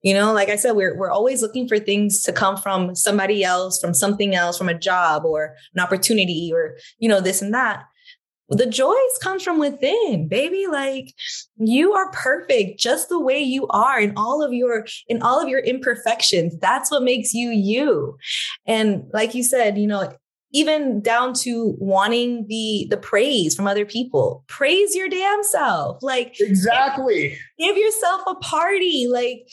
you 0.02 0.14
know 0.14 0.34
like 0.34 0.49
i 0.49 0.56
said 0.56 0.72
we're 0.72 0.97
we're 0.97 1.12
always 1.12 1.41
looking 1.41 1.68
for 1.68 1.80
things 1.80 2.22
to 2.22 2.32
come 2.32 2.58
from 2.58 2.95
somebody 2.95 3.43
else 3.43 3.80
from 3.80 3.93
something 3.93 4.36
else 4.36 4.58
from 4.58 4.70
a 4.70 4.78
job 4.78 5.24
or 5.26 5.56
an 5.76 5.82
opportunity 5.82 6.52
or 6.54 6.76
you 6.99 7.10
know 7.10 7.22
this 7.22 7.41
and 7.41 7.54
that. 7.54 7.86
The 8.54 8.66
joys 8.66 9.18
comes 9.22 9.43
from 9.43 9.60
within 9.60 10.28
baby. 10.28 10.68
Like 10.70 11.14
you 11.58 11.93
are 11.93 12.12
perfect 12.12 12.82
just 12.82 13.08
the 13.08 13.20
way 13.20 13.39
you 13.39 13.66
are 13.70 13.97
in 13.97 14.12
all 14.18 14.43
of 14.43 14.52
your 14.52 14.86
in 15.08 15.22
all 15.22 15.41
of 15.41 15.47
your 15.47 15.62
imperfections. 15.62 16.58
That's 16.60 16.91
what 16.91 17.04
makes 17.04 17.34
you 17.34 17.49
you. 17.49 18.18
And 18.66 19.06
like 19.14 19.34
you 19.34 19.43
said 19.43 19.78
you 19.78 19.88
know 19.88 20.14
even 20.54 20.99
down 20.99 21.34
to 21.34 21.78
wanting 21.80 22.45
the 22.47 22.88
the 22.89 22.97
praise 22.97 23.56
from 23.56 23.68
other 23.68 23.86
people. 23.86 24.43
Praise 24.47 24.93
your 24.95 25.08
damn 25.08 25.43
self. 25.43 26.04
Like 26.04 26.36
exactly. 26.41 27.38
give 27.58 27.78
yourself 27.78 28.22
a 28.28 28.36
party. 28.36 29.08
Like 29.10 29.47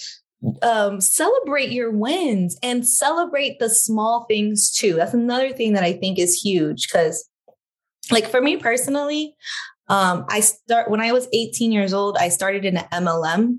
um 0.62 1.00
celebrate 1.00 1.72
your 1.72 1.90
wins 1.90 2.56
and 2.62 2.86
celebrate 2.86 3.58
the 3.58 3.68
small 3.68 4.24
things 4.26 4.70
too. 4.70 4.94
That's 4.94 5.14
another 5.14 5.52
thing 5.52 5.72
that 5.72 5.84
i 5.84 5.92
think 5.92 6.18
is 6.18 6.40
huge 6.40 6.88
because 6.88 7.28
like 8.10 8.28
for 8.28 8.40
me 8.40 8.56
personally 8.56 9.34
um 9.88 10.24
i 10.28 10.40
start 10.40 10.90
when 10.90 11.00
i 11.00 11.12
was 11.12 11.28
18 11.32 11.72
years 11.72 11.92
old 11.92 12.16
i 12.18 12.28
started 12.28 12.64
in 12.64 12.76
an 12.76 12.86
mlm 13.04 13.58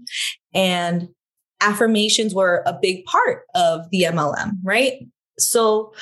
and 0.54 1.10
affirmations 1.62 2.34
were 2.34 2.64
a 2.66 2.78
big 2.82 3.04
part 3.06 3.44
of 3.54 3.90
the 3.92 4.04
mlm 4.04 4.54
right? 4.64 5.06
So 5.38 5.94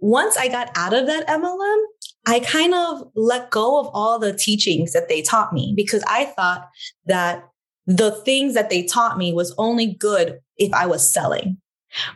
once 0.00 0.36
I 0.36 0.48
got 0.48 0.70
out 0.76 0.94
of 0.94 1.06
that 1.06 1.26
MLM, 1.26 1.82
I 2.26 2.40
kind 2.40 2.74
of 2.74 3.02
let 3.14 3.50
go 3.50 3.80
of 3.80 3.88
all 3.92 4.18
the 4.18 4.32
teachings 4.32 4.92
that 4.92 5.08
they 5.08 5.22
taught 5.22 5.52
me 5.52 5.72
because 5.76 6.02
I 6.06 6.26
thought 6.26 6.68
that 7.06 7.44
the 7.88 8.10
things 8.10 8.52
that 8.54 8.68
they 8.68 8.84
taught 8.84 9.16
me 9.16 9.32
was 9.32 9.54
only 9.56 9.86
good 9.86 10.38
if 10.58 10.72
I 10.74 10.86
was 10.86 11.10
selling. 11.10 11.56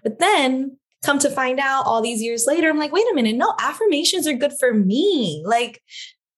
But 0.02 0.18
then 0.18 0.76
come 1.02 1.18
to 1.18 1.30
find 1.30 1.58
out 1.58 1.86
all 1.86 2.02
these 2.02 2.22
years 2.22 2.44
later, 2.46 2.68
I'm 2.68 2.78
like, 2.78 2.92
wait 2.92 3.10
a 3.10 3.14
minute, 3.14 3.36
no, 3.36 3.54
affirmations 3.58 4.26
are 4.26 4.34
good 4.34 4.52
for 4.60 4.74
me. 4.74 5.42
Like 5.46 5.82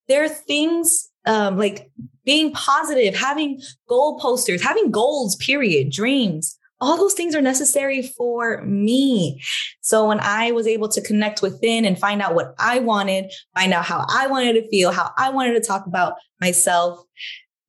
there 0.08 0.24
are 0.24 0.28
things 0.28 1.10
um, 1.26 1.58
like 1.58 1.90
being 2.24 2.52
positive, 2.52 3.16
having 3.16 3.60
goal 3.88 4.20
posters, 4.20 4.62
having 4.62 4.92
goals, 4.92 5.34
period, 5.36 5.90
dreams 5.90 6.56
all 6.80 6.96
those 6.98 7.14
things 7.14 7.34
are 7.34 7.40
necessary 7.40 8.02
for 8.02 8.62
me. 8.62 9.40
So 9.80 10.08
when 10.08 10.20
I 10.20 10.50
was 10.50 10.66
able 10.66 10.88
to 10.90 11.00
connect 11.00 11.40
within 11.40 11.84
and 11.84 11.98
find 11.98 12.20
out 12.20 12.34
what 12.34 12.54
I 12.58 12.80
wanted, 12.80 13.32
find 13.54 13.72
out 13.72 13.84
how 13.84 14.04
I 14.08 14.26
wanted 14.26 14.54
to 14.54 14.68
feel, 14.68 14.92
how 14.92 15.10
I 15.16 15.30
wanted 15.30 15.54
to 15.54 15.66
talk 15.66 15.86
about 15.86 16.14
myself, 16.40 17.00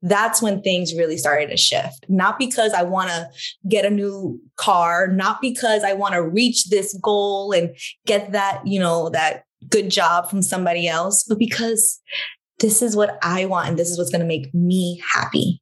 that's 0.06 0.40
when 0.40 0.62
things 0.62 0.94
really 0.94 1.18
started 1.18 1.50
to 1.50 1.58
shift. 1.58 2.06
Not 2.08 2.38
because 2.38 2.74
I 2.74 2.84
want 2.84 3.10
to 3.10 3.28
get 3.68 3.86
a 3.86 3.90
new 3.90 4.40
car, 4.56 5.08
not 5.08 5.42
because 5.42 5.84
I 5.84 5.94
want 5.94 6.14
to 6.14 6.22
reach 6.22 6.70
this 6.70 6.98
goal 7.02 7.52
and 7.52 7.76
get 8.06 8.32
that, 8.32 8.62
you 8.66 8.80
know, 8.80 9.10
that 9.10 9.46
good 9.68 9.90
job 9.90 10.30
from 10.30 10.44
somebody 10.44 10.88
else, 10.88 11.24
but 11.28 11.40
because 11.40 12.00
this 12.60 12.84
is 12.84 12.96
what 12.96 13.18
I 13.24 13.46
want 13.46 13.70
and 13.70 13.80
this 13.80 13.90
is 13.90 13.98
what's 13.98 14.12
going 14.12 14.22
to 14.22 14.28
make 14.28 14.54
me 14.54 15.02
happy. 15.14 15.60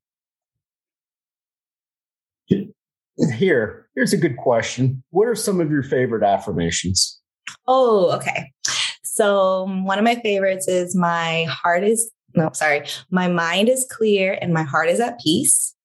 Here, 3.37 3.87
here's 3.95 4.11
a 4.11 4.17
good 4.17 4.35
question. 4.35 5.03
What 5.11 5.27
are 5.27 5.35
some 5.35 5.61
of 5.61 5.71
your 5.71 5.83
favorite 5.83 6.23
affirmations? 6.23 7.21
Oh, 7.65 8.11
okay. 8.17 8.51
So, 9.03 9.67
one 9.83 9.99
of 9.99 10.03
my 10.03 10.15
favorites 10.15 10.67
is 10.67 10.95
my 10.95 11.45
heart 11.47 11.83
is, 11.83 12.11
no, 12.35 12.51
sorry, 12.53 12.85
my 13.09 13.27
mind 13.27 13.69
is 13.69 13.87
clear 13.89 14.37
and 14.41 14.53
my 14.53 14.63
heart 14.63 14.89
is 14.89 14.99
at 14.99 15.19
peace. 15.19 15.75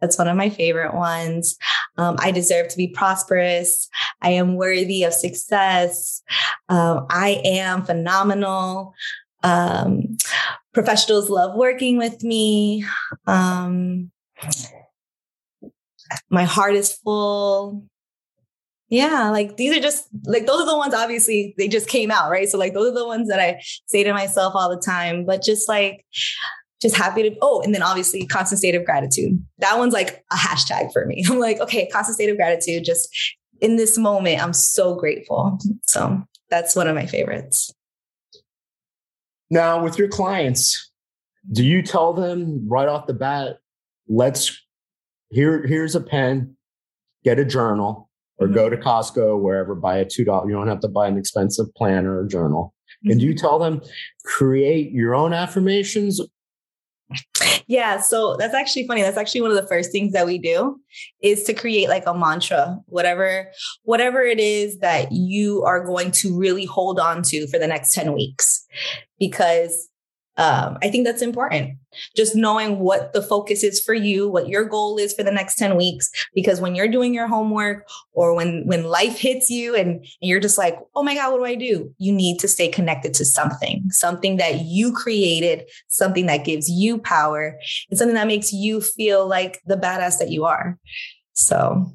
That's 0.00 0.18
one 0.18 0.28
of 0.28 0.36
my 0.36 0.48
favorite 0.48 0.94
ones. 0.94 1.56
Um, 1.96 2.16
I 2.18 2.30
deserve 2.30 2.68
to 2.68 2.76
be 2.76 2.88
prosperous. 2.88 3.88
I 4.22 4.30
am 4.30 4.54
worthy 4.54 5.02
of 5.02 5.12
success. 5.12 6.22
Um, 6.68 7.06
I 7.10 7.40
am 7.44 7.82
phenomenal. 7.82 8.94
Um, 9.42 10.16
professionals 10.72 11.30
love 11.30 11.56
working 11.56 11.98
with 11.98 12.22
me. 12.22 12.84
Um, 13.26 14.10
my 16.30 16.44
heart 16.44 16.74
is 16.74 16.92
full. 16.92 17.84
Yeah, 18.88 19.30
like 19.30 19.56
these 19.56 19.76
are 19.76 19.80
just 19.80 20.06
like 20.24 20.46
those 20.46 20.60
are 20.60 20.66
the 20.66 20.76
ones 20.76 20.94
obviously 20.94 21.54
they 21.58 21.66
just 21.66 21.88
came 21.88 22.10
out, 22.10 22.30
right? 22.30 22.48
So 22.48 22.56
like 22.56 22.72
those 22.72 22.92
are 22.92 22.94
the 22.94 23.06
ones 23.06 23.28
that 23.28 23.40
I 23.40 23.60
say 23.86 24.04
to 24.04 24.12
myself 24.12 24.54
all 24.54 24.70
the 24.70 24.80
time, 24.80 25.24
but 25.24 25.42
just 25.42 25.68
like 25.68 26.04
just 26.80 26.96
happy 26.96 27.22
to 27.28 27.36
oh, 27.42 27.60
and 27.62 27.74
then 27.74 27.82
obviously 27.82 28.26
constant 28.26 28.60
state 28.60 28.76
of 28.76 28.84
gratitude. 28.84 29.44
That 29.58 29.78
one's 29.78 29.92
like 29.92 30.24
a 30.30 30.36
hashtag 30.36 30.92
for 30.92 31.04
me. 31.04 31.24
I'm 31.28 31.40
like, 31.40 31.60
okay, 31.60 31.88
constant 31.88 32.14
state 32.14 32.30
of 32.30 32.36
gratitude 32.36 32.84
just 32.84 33.08
in 33.60 33.76
this 33.76 33.96
moment, 33.98 34.42
I'm 34.42 34.52
so 34.52 34.94
grateful. 34.94 35.58
So 35.88 36.22
that's 36.50 36.76
one 36.76 36.88
of 36.88 36.94
my 36.94 37.06
favorites. 37.06 37.72
Now, 39.50 39.82
with 39.82 39.98
your 39.98 40.08
clients, 40.08 40.90
do 41.52 41.64
you 41.64 41.82
tell 41.82 42.12
them 42.12 42.68
right 42.68 42.88
off 42.88 43.06
the 43.06 43.14
bat, 43.14 43.58
let's 44.08 44.60
here 45.30 45.66
here's 45.66 45.94
a 45.94 46.00
pen, 46.00 46.56
get 47.24 47.38
a 47.38 47.44
journal, 47.44 48.05
or 48.38 48.46
mm-hmm. 48.46 48.54
go 48.54 48.70
to 48.70 48.76
Costco, 48.76 49.40
wherever, 49.40 49.74
buy 49.74 49.98
a 49.98 50.04
two 50.04 50.24
dollar. 50.24 50.48
You 50.48 50.54
don't 50.54 50.68
have 50.68 50.80
to 50.80 50.88
buy 50.88 51.08
an 51.08 51.18
expensive 51.18 51.66
planner 51.74 52.20
or 52.20 52.26
journal. 52.26 52.74
Mm-hmm. 53.04 53.12
And 53.12 53.22
you 53.22 53.34
tell 53.34 53.58
them 53.58 53.82
create 54.24 54.92
your 54.92 55.14
own 55.14 55.32
affirmations. 55.32 56.20
Yeah, 57.68 58.00
so 58.00 58.36
that's 58.36 58.54
actually 58.54 58.86
funny. 58.86 59.02
That's 59.02 59.16
actually 59.16 59.40
one 59.40 59.50
of 59.50 59.56
the 59.56 59.66
first 59.66 59.90
things 59.90 60.12
that 60.12 60.26
we 60.26 60.38
do 60.38 60.78
is 61.20 61.42
to 61.44 61.54
create 61.54 61.88
like 61.88 62.04
a 62.06 62.14
mantra, 62.14 62.78
whatever 62.86 63.50
whatever 63.82 64.22
it 64.22 64.38
is 64.38 64.78
that 64.78 65.10
you 65.10 65.62
are 65.64 65.84
going 65.84 66.10
to 66.12 66.36
really 66.36 66.64
hold 66.64 67.00
on 67.00 67.22
to 67.24 67.46
for 67.48 67.58
the 67.58 67.66
next 67.66 67.92
10 67.92 68.12
weeks. 68.12 68.64
Because 69.18 69.88
um, 70.38 70.76
I 70.82 70.90
think 70.90 71.06
that's 71.06 71.22
important. 71.22 71.78
Just 72.14 72.36
knowing 72.36 72.78
what 72.78 73.14
the 73.14 73.22
focus 73.22 73.62
is 73.62 73.80
for 73.80 73.94
you, 73.94 74.28
what 74.28 74.48
your 74.48 74.64
goal 74.64 74.98
is 74.98 75.14
for 75.14 75.22
the 75.22 75.32
next 75.32 75.56
10 75.56 75.76
weeks. 75.76 76.10
Because 76.34 76.60
when 76.60 76.74
you're 76.74 76.88
doing 76.88 77.14
your 77.14 77.26
homework 77.26 77.88
or 78.12 78.34
when 78.34 78.66
when 78.66 78.84
life 78.84 79.18
hits 79.18 79.48
you 79.48 79.74
and, 79.74 79.90
and 79.90 80.06
you're 80.20 80.40
just 80.40 80.58
like, 80.58 80.78
oh 80.94 81.02
my 81.02 81.14
God, 81.14 81.32
what 81.32 81.38
do 81.38 81.44
I 81.44 81.54
do? 81.54 81.94
You 81.96 82.12
need 82.12 82.38
to 82.40 82.48
stay 82.48 82.68
connected 82.68 83.14
to 83.14 83.24
something, 83.24 83.90
something 83.90 84.36
that 84.36 84.60
you 84.66 84.92
created, 84.92 85.70
something 85.88 86.26
that 86.26 86.44
gives 86.44 86.68
you 86.68 86.98
power, 86.98 87.58
and 87.88 87.98
something 87.98 88.14
that 88.14 88.26
makes 88.26 88.52
you 88.52 88.82
feel 88.82 89.26
like 89.26 89.62
the 89.64 89.76
badass 89.76 90.18
that 90.18 90.30
you 90.30 90.44
are. 90.44 90.78
So 91.32 91.90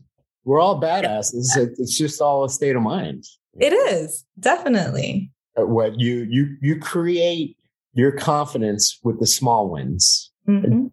we're 0.46 0.60
all 0.60 0.82
badasses. 0.82 1.46
It's 1.56 1.98
just 1.98 2.22
all 2.22 2.44
a 2.44 2.50
state 2.50 2.76
of 2.76 2.82
mind. 2.82 3.26
It 3.60 3.74
is 3.74 4.26
definitely 4.40 5.32
what 5.56 6.00
you 6.00 6.26
you 6.30 6.58
you 6.62 6.80
create 6.80 7.58
your 7.94 8.12
confidence 8.12 9.00
with 9.04 9.20
the 9.20 9.28
small 9.28 9.70
wins. 9.70 10.32
Mm-hmm. 10.48 10.88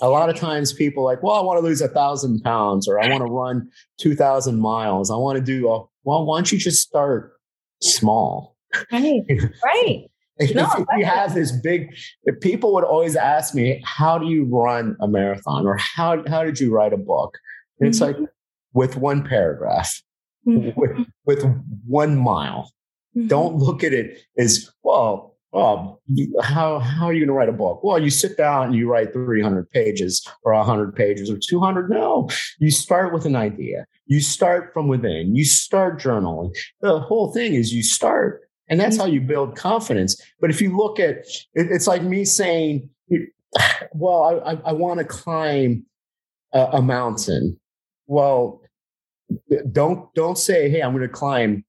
A 0.00 0.08
lot 0.08 0.28
of 0.28 0.36
times 0.36 0.72
people 0.72 1.04
like, 1.04 1.22
well, 1.22 1.34
I 1.34 1.40
want 1.40 1.58
to 1.58 1.64
lose 1.64 1.80
a 1.80 1.88
thousand 1.88 2.40
pounds 2.42 2.88
or 2.88 3.00
I 3.00 3.08
want 3.08 3.24
to 3.24 3.32
run 3.32 3.68
2000 3.98 4.58
miles. 4.58 5.10
I 5.10 5.16
want 5.16 5.38
to 5.38 5.44
do, 5.44 5.68
a, 5.68 5.84
well, 6.04 6.26
why 6.26 6.38
don't 6.38 6.50
you 6.50 6.58
just 6.58 6.82
start 6.82 7.34
small? 7.80 8.56
Right. 8.90 9.22
right. 9.64 10.04
if, 10.38 10.54
no, 10.54 10.68
you 10.96 11.04
have 11.04 11.34
this 11.34 11.52
big, 11.52 11.94
people 12.40 12.74
would 12.74 12.84
always 12.84 13.16
ask 13.16 13.54
me, 13.54 13.80
how 13.84 14.18
do 14.18 14.26
you 14.26 14.44
run 14.44 14.96
a 15.00 15.06
marathon 15.06 15.66
or 15.66 15.76
how, 15.76 16.22
how 16.26 16.42
did 16.42 16.58
you 16.58 16.74
write 16.74 16.92
a 16.92 16.98
book? 16.98 17.38
And 17.78 17.88
it's 17.88 18.00
mm-hmm. 18.00 18.22
like 18.22 18.30
with 18.72 18.96
one 18.96 19.22
paragraph, 19.22 20.02
mm-hmm. 20.46 20.78
with, 20.78 21.06
with 21.26 21.44
one 21.86 22.16
mile. 22.16 22.72
Mm-hmm. 23.16 23.28
Don't 23.28 23.56
look 23.56 23.84
at 23.84 23.92
it 23.92 24.18
as, 24.36 24.70
well, 24.82 25.31
well, 25.52 26.00
um, 26.18 26.32
how, 26.42 26.78
how 26.78 27.06
are 27.06 27.12
you 27.12 27.20
going 27.20 27.28
to 27.28 27.34
write 27.34 27.50
a 27.50 27.52
book? 27.52 27.84
Well, 27.84 27.98
you 27.98 28.08
sit 28.08 28.38
down 28.38 28.68
and 28.68 28.74
you 28.74 28.90
write 28.90 29.12
300 29.12 29.70
pages 29.70 30.26
or 30.44 30.54
100 30.54 30.96
pages 30.96 31.30
or 31.30 31.38
200. 31.38 31.90
No, 31.90 32.28
you 32.58 32.70
start 32.70 33.12
with 33.12 33.26
an 33.26 33.36
idea. 33.36 33.86
You 34.06 34.20
start 34.20 34.72
from 34.72 34.88
within. 34.88 35.36
You 35.36 35.44
start 35.44 36.00
journaling. 36.00 36.56
The 36.80 37.00
whole 37.00 37.32
thing 37.32 37.54
is 37.54 37.72
you 37.72 37.82
start 37.82 38.48
And 38.68 38.80
that's 38.80 38.96
how 38.96 39.04
you 39.04 39.20
build 39.20 39.54
confidence. 39.54 40.20
But 40.40 40.48
if 40.48 40.62
you 40.62 40.74
look 40.74 40.98
at 40.98 41.16
it, 41.18 41.46
it's 41.54 41.86
like 41.86 42.02
me 42.02 42.24
saying, 42.24 42.88
well, 43.92 44.42
I, 44.46 44.70
I 44.70 44.72
want 44.72 45.00
to 45.00 45.04
climb 45.04 45.84
a, 46.54 46.60
a 46.74 46.82
mountain. 46.82 47.60
Well, 48.06 48.61
don't 49.72 50.12
don't 50.14 50.38
say, 50.38 50.68
"Hey, 50.70 50.80
I'm 50.80 50.92
going 50.92 51.02
to 51.02 51.08
climb 51.08 51.64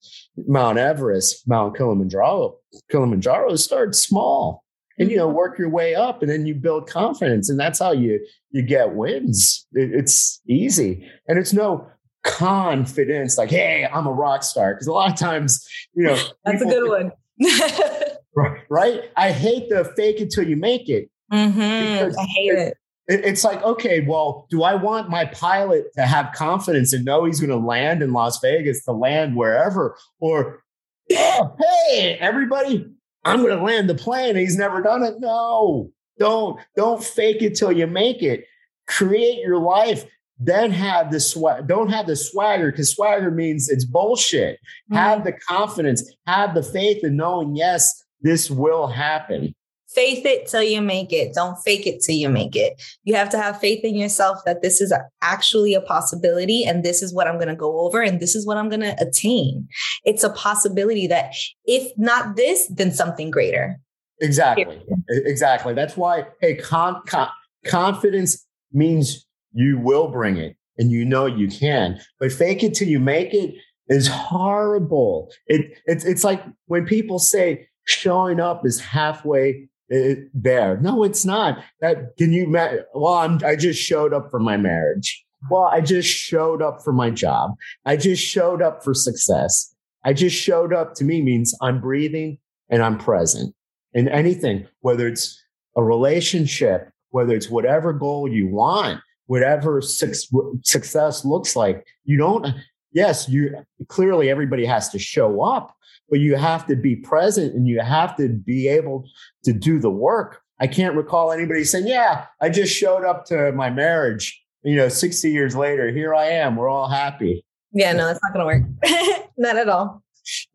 Mount 0.48 0.78
Everest, 0.78 1.48
Mount 1.48 1.76
Kilimanjaro." 1.78 2.58
Kilimanjaro 2.90 3.56
start 3.56 3.96
small, 3.96 4.64
and 4.98 5.10
you 5.10 5.18
know, 5.18 5.28
mm-hmm. 5.28 5.38
work 5.38 5.60
your 5.60 5.70
way 5.70 5.96
up, 5.96 6.22
and 6.22 6.32
then 6.32 6.46
you 6.46 6.56
build 6.56 6.90
confidence, 6.90 7.50
and 7.50 7.60
that's 7.60 7.80
how 7.80 7.92
you 7.92 8.26
you 8.52 8.62
get 8.62 8.96
wins. 8.96 9.68
It, 9.74 9.92
it's 9.94 10.42
easy, 10.48 11.10
and 11.28 11.38
it's 11.38 11.54
no 11.54 11.88
confidence 12.24 13.38
like, 13.38 13.50
"Hey, 13.50 13.88
I'm 13.92 14.08
a 14.08 14.14
rock 14.14 14.44
star," 14.44 14.74
because 14.74 14.88
a 14.88 14.94
lot 14.94 15.12
of 15.12 15.18
times, 15.18 15.66
you 15.94 16.04
know, 16.04 16.18
that's 16.46 16.62
a 16.62 16.66
good 16.66 16.90
one. 16.90 17.12
right? 18.70 19.04
I 19.16 19.32
hate 19.32 19.70
the 19.70 19.86
fake 19.96 20.20
until 20.20 20.48
you 20.48 20.56
make 20.56 20.90
it. 20.90 21.10
Mm-hmm. 21.32 22.20
I 22.20 22.26
hate 22.36 22.54
it 22.54 22.78
it's 23.08 23.44
like, 23.44 23.62
okay, 23.64 24.02
well, 24.02 24.48
do 24.50 24.64
I 24.64 24.76
want 24.76 25.10
my 25.10 25.26
pilot 25.26 25.86
to 25.96 26.06
have 26.06 26.34
confidence 26.34 26.94
and 26.94 27.04
know 27.04 27.26
he's 27.26 27.40
going 27.40 27.50
to 27.50 27.66
land 27.66 28.02
in 28.02 28.14
Las 28.14 28.40
Vegas, 28.40 28.84
to 28.86 28.92
land 28.92 29.36
wherever? 29.36 29.98
Or, 30.20 30.64
oh, 31.12 31.56
hey, 31.60 32.18
everybody, 32.20 32.90
I'm 33.26 33.42
going 33.42 33.58
to 33.58 33.64
land 33.64 33.90
the 33.90 33.96
plane. 33.96 34.36
He's 34.36 34.58
never 34.58 34.82
done 34.82 35.04
it. 35.04 35.16
No, 35.20 35.92
don't, 36.18 36.60
don't 36.78 37.04
fake 37.04 37.42
it 37.42 37.56
till 37.56 37.72
you 37.72 37.88
make 37.88 38.24
it. 38.24 38.46
Create 38.88 39.40
your 39.40 39.60
life. 39.60 40.06
Then 40.40 40.72
have 40.72 41.12
the 41.12 41.20
swag. 41.20 41.68
Don't 41.68 41.90
have 41.90 42.08
the 42.08 42.16
swagger 42.16 42.72
because 42.72 42.94
swagger 42.94 43.32
means 43.32 43.70
it's 43.70 43.86
bullshit. 43.86 44.56
Mm-hmm. 44.56 44.96
Have 44.96 45.24
the 45.24 45.34
confidence, 45.34 46.10
have 46.26 46.56
the 46.56 46.64
faith 46.64 47.04
in 47.04 47.16
knowing, 47.18 47.56
yes, 47.56 48.04
this 48.22 48.50
will 48.50 48.88
happen 48.88 49.54
faith 49.94 50.26
it 50.26 50.48
till 50.48 50.64
you 50.64 50.82
make 50.82 51.14
it. 51.14 51.34
Don't 51.34 51.58
fake 51.64 51.86
it 51.86 52.02
till 52.02 52.16
you 52.16 52.30
make 52.30 52.56
it. 52.56 52.82
You 53.04 53.16
have 53.16 53.30
to 53.30 53.38
have 53.38 53.60
faith 53.60 53.84
in 53.84 53.96
yourself 53.96 54.40
that 54.46 54.62
this 54.62 54.82
is 54.82 54.94
actually 55.22 55.74
a 55.74 55.82
possibility 55.82 56.64
and 56.64 56.84
this 56.84 57.02
is 57.02 57.14
what 57.14 57.28
I'm 57.28 57.36
going 57.36 57.48
to 57.48 57.56
go 57.56 57.82
over 57.82 58.02
and 58.02 58.20
this 58.20 58.36
is 58.36 58.46
what 58.46 58.58
I'm 58.58 58.70
going 58.70 58.82
to 58.82 58.96
attain. 59.00 59.68
It's 60.04 60.24
a 60.24 60.30
possibility 60.30 61.08
that 61.08 61.34
if 61.66 61.92
not 61.98 62.36
this, 62.36 62.68
then 62.68 62.92
something 62.92 63.32
greater. 63.32 63.80
Exactly. 64.20 64.82
Exactly. 65.10 65.74
That's 65.74 65.98
why, 65.98 66.28
hey, 66.42 66.56
con- 66.56 67.02
con- 67.06 67.30
confidence 67.66 68.46
means 68.72 69.26
you 69.54 69.80
will 69.80 70.08
bring 70.08 70.38
it 70.38 70.56
and 70.78 70.92
you 70.92 71.06
know 71.06 71.26
you 71.26 71.48
can, 71.48 72.00
but 72.20 72.32
fake 72.32 72.64
it 72.64 72.74
till 72.74 72.88
you 72.88 73.00
make 73.00 73.34
it 73.34 73.54
is 73.90 74.08
horrible. 74.08 75.32
It, 75.48 75.78
it's, 75.86 76.06
it's 76.06 76.24
like 76.24 76.44
when 76.66 76.86
people 76.86 77.20
say, 77.20 77.68
showing 77.86 78.40
up 78.40 78.66
is 78.66 78.80
halfway 78.80 79.68
it, 79.94 80.30
there. 80.34 80.78
No, 80.78 81.04
it's 81.04 81.26
not. 81.26 81.64
That 81.82 82.18
can 82.18 82.34
you? 82.34 82.50
Well, 82.94 83.14
I'm, 83.14 83.40
I 83.46 83.56
just 83.56 83.82
showed 83.82 84.14
up 84.14 84.30
for 84.32 84.40
my 84.40 84.58
marriage. 84.58 85.24
Well, 85.50 85.66
I 85.66 85.82
just 85.82 86.10
showed 86.10 86.62
up 86.62 86.82
for 86.82 86.94
my 86.94 87.10
job. 87.10 87.52
I 87.86 87.98
just 87.98 88.24
showed 88.24 88.62
up 88.62 88.84
for 88.84 88.94
success. 88.94 89.76
I 90.06 90.14
just 90.14 90.36
showed 90.36 90.74
up 90.74 90.96
to 90.96 91.04
me 91.04 91.22
means 91.22 91.56
I'm 91.62 91.80
breathing 91.82 92.38
and 92.70 92.82
I'm 92.82 92.98
present 92.98 93.54
in 93.94 94.08
anything, 94.10 94.68
whether 94.82 95.08
it's 95.08 95.42
a 95.76 95.84
relationship, 95.84 96.90
whether 97.12 97.34
it's 97.34 97.50
whatever 97.50 97.94
goal 97.94 98.28
you 98.28 98.48
want, 98.48 99.00
whatever 99.28 99.82
su- 99.82 100.60
success 100.64 101.26
looks 101.26 101.56
like. 101.56 101.86
You 102.06 102.18
don't, 102.18 102.48
yes, 102.92 103.30
you 103.30 103.56
clearly 103.88 104.30
everybody 104.30 104.66
has 104.66 104.90
to 104.90 105.00
show 105.00 105.42
up, 105.42 105.76
but 106.14 106.20
you 106.20 106.36
have 106.36 106.68
to 106.68 106.76
be 106.76 106.96
present 106.96 107.56
and 107.56 107.68
you 107.68 107.80
have 107.82 108.16
to 108.16 108.30
be 108.30 108.68
able 108.68 109.04
to 109.44 109.52
do 109.52 109.80
the 109.80 109.90
work. 109.90 110.42
I 110.60 110.68
can't 110.68 110.96
recall 110.96 111.32
anybody 111.32 111.64
saying, 111.64 111.88
Yeah, 111.88 112.26
I 112.40 112.50
just 112.50 112.72
showed 112.72 113.04
up 113.04 113.26
to 113.30 113.52
my 113.54 113.72
marriage. 113.72 114.40
You 114.62 114.76
know, 114.76 114.90
60 114.90 115.32
years 115.32 115.56
later, 115.56 115.92
here 115.92 116.14
I 116.14 116.26
am. 116.26 116.56
We're 116.56 116.70
all 116.70 116.88
happy. 116.88 117.44
Yeah, 117.72 117.94
no, 117.94 118.06
that's 118.06 118.20
not 118.22 118.32
going 118.32 118.62
to 118.62 118.92
work. 118.92 119.30
not 119.38 119.58
at 119.58 119.68
all. 119.68 120.04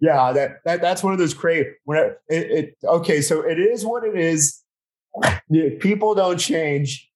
Yeah, 0.01 0.31
that, 0.31 0.59
that 0.65 0.81
that's 0.81 1.03
one 1.03 1.13
of 1.13 1.19
those 1.19 1.35
crazy. 1.35 1.71
When 1.83 1.99
it, 1.99 2.21
it, 2.29 2.51
it, 2.53 2.77
okay, 2.85 3.21
so 3.21 3.41
it 3.41 3.59
is 3.59 3.85
what 3.85 4.05
it 4.05 4.17
is. 4.17 4.63
People 5.81 6.15
don't 6.15 6.39
change, 6.39 7.11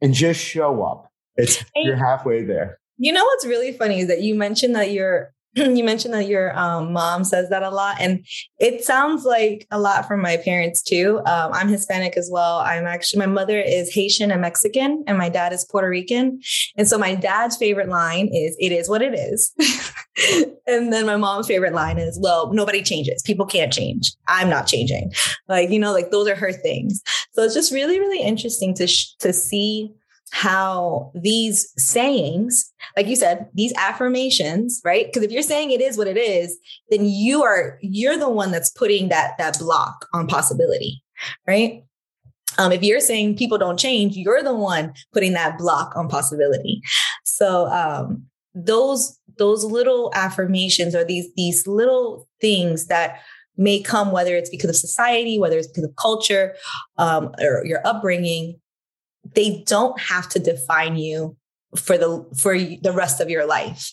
and 0.00 0.14
just 0.14 0.40
show 0.40 0.82
up. 0.82 1.12
It's 1.36 1.62
you're 1.76 1.96
halfway 1.96 2.44
there. 2.44 2.78
You 2.96 3.12
know 3.12 3.24
what's 3.24 3.44
really 3.44 3.72
funny 3.72 4.00
is 4.00 4.08
that 4.08 4.22
you 4.22 4.34
mentioned 4.34 4.74
that 4.74 4.90
you're 4.90 5.33
you 5.76 5.84
mentioned 5.84 6.14
that 6.14 6.26
your 6.26 6.56
um, 6.58 6.92
mom 6.92 7.24
says 7.24 7.48
that 7.50 7.62
a 7.62 7.70
lot, 7.70 7.96
and 8.00 8.26
it 8.58 8.84
sounds 8.84 9.24
like 9.24 9.66
a 9.70 9.78
lot 9.78 10.06
from 10.06 10.20
my 10.20 10.36
parents 10.36 10.82
too. 10.82 11.20
Um, 11.26 11.52
I'm 11.52 11.68
Hispanic 11.68 12.16
as 12.16 12.28
well. 12.32 12.58
I'm 12.58 12.86
actually 12.86 13.20
my 13.20 13.26
mother 13.26 13.60
is 13.60 13.92
Haitian 13.94 14.30
and 14.30 14.40
Mexican, 14.40 15.04
and 15.06 15.16
my 15.16 15.28
dad 15.28 15.52
is 15.52 15.64
Puerto 15.64 15.88
Rican. 15.88 16.40
And 16.76 16.88
so 16.88 16.98
my 16.98 17.14
dad's 17.14 17.56
favorite 17.56 17.88
line 17.88 18.28
is 18.32 18.56
"It 18.58 18.72
is 18.72 18.88
what 18.88 19.02
it 19.02 19.14
is," 19.14 19.52
and 20.66 20.92
then 20.92 21.06
my 21.06 21.16
mom's 21.16 21.46
favorite 21.46 21.74
line 21.74 21.98
is 21.98 22.18
"Well, 22.20 22.52
nobody 22.52 22.82
changes. 22.82 23.22
People 23.22 23.46
can't 23.46 23.72
change. 23.72 24.12
I'm 24.26 24.50
not 24.50 24.66
changing." 24.66 25.12
Like 25.48 25.70
you 25.70 25.78
know, 25.78 25.92
like 25.92 26.10
those 26.10 26.28
are 26.28 26.36
her 26.36 26.52
things. 26.52 27.00
So 27.32 27.42
it's 27.42 27.54
just 27.54 27.72
really, 27.72 28.00
really 28.00 28.22
interesting 28.22 28.74
to 28.74 28.86
sh- 28.86 29.14
to 29.20 29.32
see 29.32 29.92
how 30.34 31.12
these 31.14 31.72
sayings, 31.78 32.72
like 32.96 33.06
you 33.06 33.14
said, 33.14 33.48
these 33.54 33.72
affirmations, 33.78 34.80
right? 34.84 35.06
Because 35.06 35.22
if 35.22 35.30
you're 35.30 35.42
saying 35.42 35.70
it 35.70 35.80
is 35.80 35.96
what 35.96 36.08
it 36.08 36.16
is, 36.16 36.58
then 36.90 37.06
you 37.06 37.44
are 37.44 37.78
you're 37.80 38.18
the 38.18 38.28
one 38.28 38.50
that's 38.50 38.70
putting 38.70 39.10
that 39.10 39.38
that 39.38 39.56
block 39.60 40.08
on 40.12 40.26
possibility, 40.26 41.04
right? 41.46 41.84
Um, 42.58 42.72
if 42.72 42.82
you're 42.82 42.98
saying 42.98 43.36
people 43.36 43.58
don't 43.58 43.78
change, 43.78 44.16
you're 44.16 44.42
the 44.42 44.56
one 44.56 44.92
putting 45.12 45.34
that 45.34 45.56
block 45.56 45.96
on 45.96 46.08
possibility. 46.08 46.82
So 47.22 47.66
um, 47.66 48.24
those 48.56 49.16
those 49.38 49.62
little 49.62 50.10
affirmations 50.16 50.96
or 50.96 51.04
these 51.04 51.32
these 51.36 51.64
little 51.68 52.28
things 52.40 52.88
that 52.88 53.20
may 53.56 53.80
come 53.80 54.10
whether 54.10 54.34
it's 54.34 54.50
because 54.50 54.70
of 54.70 54.74
society 54.74 55.38
whether 55.38 55.56
it's 55.56 55.68
because 55.68 55.84
of 55.84 55.94
culture 55.94 56.56
um, 56.98 57.32
or 57.40 57.64
your 57.64 57.86
upbringing 57.86 58.58
they 59.34 59.62
don't 59.66 59.98
have 60.00 60.28
to 60.30 60.38
define 60.38 60.96
you 60.96 61.36
for 61.76 61.98
the 61.98 62.24
for 62.36 62.58
the 62.58 62.92
rest 62.92 63.20
of 63.20 63.30
your 63.30 63.46
life. 63.46 63.92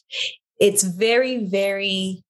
It's 0.60 0.84
very 0.84 1.46
very 1.46 2.24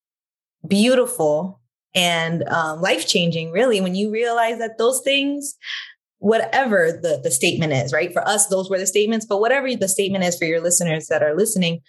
beautiful 0.68 1.60
and 1.94 2.48
um, 2.48 2.82
life 2.82 3.08
changing 3.08 3.52
really 3.52 3.82
when 3.82 3.96
you 3.96 4.12
realize 4.12 4.60
that 4.60 4.78
those 4.78 5.02
things 5.02 5.56
whatever 6.20 6.92
the, 6.92 7.20
the 7.24 7.32
statement 7.32 7.74
is 7.74 7.92
right? 7.92 8.14
For 8.14 8.26
us 8.28 8.48
those 8.48 8.70
were 8.70 8.78
the 8.78 8.88
statements 8.88 9.26
but 9.26 9.40
whatever 9.40 9.76
the 9.76 9.88
statement 9.88 10.24
is 10.24 10.38
for 10.38 10.46
your 10.46 10.62
listeners 10.62 11.08
that 11.08 11.24
are 11.24 11.36
listening 11.36 11.82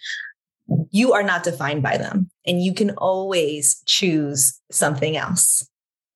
you 0.91 1.13
are 1.13 1.23
not 1.23 1.43
defined 1.43 1.83
by 1.83 1.97
them 1.97 2.29
and 2.45 2.61
you 2.61 2.73
can 2.73 2.91
always 2.91 3.81
choose 3.85 4.59
something 4.71 5.17
else. 5.17 5.67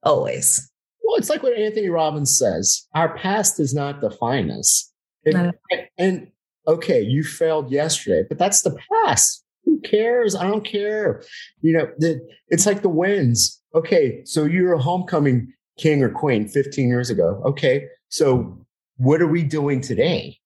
Always. 0.03 0.69
Well, 1.03 1.17
it's 1.17 1.29
like 1.29 1.43
what 1.43 1.57
Anthony 1.57 1.89
Robbins 1.89 2.37
says 2.37 2.87
our 2.93 3.17
past 3.17 3.57
does 3.57 3.73
not 3.73 4.01
define 4.01 4.51
us. 4.51 4.91
And, 5.35 5.53
and, 5.97 6.31
okay, 6.67 7.01
you 7.01 7.23
failed 7.23 7.71
yesterday, 7.71 8.23
but 8.27 8.37
that's 8.37 8.61
the 8.61 8.77
past. 9.05 9.43
Who 9.65 9.79
cares? 9.81 10.35
I 10.35 10.47
don't 10.47 10.65
care. 10.65 11.23
You 11.61 11.73
know, 11.73 11.89
the, 11.97 12.25
it's 12.49 12.65
like 12.65 12.81
the 12.81 12.89
wins. 12.89 13.61
Okay, 13.75 14.23
so 14.25 14.45
you're 14.45 14.73
a 14.73 14.81
homecoming 14.81 15.53
king 15.77 16.01
or 16.03 16.09
queen 16.09 16.47
15 16.47 16.87
years 16.87 17.09
ago. 17.09 17.41
Okay, 17.45 17.87
so 18.09 18.65
what 18.97 19.21
are 19.21 19.27
we 19.27 19.43
doing 19.43 19.81
today? 19.81 20.39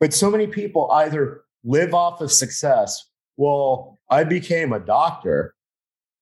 But 0.00 0.12
so 0.12 0.30
many 0.30 0.46
people 0.46 0.90
either 0.92 1.42
live 1.64 1.94
off 1.94 2.20
of 2.20 2.30
success. 2.30 3.10
Well, 3.36 3.98
I 4.10 4.24
became 4.24 4.72
a 4.72 4.80
doctor, 4.80 5.54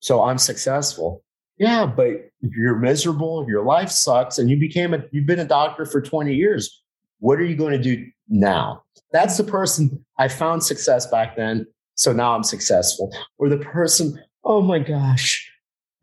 so 0.01 0.22
I'm 0.22 0.39
successful. 0.39 1.22
Yeah, 1.59 1.87
but 1.87 2.30
you're 2.41 2.76
miserable, 2.76 3.47
your 3.49 3.64
life 3.64 3.91
sucks, 3.91 4.39
and 4.39 4.51
you 4.51 4.59
became 4.59 4.93
a 4.93 5.05
you've 5.12 5.26
been 5.26 5.39
a 5.39 5.45
doctor 5.45 5.87
for 5.87 6.01
20 6.01 6.35
years. 6.35 6.82
What 7.18 7.38
are 7.38 7.44
you 7.44 7.56
going 7.56 7.72
to 7.72 7.82
do 7.82 8.06
now? 8.28 8.82
That's 9.12 9.36
the 9.36 9.44
person 9.44 10.04
I 10.18 10.28
found 10.28 10.62
success 10.62 11.06
back 11.06 11.36
then. 11.36 11.66
So 11.94 12.12
now 12.12 12.34
I'm 12.34 12.42
successful. 12.42 13.14
Or 13.38 13.48
the 13.48 13.58
person, 13.58 14.20
oh 14.44 14.60
my 14.60 14.80
gosh, 14.80 15.50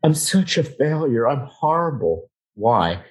I'm 0.02 0.14
such 0.14 0.58
a 0.58 0.64
failure. 0.64 1.28
I'm 1.28 1.46
horrible. 1.46 2.30
Why? 2.54 3.02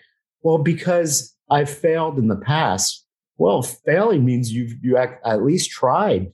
Well, 0.41 0.57
because 0.57 1.35
I 1.49 1.65
failed 1.65 2.17
in 2.17 2.27
the 2.27 2.37
past. 2.37 3.05
Well, 3.37 3.61
failing 3.61 4.25
means 4.25 4.51
you've 4.51 4.73
you 4.81 4.97
at 4.97 5.43
least 5.43 5.71
tried. 5.71 6.31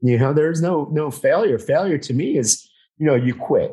You 0.00 0.18
know, 0.18 0.32
there's 0.32 0.62
no 0.62 0.88
no 0.92 1.10
failure. 1.10 1.58
Failure 1.58 1.98
to 1.98 2.14
me 2.14 2.38
is, 2.38 2.68
you 2.98 3.06
know, 3.06 3.14
you 3.14 3.34
quit. 3.34 3.72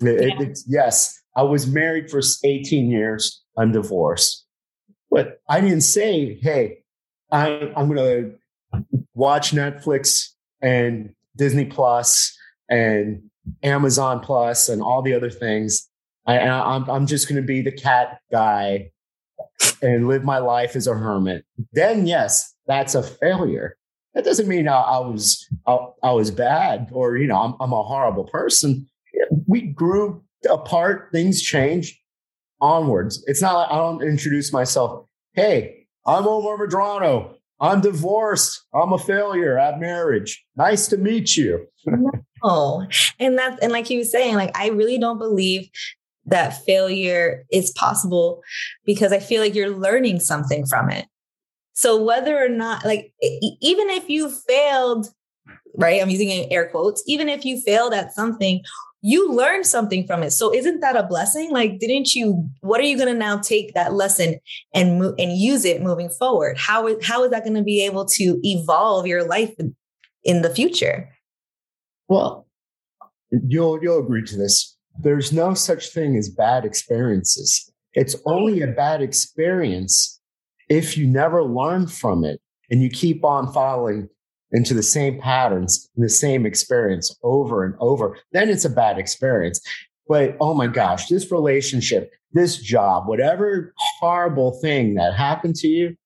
It, 0.00 0.38
yeah. 0.38 0.84
yes, 0.84 1.20
I 1.36 1.42
was 1.42 1.66
married 1.66 2.10
for 2.10 2.20
18 2.44 2.90
years. 2.90 3.42
I'm 3.56 3.72
divorced. 3.72 4.43
But 5.14 5.40
I 5.48 5.60
didn't 5.60 5.82
say, 5.82 6.40
hey, 6.42 6.78
I, 7.30 7.72
I'm 7.76 7.86
going 7.86 7.98
to 7.98 8.34
watch 9.14 9.52
Netflix 9.52 10.30
and 10.60 11.14
Disney 11.36 11.66
Plus 11.66 12.36
and 12.68 13.22
Amazon 13.62 14.18
Plus 14.18 14.68
and 14.68 14.82
all 14.82 15.02
the 15.02 15.14
other 15.14 15.30
things. 15.30 15.88
I, 16.26 16.40
I'm, 16.40 16.90
I'm 16.90 17.06
just 17.06 17.28
going 17.28 17.40
to 17.40 17.46
be 17.46 17.62
the 17.62 17.70
cat 17.70 18.22
guy 18.32 18.90
and 19.80 20.08
live 20.08 20.24
my 20.24 20.38
life 20.38 20.74
as 20.74 20.88
a 20.88 20.94
hermit, 20.94 21.44
then 21.72 22.08
yes, 22.08 22.52
that's 22.66 22.96
a 22.96 23.02
failure. 23.04 23.76
That 24.14 24.24
doesn't 24.24 24.48
mean 24.48 24.66
I, 24.66 24.80
I 24.80 24.98
was 24.98 25.46
I, 25.68 25.78
I, 26.02 26.10
was 26.10 26.32
bad 26.32 26.88
or 26.92 27.16
you 27.18 27.28
know 27.28 27.36
I'm, 27.36 27.54
I'm 27.60 27.72
a 27.72 27.82
horrible 27.84 28.24
person. 28.24 28.88
We 29.46 29.62
grew 29.62 30.24
apart. 30.48 31.10
Things 31.12 31.40
changed 31.40 31.96
onwards. 32.64 33.22
It's 33.26 33.42
not 33.42 33.54
like 33.54 33.70
I 33.70 33.76
don't 33.76 34.02
introduce 34.02 34.52
myself. 34.52 35.06
Hey, 35.34 35.86
I'm 36.06 36.26
Omar 36.26 36.58
Medrano. 36.58 37.34
I'm 37.60 37.80
divorced. 37.80 38.62
I'm 38.74 38.92
a 38.92 38.98
failure 38.98 39.58
at 39.58 39.78
marriage. 39.78 40.44
Nice 40.56 40.88
to 40.88 40.96
meet 40.96 41.36
you. 41.36 41.66
oh, 42.42 42.86
and 43.20 43.38
that's 43.38 43.60
and 43.60 43.72
like 43.72 43.86
he 43.86 43.98
was 43.98 44.10
saying, 44.10 44.34
like 44.34 44.56
I 44.58 44.68
really 44.68 44.98
don't 44.98 45.18
believe 45.18 45.68
that 46.26 46.64
failure 46.64 47.44
is 47.52 47.70
possible 47.72 48.42
because 48.84 49.12
I 49.12 49.18
feel 49.18 49.42
like 49.42 49.54
you're 49.54 49.76
learning 49.76 50.20
something 50.20 50.66
from 50.66 50.90
it. 50.90 51.06
So 51.74 52.02
whether 52.02 52.42
or 52.42 52.48
not, 52.48 52.84
like, 52.84 53.12
even 53.20 53.90
if 53.90 54.08
you 54.08 54.30
failed, 54.30 55.08
right? 55.76 56.00
I'm 56.00 56.08
using 56.08 56.50
air 56.52 56.68
quotes, 56.68 57.02
even 57.06 57.28
if 57.28 57.44
you 57.44 57.60
failed 57.60 57.92
at 57.92 58.14
something, 58.14 58.62
you 59.06 59.30
learned 59.30 59.66
something 59.66 60.06
from 60.06 60.22
it. 60.22 60.30
So 60.30 60.52
isn't 60.52 60.80
that 60.80 60.96
a 60.96 61.02
blessing? 61.02 61.50
Like, 61.50 61.78
didn't 61.78 62.14
you, 62.14 62.48
what 62.62 62.80
are 62.80 62.84
you 62.84 62.96
going 62.96 63.12
to 63.12 63.18
now 63.18 63.36
take 63.36 63.74
that 63.74 63.92
lesson 63.92 64.38
and 64.72 65.02
and 65.18 65.36
use 65.36 65.66
it 65.66 65.82
moving 65.82 66.08
forward? 66.08 66.56
How 66.58 66.86
is, 66.86 67.06
how 67.06 67.22
is 67.22 67.30
that 67.30 67.44
going 67.44 67.54
to 67.54 67.62
be 67.62 67.84
able 67.84 68.06
to 68.06 68.40
evolve 68.42 69.06
your 69.06 69.22
life 69.22 69.52
in 70.24 70.40
the 70.40 70.48
future? 70.48 71.10
Well, 72.08 72.46
you'll, 73.30 73.78
you'll 73.82 73.98
agree 73.98 74.24
to 74.24 74.36
this 74.38 74.74
there's 74.98 75.32
no 75.32 75.54
such 75.54 75.88
thing 75.88 76.16
as 76.16 76.28
bad 76.30 76.64
experiences. 76.64 77.70
It's 77.94 78.16
only 78.26 78.62
a 78.62 78.68
bad 78.68 79.02
experience 79.02 80.20
if 80.68 80.96
you 80.96 81.06
never 81.06 81.42
learn 81.44 81.88
from 81.88 82.24
it 82.24 82.40
and 82.70 82.80
you 82.80 82.88
keep 82.88 83.24
on 83.24 83.52
falling 83.52 84.08
into 84.54 84.72
the 84.72 84.82
same 84.82 85.20
patterns, 85.20 85.90
the 85.96 86.08
same 86.08 86.46
experience 86.46 87.14
over 87.22 87.64
and 87.64 87.74
over. 87.80 88.16
Then 88.32 88.48
it's 88.48 88.64
a 88.64 88.70
bad 88.70 88.98
experience. 88.98 89.60
But 90.08 90.36
oh 90.40 90.54
my 90.54 90.66
gosh, 90.66 91.08
this 91.08 91.30
relationship, 91.30 92.12
this 92.32 92.56
job, 92.58 93.06
whatever 93.06 93.74
horrible 94.00 94.58
thing 94.62 94.94
that 94.94 95.14
happened 95.14 95.56
to 95.56 95.68
you, 95.68 95.96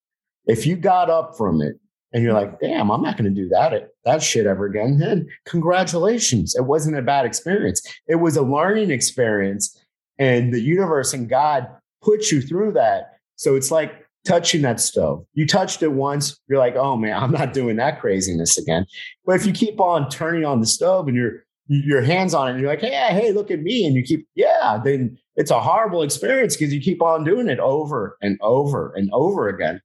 if 0.46 0.66
you 0.66 0.76
got 0.76 1.10
up 1.10 1.36
from 1.36 1.62
it 1.62 1.76
and 2.12 2.24
you're 2.24 2.32
like, 2.32 2.58
damn, 2.58 2.90
I'm 2.90 3.02
not 3.02 3.16
going 3.16 3.32
to 3.32 3.42
do 3.42 3.48
that 3.50 3.90
that 4.08 4.22
shit 4.22 4.46
ever 4.46 4.64
again, 4.64 4.98
then 4.98 5.28
congratulations. 5.44 6.54
It 6.56 6.62
wasn't 6.62 6.96
a 6.96 7.02
bad 7.02 7.26
experience. 7.26 7.82
It 8.06 8.16
was 8.16 8.36
a 8.36 8.42
learning 8.42 8.90
experience, 8.90 9.78
and 10.18 10.52
the 10.52 10.60
universe 10.60 11.12
and 11.12 11.28
God 11.28 11.68
put 12.02 12.30
you 12.30 12.40
through 12.40 12.72
that. 12.72 13.18
So 13.36 13.54
it's 13.54 13.70
like 13.70 14.07
touching 14.28 14.62
that 14.62 14.78
stove. 14.78 15.24
You 15.32 15.46
touched 15.46 15.82
it 15.82 15.92
once, 15.92 16.38
you're 16.48 16.58
like, 16.58 16.76
oh 16.76 16.96
man, 16.96 17.16
I'm 17.20 17.32
not 17.32 17.54
doing 17.54 17.76
that 17.76 18.00
craziness 18.00 18.58
again. 18.58 18.86
But 19.24 19.36
if 19.36 19.46
you 19.46 19.52
keep 19.52 19.80
on 19.80 20.08
turning 20.10 20.44
on 20.44 20.60
the 20.60 20.66
stove 20.66 21.08
and 21.08 21.16
your 21.16 21.44
your 21.70 22.02
hands 22.02 22.32
on 22.32 22.48
it, 22.48 22.52
and 22.52 22.60
you're 22.60 22.70
like, 22.70 22.80
hey, 22.80 22.90
hey, 22.90 23.32
look 23.32 23.50
at 23.50 23.60
me, 23.60 23.84
and 23.84 23.94
you 23.94 24.02
keep, 24.02 24.26
yeah, 24.34 24.80
then 24.82 25.18
it's 25.36 25.50
a 25.50 25.60
horrible 25.60 26.02
experience 26.02 26.56
because 26.56 26.72
you 26.72 26.80
keep 26.80 27.02
on 27.02 27.24
doing 27.24 27.48
it 27.48 27.58
over 27.58 28.16
and 28.22 28.38
over 28.40 28.92
and 28.96 29.10
over 29.12 29.48
again. 29.48 29.80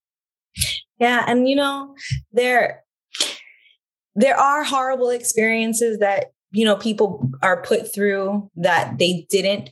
Yeah, 0.99 1.25
and 1.27 1.49
you 1.49 1.55
know, 1.55 1.95
there 2.31 2.83
there 4.15 4.37
are 4.37 4.63
horrible 4.63 5.09
experiences 5.09 5.99
that, 5.99 6.31
you 6.51 6.63
know, 6.63 6.75
people 6.75 7.29
are 7.41 7.61
put 7.63 7.93
through 7.93 8.49
that 8.55 8.97
they 8.99 9.25
didn't 9.29 9.71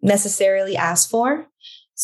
necessarily 0.00 0.76
ask 0.76 1.10
for. 1.10 1.46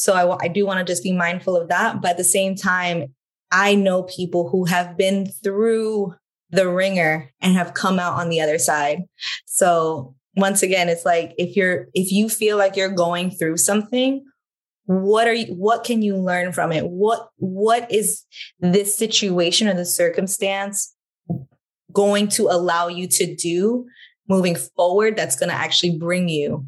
So 0.00 0.14
I, 0.14 0.44
I 0.44 0.48
do 0.48 0.64
want 0.66 0.78
to 0.78 0.90
just 0.90 1.02
be 1.02 1.12
mindful 1.12 1.56
of 1.56 1.68
that, 1.68 2.00
but 2.00 2.12
at 2.12 2.16
the 2.16 2.24
same 2.24 2.54
time, 2.54 3.14
I 3.50 3.74
know 3.74 4.02
people 4.04 4.48
who 4.48 4.64
have 4.66 4.96
been 4.96 5.26
through 5.26 6.14
the 6.50 6.68
ringer 6.68 7.30
and 7.40 7.54
have 7.54 7.74
come 7.74 7.98
out 7.98 8.14
on 8.14 8.28
the 8.28 8.40
other 8.40 8.58
side. 8.58 9.02
So 9.46 10.14
once 10.36 10.62
again, 10.62 10.88
it's 10.88 11.04
like 11.04 11.34
if 11.38 11.56
you're 11.56 11.88
if 11.94 12.12
you 12.12 12.28
feel 12.28 12.56
like 12.56 12.76
you're 12.76 12.90
going 12.90 13.30
through 13.30 13.56
something, 13.56 14.24
what 14.88 15.26
are 15.26 15.34
you 15.34 15.52
what 15.54 15.84
can 15.84 16.00
you 16.00 16.16
learn 16.16 16.50
from 16.50 16.72
it 16.72 16.88
what 16.88 17.28
what 17.36 17.90
is 17.92 18.24
this 18.60 18.94
situation 18.94 19.68
or 19.68 19.74
the 19.74 19.84
circumstance 19.84 20.94
going 21.92 22.26
to 22.26 22.44
allow 22.44 22.88
you 22.88 23.06
to 23.06 23.34
do 23.34 23.84
moving 24.30 24.54
forward 24.54 25.14
that's 25.14 25.36
going 25.36 25.50
to 25.50 25.54
actually 25.54 25.98
bring 25.98 26.30
you 26.30 26.66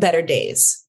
better 0.00 0.22
days 0.22 0.86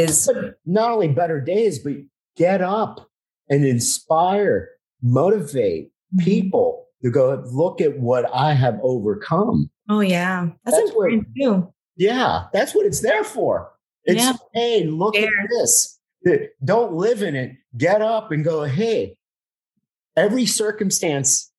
is 0.00 0.30
but 0.32 0.54
not 0.66 0.90
only 0.90 1.08
better 1.08 1.40
days 1.40 1.78
but 1.78 1.94
get 2.36 2.60
up 2.62 3.08
and 3.48 3.64
inspire 3.64 4.68
motivate 5.02 5.88
mm-hmm. 5.88 6.24
people 6.24 6.86
to 7.02 7.10
go 7.10 7.42
look 7.46 7.80
at 7.80 7.98
what 7.98 8.28
i 8.34 8.52
have 8.52 8.78
overcome 8.82 9.70
oh 9.88 10.00
yeah 10.00 10.48
that's, 10.64 10.76
that's 10.76 10.90
important 10.90 11.26
what, 11.36 11.42
too 11.42 11.72
yeah 11.96 12.44
that's 12.52 12.74
what 12.74 12.86
it's 12.86 13.00
there 13.00 13.24
for 13.24 13.70
it's 14.04 14.22
yeah. 14.22 14.32
hey 14.54 14.84
look 14.84 15.16
at 15.16 15.28
this 15.50 16.00
don't 16.64 16.94
live 16.94 17.22
in 17.22 17.34
it. 17.34 17.56
Get 17.76 18.02
up 18.02 18.30
and 18.30 18.44
go, 18.44 18.64
hey, 18.64 19.16
every 20.16 20.46
circumstance 20.46 21.50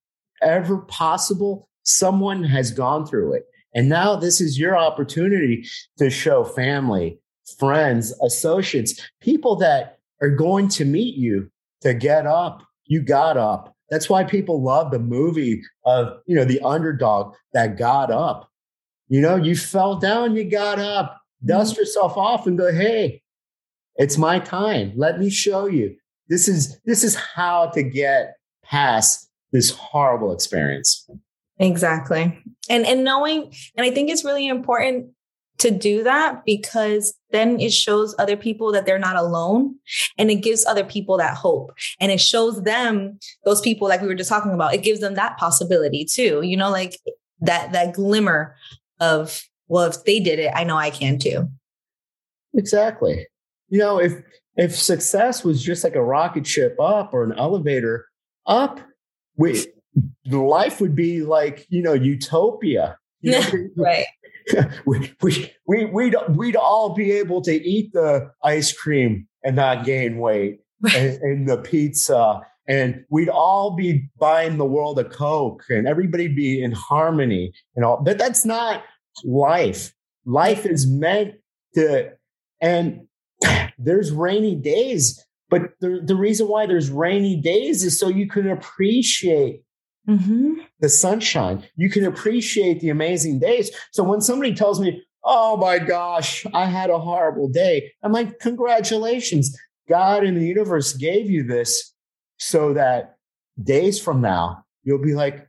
ever 0.42 0.80
possible, 0.80 1.70
someone 1.84 2.44
has 2.44 2.72
gone 2.72 3.06
through 3.06 3.34
it. 3.34 3.46
And 3.74 3.88
now 3.88 4.16
this 4.16 4.42
is 4.42 4.60
your 4.60 4.78
opportunity 4.78 5.66
to 5.98 6.10
show 6.10 6.44
family, 6.44 7.20
friends, 7.58 8.14
associates, 8.22 9.00
people 9.20 9.56
that 9.58 10.00
are 10.22 10.30
going 10.30 10.68
to 10.70 10.86
meet 10.86 11.16
you 11.16 11.50
to 11.82 11.94
get 11.94 12.26
up. 12.26 12.64
You 12.86 13.02
got 13.02 13.38
up. 13.38 13.76
That's 13.90 14.10
why 14.10 14.24
people 14.24 14.62
love 14.62 14.92
the 14.92 15.00
movie 15.00 15.62
of, 15.86 16.20
you 16.26 16.36
know, 16.36 16.46
the 16.46 16.62
underdog 16.62 17.36
that 17.54 17.78
got 17.78 18.12
up. 18.12 18.50
You 19.10 19.20
know, 19.20 19.36
you 19.36 19.56
fell 19.56 19.98
down, 19.98 20.36
you 20.36 20.50
got 20.50 20.80
up, 20.80 21.20
dust 21.46 21.74
mm-hmm. 21.74 21.82
yourself 21.82 22.16
off 22.16 22.48
and 22.48 22.58
go, 22.58 22.72
hey, 22.72 23.22
it's 23.96 24.18
my 24.18 24.40
time. 24.40 24.94
Let 24.96 25.20
me 25.20 25.30
show 25.30 25.66
you. 25.66 25.98
This 26.30 26.48
is 26.48 26.80
this 26.86 27.04
is 27.04 27.16
how 27.16 27.68
to 27.72 27.84
get 27.84 28.36
past 28.64 29.30
this 29.52 29.72
horrible 29.72 30.32
experience. 30.32 31.10
Exactly. 31.60 32.42
And 32.70 32.86
and 32.86 33.04
knowing 33.04 33.54
and 33.76 33.86
I 33.86 33.92
think 33.92 34.10
it's 34.10 34.24
really 34.24 34.48
important 34.48 35.10
to 35.62 35.72
do 35.72 36.04
that 36.04 36.44
because 36.46 37.14
then 37.32 37.60
it 37.60 37.72
shows 37.72 38.14
other 38.20 38.36
people 38.36 38.72
that 38.72 38.86
they're 38.86 39.00
not 39.00 39.16
alone 39.16 39.76
and 40.18 40.30
it 40.30 40.36
gives 40.36 40.66
other 40.66 40.84
people 40.84 41.18
that 41.18 41.36
hope 41.36 41.72
and 42.00 42.12
it 42.12 42.20
shows 42.20 42.64
them 42.64 43.18
those 43.46 43.62
people 43.62 43.88
like 43.88 44.02
we 44.02 44.08
were 44.08 44.16
just 44.16 44.30
talking 44.30 44.54
about 44.54 44.74
it 44.74 44.84
gives 44.84 45.00
them 45.00 45.16
that 45.16 45.38
possibility 45.38 46.06
too 46.06 46.42
you 46.44 46.58
know 46.58 46.70
like 46.70 46.98
that 47.40 47.72
that 47.72 47.94
glimmer 47.94 48.56
of 49.00 49.44
well 49.68 49.88
if 49.88 50.04
they 50.04 50.20
did 50.20 50.40
it 50.40 50.52
i 50.56 50.64
know 50.64 50.78
i 50.78 50.90
can 50.90 51.18
too 51.18 51.48
exactly 52.54 53.26
you 53.72 53.80
know, 53.80 54.00
if 54.00 54.22
if 54.58 54.76
success 54.76 55.44
was 55.44 55.64
just 55.64 55.84
like 55.84 55.96
a 55.96 56.04
rocket 56.04 56.46
ship 56.46 56.76
up 56.80 57.14
or 57.14 57.24
an 57.24 57.34
elevator 57.38 58.06
up, 58.46 58.82
we 59.38 59.66
life 60.26 60.82
would 60.82 60.94
be 60.94 61.24
like 61.24 61.66
you 61.70 61.82
know 61.82 61.94
utopia. 61.94 62.98
You 63.22 63.32
know, 63.32 63.50
right. 63.78 64.06
we, 64.86 65.14
we, 65.22 65.54
we, 65.68 65.86
we'd, 65.86 66.16
we'd 66.30 66.56
all 66.56 66.94
be 66.94 67.12
able 67.12 67.42
to 67.42 67.54
eat 67.54 67.94
the 67.94 68.32
ice 68.44 68.74
cream 68.74 69.28
and 69.44 69.56
not 69.56 69.86
gain 69.86 70.18
weight 70.18 70.60
and, 70.96 71.22
and, 71.22 71.50
the 71.50 71.58
pizza. 71.58 72.42
And 72.68 73.04
we'd 73.10 73.30
all 73.30 73.76
be 73.76 74.10
buying 74.18 74.58
the 74.58 74.66
world 74.66 75.00
a 75.00 75.04
Coke 75.04 75.64
and 75.70 75.88
everybody 75.88 76.28
be 76.28 76.62
in 76.62 76.72
harmony 76.72 77.54
and 77.76 77.84
all. 77.84 78.02
But 78.04 78.18
that's 78.18 78.46
not 78.46 78.84
life. 79.24 79.94
Life 80.26 80.66
is 80.66 80.88
meant 80.88 81.36
to, 81.76 82.12
and 82.62 83.08
there's 83.78 84.12
rainy 84.12 84.56
days, 84.56 85.24
but 85.50 85.74
the, 85.82 86.02
the 86.04 86.16
reason 86.16 86.48
why 86.48 86.66
there's 86.66 86.90
rainy 86.90 87.36
days 87.36 87.84
is 87.84 88.00
so 88.00 88.08
you 88.08 88.28
can 88.28 88.50
appreciate 88.50 89.64
mm-hmm. 90.08 90.54
the 90.80 90.90
sunshine. 90.90 91.64
You 91.76 91.90
can 91.90 92.06
appreciate 92.06 92.80
the 92.80 92.90
amazing 92.90 93.40
days. 93.40 93.72
So 93.92 94.04
when 94.04 94.22
somebody 94.22 94.54
tells 94.54 94.80
me, 94.80 95.04
oh 95.24 95.58
my 95.58 95.80
gosh, 95.80 96.46
I 96.54 96.66
had 96.66 96.90
a 96.90 97.00
horrible 97.00 97.48
day, 97.50 97.92
I'm 98.04 98.12
like, 98.12 98.40
congratulations. 98.40 99.56
God 99.90 100.24
in 100.24 100.36
the 100.36 100.46
universe 100.46 100.94
gave 100.94 101.30
you 101.30 101.44
this 101.44 101.94
so 102.38 102.74
that 102.74 103.18
days 103.62 104.00
from 104.00 104.22
now, 104.22 104.64
you'll 104.84 105.04
be 105.04 105.14
like, 105.14 105.48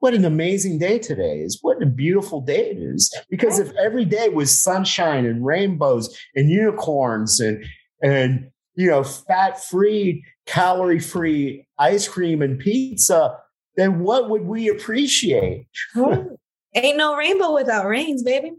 what 0.00 0.14
an 0.14 0.24
amazing 0.24 0.78
day 0.78 0.98
today 0.98 1.38
is. 1.38 1.60
What 1.62 1.80
a 1.80 1.86
beautiful 1.86 2.40
day 2.40 2.70
it 2.70 2.76
is. 2.76 3.14
Because 3.30 3.60
if 3.60 3.72
every 3.76 4.04
day 4.04 4.30
was 4.30 4.50
sunshine 4.50 5.24
and 5.24 5.46
rainbows 5.46 6.18
and 6.34 6.50
unicorns 6.50 7.38
and, 7.38 7.64
and, 8.02 8.50
you 8.74 8.90
know, 8.90 9.04
fat 9.04 9.62
free, 9.62 10.24
calorie 10.46 10.98
free 10.98 11.68
ice 11.78 12.08
cream 12.08 12.42
and 12.42 12.58
pizza, 12.58 13.38
then 13.76 14.00
what 14.00 14.30
would 14.30 14.42
we 14.42 14.68
appreciate? 14.68 15.66
Ain't 16.74 16.96
no 16.96 17.16
rainbow 17.16 17.54
without 17.54 17.86
rains, 17.86 18.22
baby. 18.22 18.52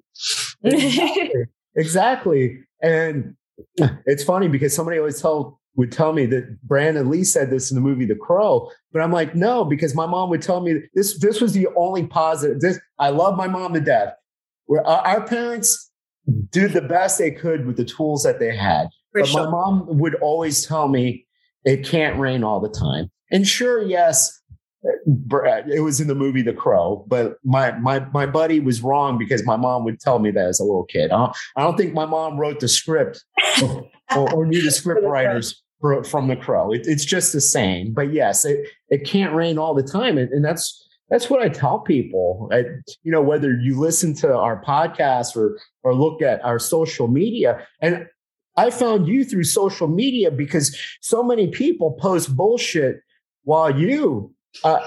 exactly. 0.64 1.32
exactly. 1.76 2.60
And 2.82 3.36
it's 4.06 4.24
funny 4.24 4.48
because 4.48 4.76
somebody 4.76 4.98
always 4.98 5.22
tell 5.22 5.60
would 5.76 5.92
tell 5.92 6.14
me 6.14 6.28
that 6.28 6.62
Brandon 6.62 7.10
Lee 7.10 7.24
said 7.24 7.50
this 7.50 7.72
in 7.72 7.76
the 7.76 7.82
movie 7.82 8.06
The 8.06 8.16
Crow, 8.16 8.70
but 8.92 9.02
I'm 9.02 9.12
like, 9.12 9.34
no, 9.34 9.66
because 9.66 9.96
my 9.96 10.06
mom 10.06 10.30
would 10.30 10.42
tell 10.42 10.62
me 10.62 10.82
this. 10.94 11.20
This 11.20 11.42
was 11.42 11.54
the 11.54 11.68
only 11.76 12.06
positive. 12.06 12.60
This 12.60 12.80
I 13.00 13.10
love 13.10 13.36
my 13.38 13.48
mom 13.48 13.74
to 13.74 13.80
death. 13.80 14.14
Where 14.66 14.86
our 14.86 15.26
parents 15.26 15.92
did 16.52 16.74
the 16.74 16.82
best 16.82 17.18
they 17.18 17.32
could 17.32 17.66
with 17.66 17.78
the 17.78 17.86
tools 17.86 18.24
that 18.24 18.40
they 18.40 18.56
had, 18.56 18.88
For 19.12 19.22
but 19.22 19.28
sure. 19.28 19.44
my 19.46 19.50
mom 19.50 19.98
would 19.98 20.16
always 20.16 20.66
tell 20.66 20.88
me 20.88 21.26
it 21.66 21.86
can't 21.86 22.20
rain 22.20 22.44
all 22.44 22.60
the 22.60 22.70
time. 22.70 23.10
And 23.32 23.48
sure, 23.48 23.82
yes, 23.82 24.42
it 24.84 25.84
was 25.84 26.02
in 26.02 26.08
the 26.08 26.16
movie 26.16 26.42
The 26.42 26.54
Crow, 26.54 27.06
but 27.08 27.38
my 27.44 27.72
my 27.80 28.00
my 28.14 28.26
buddy 28.26 28.60
was 28.60 28.82
wrong 28.82 29.18
because 29.18 29.46
my 29.46 29.56
mom 29.56 29.84
would 29.86 30.00
tell 30.00 30.20
me 30.20 30.32
that 30.32 30.46
as 30.46 30.60
a 30.60 30.64
little 30.64 30.86
kid. 30.86 31.12
I 31.12 31.18
don't, 31.18 31.36
I 31.56 31.62
don't 31.62 31.78
think 31.78 31.94
my 31.94 32.06
mom 32.06 32.38
wrote 32.38 32.60
the 32.60 32.68
script 32.68 33.24
or, 33.62 33.90
or 34.34 34.46
knew 34.46 34.62
the 34.62 34.72
script 34.82 35.04
writers 35.04 35.62
from 35.82 36.28
The 36.28 36.38
Crow. 36.38 36.72
It, 36.72 36.84
it's 36.86 37.06
just 37.06 37.34
the 37.34 37.42
same. 37.42 37.94
But 37.94 38.14
yes, 38.14 38.46
it 38.46 38.68
it 38.90 39.06
can't 39.06 39.34
rain 39.34 39.58
all 39.58 39.74
the 39.74 39.84
time, 39.84 40.18
and, 40.18 40.30
and 40.32 40.44
that's 40.44 40.88
that's 41.10 41.30
what 41.30 41.42
I 41.42 41.50
tell 41.50 41.80
people. 41.80 42.50
I, 42.52 42.64
you 43.04 43.12
know, 43.12 43.22
whether 43.22 43.54
you 43.54 43.80
listen 43.80 44.14
to 44.16 44.36
our 44.36 44.62
podcast 44.64 45.36
or 45.36 45.60
or 45.84 45.94
look 45.94 46.22
at 46.22 46.44
our 46.44 46.60
social 46.60 47.08
media, 47.08 47.66
and 47.82 48.08
I 48.58 48.70
found 48.70 49.08
you 49.08 49.26
through 49.26 49.46
social 49.46 49.88
media 49.88 50.32
because 50.32 50.78
so 51.02 51.24
many 51.24 51.48
people 51.48 51.98
post 52.00 52.36
bullshit 52.36 52.98
while 53.44 53.78
you 53.78 54.33
uh, 54.64 54.80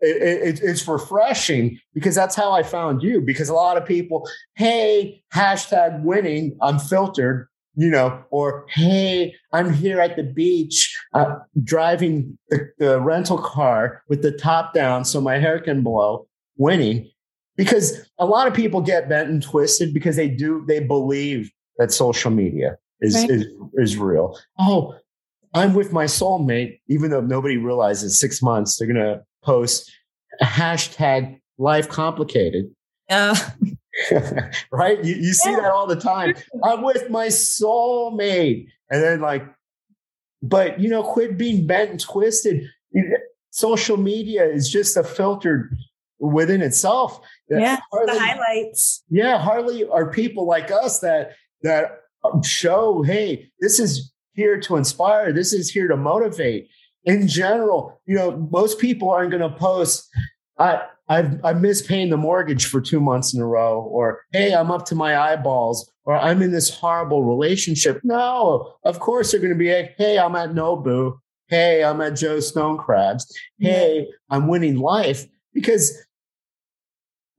it, 0.00 0.58
it, 0.58 0.60
it's 0.62 0.86
refreshing 0.86 1.78
because 1.94 2.14
that's 2.14 2.34
how 2.34 2.52
I 2.52 2.62
found 2.62 3.02
you. 3.02 3.20
Because 3.20 3.48
a 3.48 3.54
lot 3.54 3.76
of 3.76 3.84
people, 3.86 4.28
hey, 4.56 5.22
hashtag 5.34 6.02
winning, 6.02 6.56
unfiltered, 6.60 7.48
you 7.74 7.88
know, 7.88 8.22
or 8.30 8.66
hey, 8.70 9.34
I'm 9.52 9.72
here 9.72 10.00
at 10.00 10.16
the 10.16 10.24
beach 10.24 10.96
uh, 11.14 11.36
driving 11.62 12.38
the, 12.48 12.70
the 12.78 13.00
rental 13.00 13.38
car 13.38 14.02
with 14.08 14.22
the 14.22 14.32
top 14.32 14.74
down 14.74 15.04
so 15.04 15.20
my 15.20 15.38
hair 15.38 15.60
can 15.60 15.82
blow, 15.82 16.26
winning. 16.56 17.10
Because 17.56 18.08
a 18.18 18.24
lot 18.24 18.46
of 18.46 18.54
people 18.54 18.80
get 18.80 19.08
bent 19.08 19.28
and 19.28 19.42
twisted 19.42 19.92
because 19.92 20.16
they 20.16 20.28
do, 20.28 20.64
they 20.66 20.80
believe 20.80 21.50
that 21.76 21.92
social 21.92 22.30
media 22.30 22.76
is, 23.00 23.14
right. 23.14 23.30
is, 23.30 23.46
is 23.74 23.96
real. 23.98 24.38
Oh, 24.58 24.94
I'm 25.54 25.74
with 25.74 25.92
my 25.92 26.04
soulmate, 26.04 26.80
even 26.88 27.10
though 27.10 27.20
nobody 27.20 27.56
realizes 27.56 28.18
six 28.18 28.40
months, 28.40 28.76
they're 28.76 28.86
going 28.86 28.96
to 28.96 29.22
post 29.42 29.90
a 30.40 30.44
hashtag 30.44 31.40
life 31.58 31.88
complicated. 31.88 32.66
Uh. 33.08 33.36
right? 34.72 35.04
You, 35.04 35.16
you 35.16 35.32
see 35.32 35.50
yeah. 35.50 35.60
that 35.60 35.72
all 35.72 35.86
the 35.86 35.96
time. 35.96 36.34
I'm 36.62 36.82
with 36.82 37.10
my 37.10 37.26
soulmate. 37.26 38.66
And 38.90 39.02
then, 39.02 39.20
like, 39.20 39.44
but, 40.42 40.80
you 40.80 40.88
know, 40.88 41.02
quit 41.02 41.36
being 41.36 41.66
bent 41.66 41.90
and 41.90 42.00
twisted. 42.00 42.64
Social 43.50 43.96
media 43.96 44.44
is 44.44 44.70
just 44.70 44.96
a 44.96 45.02
filter 45.02 45.70
within 46.20 46.62
itself. 46.62 47.20
Yeah, 47.48 47.78
hardly, 47.92 48.14
the 48.14 48.20
highlights. 48.20 49.02
Yeah, 49.10 49.38
hardly 49.38 49.88
are 49.88 50.10
people 50.10 50.46
like 50.46 50.70
us 50.70 51.00
that 51.00 51.32
that 51.62 52.00
show, 52.44 53.02
hey, 53.02 53.50
this 53.60 53.80
is 53.80 54.12
here 54.40 54.58
to 54.58 54.76
inspire. 54.76 55.32
This 55.32 55.52
is 55.52 55.70
here 55.70 55.86
to 55.88 55.96
motivate. 55.96 56.68
In 57.04 57.28
general, 57.28 58.00
you 58.06 58.16
know, 58.16 58.48
most 58.50 58.78
people 58.78 59.10
aren't 59.10 59.30
going 59.30 59.42
to 59.42 59.56
post. 59.56 60.08
I 60.58 60.82
I've 61.08 61.44
I 61.44 61.52
missed 61.52 61.88
paying 61.88 62.08
the 62.08 62.16
mortgage 62.16 62.66
for 62.66 62.80
two 62.80 63.00
months 63.00 63.34
in 63.34 63.40
a 63.40 63.46
row, 63.46 63.82
or 63.82 64.22
hey, 64.32 64.54
I'm 64.54 64.70
up 64.70 64.86
to 64.86 64.94
my 64.94 65.18
eyeballs, 65.18 65.90
or 66.04 66.16
I'm 66.16 66.40
in 66.40 66.52
this 66.52 66.70
horrible 66.70 67.24
relationship. 67.24 68.00
No, 68.02 68.74
of 68.84 69.00
course 69.00 69.30
they're 69.30 69.40
going 69.40 69.52
to 69.52 69.58
be 69.58 69.74
like, 69.74 69.94
hey, 69.98 70.18
I'm 70.18 70.36
at 70.36 70.50
Nobu. 70.50 71.18
Hey, 71.48 71.84
I'm 71.84 72.00
at 72.00 72.16
Joe 72.16 72.40
Stone 72.40 72.78
Crabs. 72.78 73.26
Hey, 73.58 74.06
I'm 74.30 74.46
winning 74.46 74.76
life 74.78 75.26
because 75.52 75.92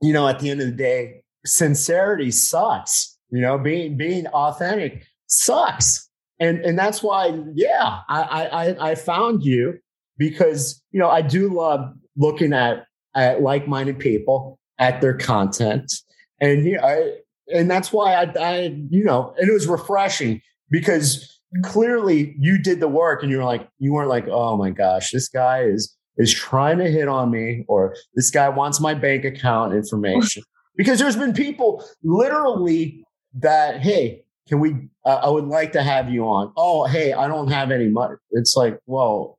you 0.02 0.12
know 0.12 0.28
at 0.28 0.38
the 0.38 0.50
end 0.50 0.60
of 0.60 0.66
the 0.66 0.72
day, 0.90 1.22
sincerity 1.44 2.30
sucks. 2.30 3.18
You 3.30 3.40
know, 3.40 3.58
being 3.58 3.96
being 3.96 4.26
authentic 4.28 5.06
sucks 5.26 6.10
and 6.42 6.60
and 6.60 6.78
that's 6.78 7.02
why 7.02 7.38
yeah 7.54 8.00
I, 8.08 8.46
I 8.52 8.90
i 8.90 8.94
found 8.94 9.42
you 9.42 9.78
because 10.18 10.82
you 10.90 11.00
know 11.00 11.08
i 11.08 11.22
do 11.22 11.48
love 11.48 11.94
looking 12.16 12.52
at 12.52 12.86
at 13.14 13.42
like-minded 13.42 13.98
people 13.98 14.58
at 14.78 15.00
their 15.00 15.14
content. 15.14 15.92
And 16.40 16.64
you 16.64 16.76
know 16.76 16.82
I, 16.82 17.12
and 17.54 17.70
that's 17.70 17.92
why 17.92 18.14
I, 18.14 18.32
I 18.38 18.76
you 18.90 19.04
know 19.04 19.34
and 19.38 19.48
it 19.48 19.52
was 19.52 19.66
refreshing 19.66 20.40
because 20.70 21.40
clearly 21.62 22.34
you 22.38 22.58
did 22.58 22.80
the 22.80 22.88
work 22.88 23.22
and 23.22 23.30
you 23.30 23.38
were 23.38 23.44
like 23.44 23.68
you 23.78 23.92
weren't 23.92 24.08
like 24.08 24.26
oh 24.28 24.56
my 24.56 24.70
gosh 24.70 25.10
this 25.10 25.28
guy 25.28 25.62
is 25.62 25.94
is 26.16 26.32
trying 26.32 26.78
to 26.78 26.90
hit 26.90 27.08
on 27.08 27.30
me 27.30 27.64
or 27.68 27.94
this 28.14 28.30
guy 28.30 28.48
wants 28.48 28.80
my 28.80 28.94
bank 28.94 29.24
account 29.24 29.74
information. 29.74 30.42
Because 30.74 30.98
there's 30.98 31.16
been 31.16 31.34
people 31.34 31.84
literally 32.02 33.04
that 33.34 33.82
hey 33.82 34.24
can 34.52 34.60
we 34.60 34.76
uh, 35.06 35.20
i 35.22 35.30
would 35.30 35.46
like 35.46 35.72
to 35.72 35.82
have 35.82 36.10
you 36.10 36.24
on. 36.24 36.52
Oh 36.58 36.84
hey 36.84 37.14
i 37.14 37.26
don't 37.26 37.48
have 37.48 37.70
any 37.70 37.88
money 37.88 38.16
it's 38.32 38.54
like 38.54 38.78
well 38.84 39.38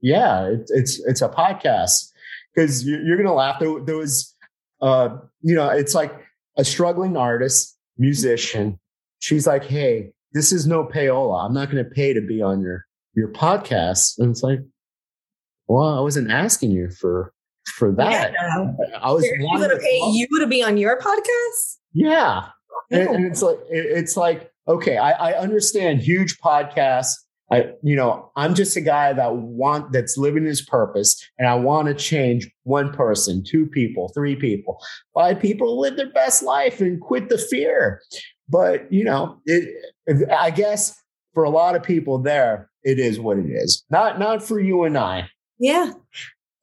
yeah 0.00 0.46
it, 0.46 0.70
it's 0.70 1.04
it's 1.04 1.20
a 1.20 1.28
podcast. 1.28 2.10
Because 2.54 2.86
you're, 2.86 3.02
you're, 3.04 3.16
gonna 3.16 3.34
laugh. 3.34 3.58
There, 3.58 3.78
there 3.84 3.96
was 3.96 4.34
uh 4.80 5.18
you 5.42 5.54
know 5.54 5.68
it's 5.68 5.94
like 5.94 6.14
a 6.56 6.64
struggling 6.64 7.16
artist 7.16 7.76
musician. 7.98 8.78
She's 9.18 9.46
like 9.46 9.64
hey 9.64 10.12
this 10.32 10.50
is 10.50 10.66
no 10.66 10.84
payola. 10.84 11.44
I'm 11.44 11.52
not 11.52 11.70
going 11.70 11.84
to 11.84 11.90
pay 11.90 12.14
to 12.14 12.22
be 12.22 12.40
on 12.40 12.62
your 12.62 12.86
your 13.14 13.28
podcast. 13.28 14.18
And 14.18 14.30
it's 14.30 14.42
like 14.42 14.60
well 15.68 15.98
i 15.98 16.00
wasn't 16.00 16.30
asking 16.30 16.70
you 16.70 16.90
for 16.90 17.34
for 17.66 17.92
that. 17.92 18.32
Yeah. 18.32 18.72
i 19.02 19.12
was 19.12 19.24
going 19.28 19.68
to 19.68 19.76
pay 19.76 20.00
you 20.12 20.26
to 20.40 20.46
be 20.46 20.62
on 20.62 20.78
your 20.78 20.98
podcast? 20.98 21.76
Yeah. 21.92 22.48
And, 22.90 23.08
and, 23.08 23.26
it's 23.26 23.42
like 23.42 23.58
it's 23.68 24.16
like 24.16 24.50
okay, 24.68 24.96
I, 24.96 25.30
I 25.30 25.38
understand 25.38 26.00
huge 26.00 26.38
podcasts. 26.38 27.12
I, 27.52 27.72
you 27.82 27.94
know, 27.94 28.30
I'm 28.36 28.54
just 28.54 28.76
a 28.76 28.80
guy 28.80 29.12
that 29.12 29.36
want 29.36 29.92
that's 29.92 30.16
living 30.16 30.44
his 30.44 30.62
purpose, 30.62 31.22
and 31.38 31.46
I 31.46 31.54
want 31.54 31.88
to 31.88 31.94
change 31.94 32.50
one 32.62 32.92
person, 32.92 33.44
two 33.46 33.66
people, 33.66 34.10
three 34.14 34.34
people, 34.34 34.78
five 35.12 35.40
people 35.40 35.78
live 35.78 35.96
their 35.96 36.10
best 36.10 36.42
life 36.42 36.80
and 36.80 37.00
quit 37.00 37.28
the 37.28 37.38
fear. 37.38 38.00
But 38.48 38.90
you 38.90 39.04
know, 39.04 39.40
it, 39.44 39.68
I 40.30 40.50
guess 40.50 40.98
for 41.34 41.44
a 41.44 41.50
lot 41.50 41.76
of 41.76 41.82
people 41.82 42.18
there, 42.18 42.70
it 42.82 42.98
is 42.98 43.20
what 43.20 43.38
it 43.38 43.46
is. 43.46 43.84
Not 43.90 44.18
not 44.18 44.42
for 44.42 44.58
you 44.58 44.84
and 44.84 44.96
I. 44.96 45.28
Yeah 45.58 45.92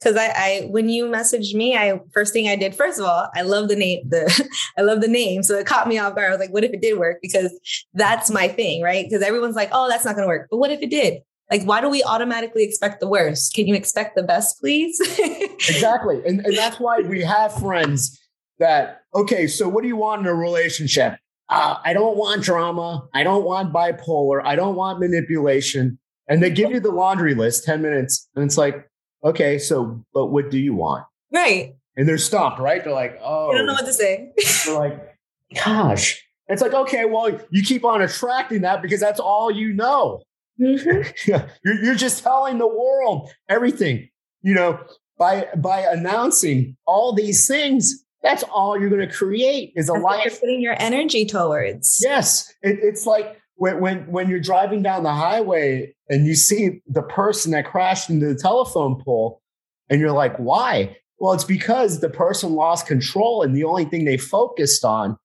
because 0.01 0.17
I, 0.17 0.27
I 0.35 0.67
when 0.69 0.89
you 0.89 1.05
messaged 1.05 1.53
me, 1.53 1.75
I 1.75 1.99
first 2.11 2.33
thing 2.33 2.47
I 2.47 2.55
did, 2.55 2.75
first 2.75 2.99
of 2.99 3.05
all, 3.05 3.27
I 3.35 3.41
love 3.43 3.69
the 3.69 3.75
name, 3.75 4.07
the 4.09 4.49
I 4.77 4.81
love 4.81 5.01
the 5.01 5.07
name. 5.07 5.43
So 5.43 5.55
it 5.57 5.65
caught 5.65 5.87
me 5.87 5.99
off 5.99 6.15
guard. 6.15 6.27
I 6.27 6.31
was 6.31 6.39
like, 6.39 6.51
what 6.51 6.63
if 6.63 6.71
it 6.71 6.81
did 6.81 6.97
work? 6.97 7.17
Because 7.21 7.51
that's 7.93 8.31
my 8.31 8.47
thing, 8.47 8.81
right? 8.81 9.05
Because 9.07 9.21
everyone's 9.21 9.55
like, 9.55 9.69
oh, 9.71 9.87
that's 9.89 10.05
not 10.05 10.15
gonna 10.15 10.27
work. 10.27 10.47
But 10.49 10.57
what 10.57 10.71
if 10.71 10.81
it 10.81 10.89
did? 10.89 11.19
Like, 11.51 11.63
why 11.63 11.81
do 11.81 11.89
we 11.89 12.01
automatically 12.03 12.63
expect 12.63 13.01
the 13.01 13.09
worst? 13.09 13.53
Can 13.53 13.67
you 13.67 13.75
expect 13.75 14.15
the 14.15 14.23
best, 14.23 14.59
please? 14.61 14.97
exactly. 15.19 16.21
And, 16.25 16.39
and 16.45 16.57
that's 16.57 16.79
why 16.79 16.99
we 17.01 17.21
have 17.23 17.53
friends 17.53 18.17
that, 18.59 19.01
okay, 19.13 19.47
so 19.47 19.67
what 19.67 19.81
do 19.81 19.89
you 19.89 19.97
want 19.97 20.21
in 20.21 20.27
a 20.27 20.33
relationship? 20.33 21.15
Uh, 21.49 21.75
I 21.83 21.91
don't 21.91 22.15
want 22.15 22.41
drama. 22.41 23.05
I 23.13 23.23
don't 23.23 23.43
want 23.43 23.73
bipolar. 23.73 24.41
I 24.45 24.55
don't 24.55 24.75
want 24.75 25.01
manipulation. 25.01 25.99
And 26.29 26.41
they 26.41 26.49
give 26.49 26.71
you 26.71 26.79
the 26.79 26.91
laundry 26.91 27.35
list 27.35 27.65
10 27.65 27.81
minutes. 27.81 28.29
And 28.33 28.45
it's 28.45 28.57
like, 28.57 28.89
okay, 29.23 29.57
so, 29.57 30.03
but 30.13 30.27
what 30.27 30.49
do 30.51 30.57
you 30.57 30.73
want? 30.73 31.05
Right. 31.31 31.75
And 31.95 32.07
they're 32.07 32.17
stumped, 32.17 32.59
right? 32.59 32.83
They're 32.83 32.93
like, 32.93 33.19
oh. 33.21 33.51
I 33.51 33.57
don't 33.57 33.65
know 33.65 33.73
what 33.73 33.85
to 33.85 33.93
say. 33.93 34.31
they're 34.65 34.77
like, 34.77 35.17
gosh. 35.55 36.25
It's 36.47 36.61
like, 36.61 36.73
okay, 36.73 37.05
well, 37.05 37.39
you 37.49 37.63
keep 37.63 37.85
on 37.85 38.01
attracting 38.01 38.61
that 38.61 38.81
because 38.81 38.99
that's 38.99 39.19
all 39.19 39.51
you 39.51 39.73
know. 39.73 40.21
Mm-hmm. 40.59 41.11
you're, 41.63 41.83
you're 41.83 41.95
just 41.95 42.23
telling 42.23 42.57
the 42.57 42.67
world 42.67 43.29
everything, 43.49 44.09
you 44.41 44.53
know, 44.53 44.79
by 45.17 45.47
by 45.55 45.81
announcing 45.81 46.75
all 46.85 47.13
these 47.13 47.47
things. 47.47 48.03
That's 48.23 48.43
all 48.43 48.79
you're 48.79 48.89
going 48.89 49.07
to 49.07 49.13
create 49.13 49.73
is 49.75 49.89
a 49.89 49.93
that's 49.93 50.03
life. 50.03 50.25
You're 50.25 50.39
putting 50.39 50.61
your 50.61 50.75
energy 50.77 51.25
towards. 51.25 51.99
Yes, 52.03 52.53
it, 52.61 52.79
it's 52.83 53.05
like 53.07 53.40
when, 53.61 53.79
when 53.79 54.11
when 54.11 54.27
you're 54.27 54.39
driving 54.39 54.81
down 54.81 55.03
the 55.03 55.13
highway 55.13 55.93
and 56.09 56.25
you 56.25 56.33
see 56.33 56.81
the 56.87 57.03
person 57.03 57.51
that 57.51 57.67
crashed 57.67 58.09
into 58.09 58.25
the 58.25 58.33
telephone 58.33 58.99
pole 59.03 59.39
and 59.87 60.01
you're 60.01 60.11
like 60.11 60.35
why? 60.37 60.97
Well 61.19 61.33
it's 61.33 61.43
because 61.43 61.99
the 61.99 62.09
person 62.09 62.53
lost 62.53 62.87
control 62.87 63.43
and 63.43 63.55
the 63.55 63.63
only 63.63 63.85
thing 63.85 64.03
they 64.03 64.17
focused 64.17 64.83
on 64.83 65.15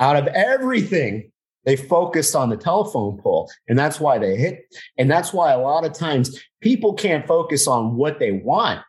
out 0.00 0.16
of 0.16 0.26
everything 0.26 1.30
they 1.64 1.76
focused 1.76 2.34
on 2.34 2.50
the 2.50 2.56
telephone 2.56 3.20
pole. 3.22 3.48
And 3.68 3.78
that's 3.78 4.00
why 4.00 4.18
they 4.18 4.34
hit 4.34 4.64
and 4.98 5.08
that's 5.08 5.32
why 5.32 5.52
a 5.52 5.60
lot 5.60 5.84
of 5.84 5.92
times 5.92 6.42
people 6.62 6.94
can't 6.94 7.28
focus 7.28 7.68
on 7.68 7.94
what 7.94 8.18
they 8.18 8.32
want 8.32 8.80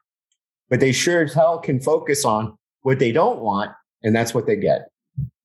but 0.72 0.80
they 0.80 0.92
sure 0.92 1.26
as 1.26 1.34
hell 1.36 1.60
can 1.60 1.80
focus 1.80 2.26
on 2.26 2.58
what 2.82 2.98
they 2.98 3.12
don't 3.12 3.40
want 3.40 3.70
and 4.02 4.16
that's 4.16 4.34
what 4.34 4.48
they 4.48 4.56
get. 4.56 4.90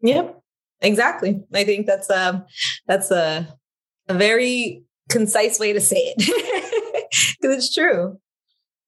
Yep 0.00 0.37
exactly. 0.80 1.42
I 1.54 1.64
think 1.64 1.86
that's 1.86 2.10
a 2.10 2.28
um, 2.28 2.44
that's 2.86 3.10
a 3.10 3.56
a 4.08 4.14
very 4.14 4.82
concise 5.08 5.58
way 5.58 5.72
to 5.72 5.80
say 5.80 6.14
it 6.16 6.16
because 7.40 7.56
it's 7.56 7.74
true. 7.74 8.18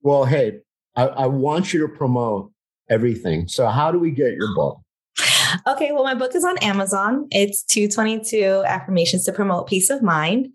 Well, 0.02 0.24
hey, 0.24 0.60
I, 0.96 1.06
I 1.06 1.26
want 1.26 1.72
you 1.72 1.80
to 1.86 1.88
promote 1.88 2.52
everything. 2.88 3.48
So, 3.48 3.68
how 3.68 3.92
do 3.92 3.98
we 3.98 4.10
get 4.10 4.34
your 4.34 4.54
book? 4.54 4.80
Okay, 5.66 5.90
well, 5.92 6.04
my 6.04 6.14
book 6.14 6.34
is 6.34 6.44
on 6.44 6.58
Amazon. 6.58 7.26
It's 7.30 7.64
222 7.64 8.62
Affirmations 8.66 9.24
to 9.24 9.32
Promote 9.32 9.66
Peace 9.66 9.90
of 9.90 10.02
Mind. 10.02 10.48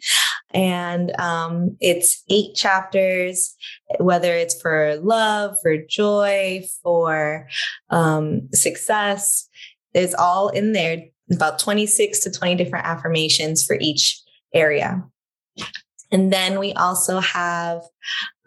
And 0.53 1.11
um, 1.19 1.75
it's 1.81 2.23
eight 2.29 2.55
chapters, 2.55 3.53
whether 3.99 4.33
it's 4.33 4.59
for 4.61 4.95
love, 5.03 5.57
for 5.61 5.75
joy, 5.89 6.63
for 6.81 7.47
um, 7.89 8.47
success. 8.53 9.49
It's 9.93 10.13
all 10.13 10.49
in 10.49 10.71
there, 10.71 11.03
about 11.31 11.59
26 11.59 12.19
to 12.21 12.31
20 12.31 12.55
different 12.55 12.85
affirmations 12.85 13.63
for 13.65 13.77
each 13.79 14.21
area. 14.53 15.03
And 16.11 16.31
then 16.31 16.59
we 16.59 16.71
also 16.73 17.19
have 17.19 17.81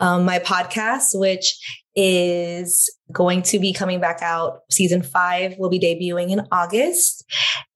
um, 0.01 0.25
my 0.25 0.39
podcast, 0.39 1.19
which 1.19 1.59
is 1.97 2.89
going 3.11 3.43
to 3.43 3.59
be 3.59 3.73
coming 3.73 4.01
back 4.01 4.23
out. 4.23 4.61
Season 4.71 5.03
five 5.03 5.57
will 5.59 5.69
be 5.69 5.81
debuting 5.81 6.31
in 6.31 6.47
August, 6.53 7.25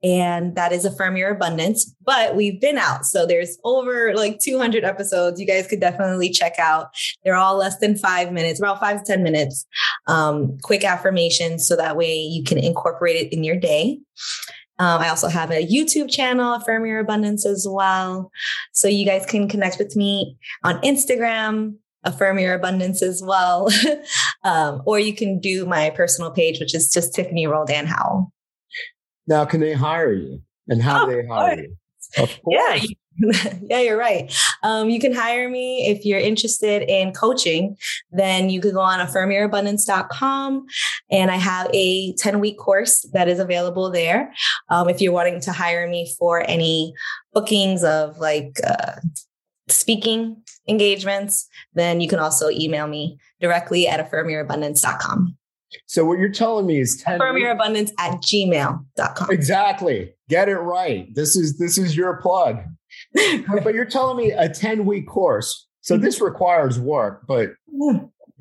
and 0.01 0.55
that 0.55 0.71
is 0.71 0.85
Affirm 0.85 1.17
Your 1.17 1.31
Abundance. 1.31 1.93
But 2.05 2.37
we've 2.37 2.61
been 2.61 2.79
out, 2.79 3.05
so 3.05 3.27
there's 3.27 3.59
over 3.65 4.15
like 4.15 4.39
200 4.39 4.85
episodes. 4.85 5.41
You 5.41 5.47
guys 5.47 5.67
could 5.67 5.81
definitely 5.81 6.31
check 6.31 6.59
out. 6.61 6.91
They're 7.25 7.35
all 7.35 7.57
less 7.57 7.79
than 7.79 7.97
five 7.97 8.31
minutes, 8.33 8.61
about 8.61 8.79
five 8.79 9.03
to 9.03 9.13
10 9.13 9.25
minutes. 9.25 9.67
Um, 10.07 10.57
quick 10.63 10.85
affirmations, 10.85 11.67
so 11.67 11.75
that 11.75 11.97
way 11.97 12.17
you 12.17 12.45
can 12.45 12.59
incorporate 12.59 13.17
it 13.17 13.33
in 13.33 13.43
your 13.43 13.57
day. 13.57 13.99
Um, 14.83 15.01
I 15.01 15.11
also 15.11 15.29
have 15.29 15.53
a 15.53 15.65
YouTube 15.65 16.11
channel, 16.11 16.55
Affirm 16.55 16.85
Your 16.87 16.99
Abundance, 16.99 17.47
as 17.47 17.65
well. 17.71 18.33
So 18.73 18.89
you 18.89 19.07
guys 19.07 19.25
can 19.25 19.49
connect 19.49 19.79
with 19.79 19.95
me 19.95 20.37
on 20.65 20.81
Instagram, 20.81 21.77
affirm 22.03 22.41
your 22.41 22.55
abundance 22.55 23.01
as 23.01 23.23
well. 23.23 23.69
um, 24.43 24.83
or 24.85 24.99
you 24.99 25.15
can 25.15 25.39
do 25.39 25.67
my 25.67 25.91
personal 25.91 26.33
page, 26.33 26.59
which 26.59 26.75
is 26.75 26.93
just 26.93 27.15
Tiffany 27.15 27.47
Roldan 27.47 27.87
Howell. 27.87 28.33
Now, 29.29 29.45
can 29.45 29.61
they 29.61 29.73
hire 29.73 30.15
you? 30.15 30.43
And 30.67 30.83
how 30.83 31.05
oh, 31.05 31.11
do 31.11 31.23
they 31.23 31.29
hire 31.29 31.61
you? 31.61 31.77
Of 32.19 32.43
course. 32.43 32.49
Yeah, 32.49 32.95
yeah, 33.63 33.81
you're 33.81 33.97
right. 33.97 34.33
Um, 34.63 34.91
you 34.91 34.99
can 34.99 35.13
hire 35.13 35.49
me 35.49 35.87
if 35.87 36.05
you're 36.05 36.19
interested 36.19 36.83
in 36.83 37.13
coaching. 37.13 37.77
Then 38.11 38.51
you 38.51 38.61
can 38.61 38.73
go 38.73 38.81
on 38.81 39.07
affirmyourabundance.com, 39.07 40.67
and 41.11 41.31
I 41.31 41.37
have 41.37 41.69
a 41.73 42.15
10 42.15 42.41
week 42.41 42.59
course 42.59 43.07
that 43.13 43.29
is 43.29 43.39
available 43.39 43.91
there. 43.91 44.33
Um, 44.69 44.89
if 44.89 45.01
you're 45.01 45.13
wanting 45.13 45.41
to 45.43 45.53
hire 45.53 45.89
me 45.89 46.13
for 46.19 46.43
any 46.49 46.95
bookings 47.33 47.85
of 47.85 48.19
like 48.19 48.59
uh, 48.67 48.97
speaking 49.69 50.43
engagements, 50.69 51.49
then 51.75 52.01
you 52.01 52.09
can 52.09 52.19
also 52.19 52.51
email 52.51 52.87
me 52.87 53.19
directly 53.41 53.89
at 53.89 54.11
affirmyourabundance.com. 54.11 55.37
So 55.87 56.05
what 56.05 56.19
you're 56.19 56.29
telling 56.29 56.67
me 56.67 56.81
is 56.81 57.01
10 57.03 57.21
affirmyourabundance 57.21 57.93
at 57.99 58.21
gmail.com. 58.23 59.31
Exactly. 59.31 60.13
Get 60.29 60.49
it 60.49 60.57
right. 60.57 61.15
This 61.15 61.37
is 61.37 61.59
this 61.59 61.79
is 61.79 61.97
your 61.97 62.21
plug. 62.21 62.63
Uh, 63.17 63.61
but 63.63 63.75
you're 63.75 63.85
telling 63.85 64.17
me 64.17 64.33
a 64.33 64.49
10 64.49 64.87
week 64.87 65.07
course. 65.07 65.67
So 65.81 65.97
this 65.97 66.17
mm-hmm. 66.17 66.27
requires 66.27 66.79
work, 66.79 67.23
but 67.27 67.51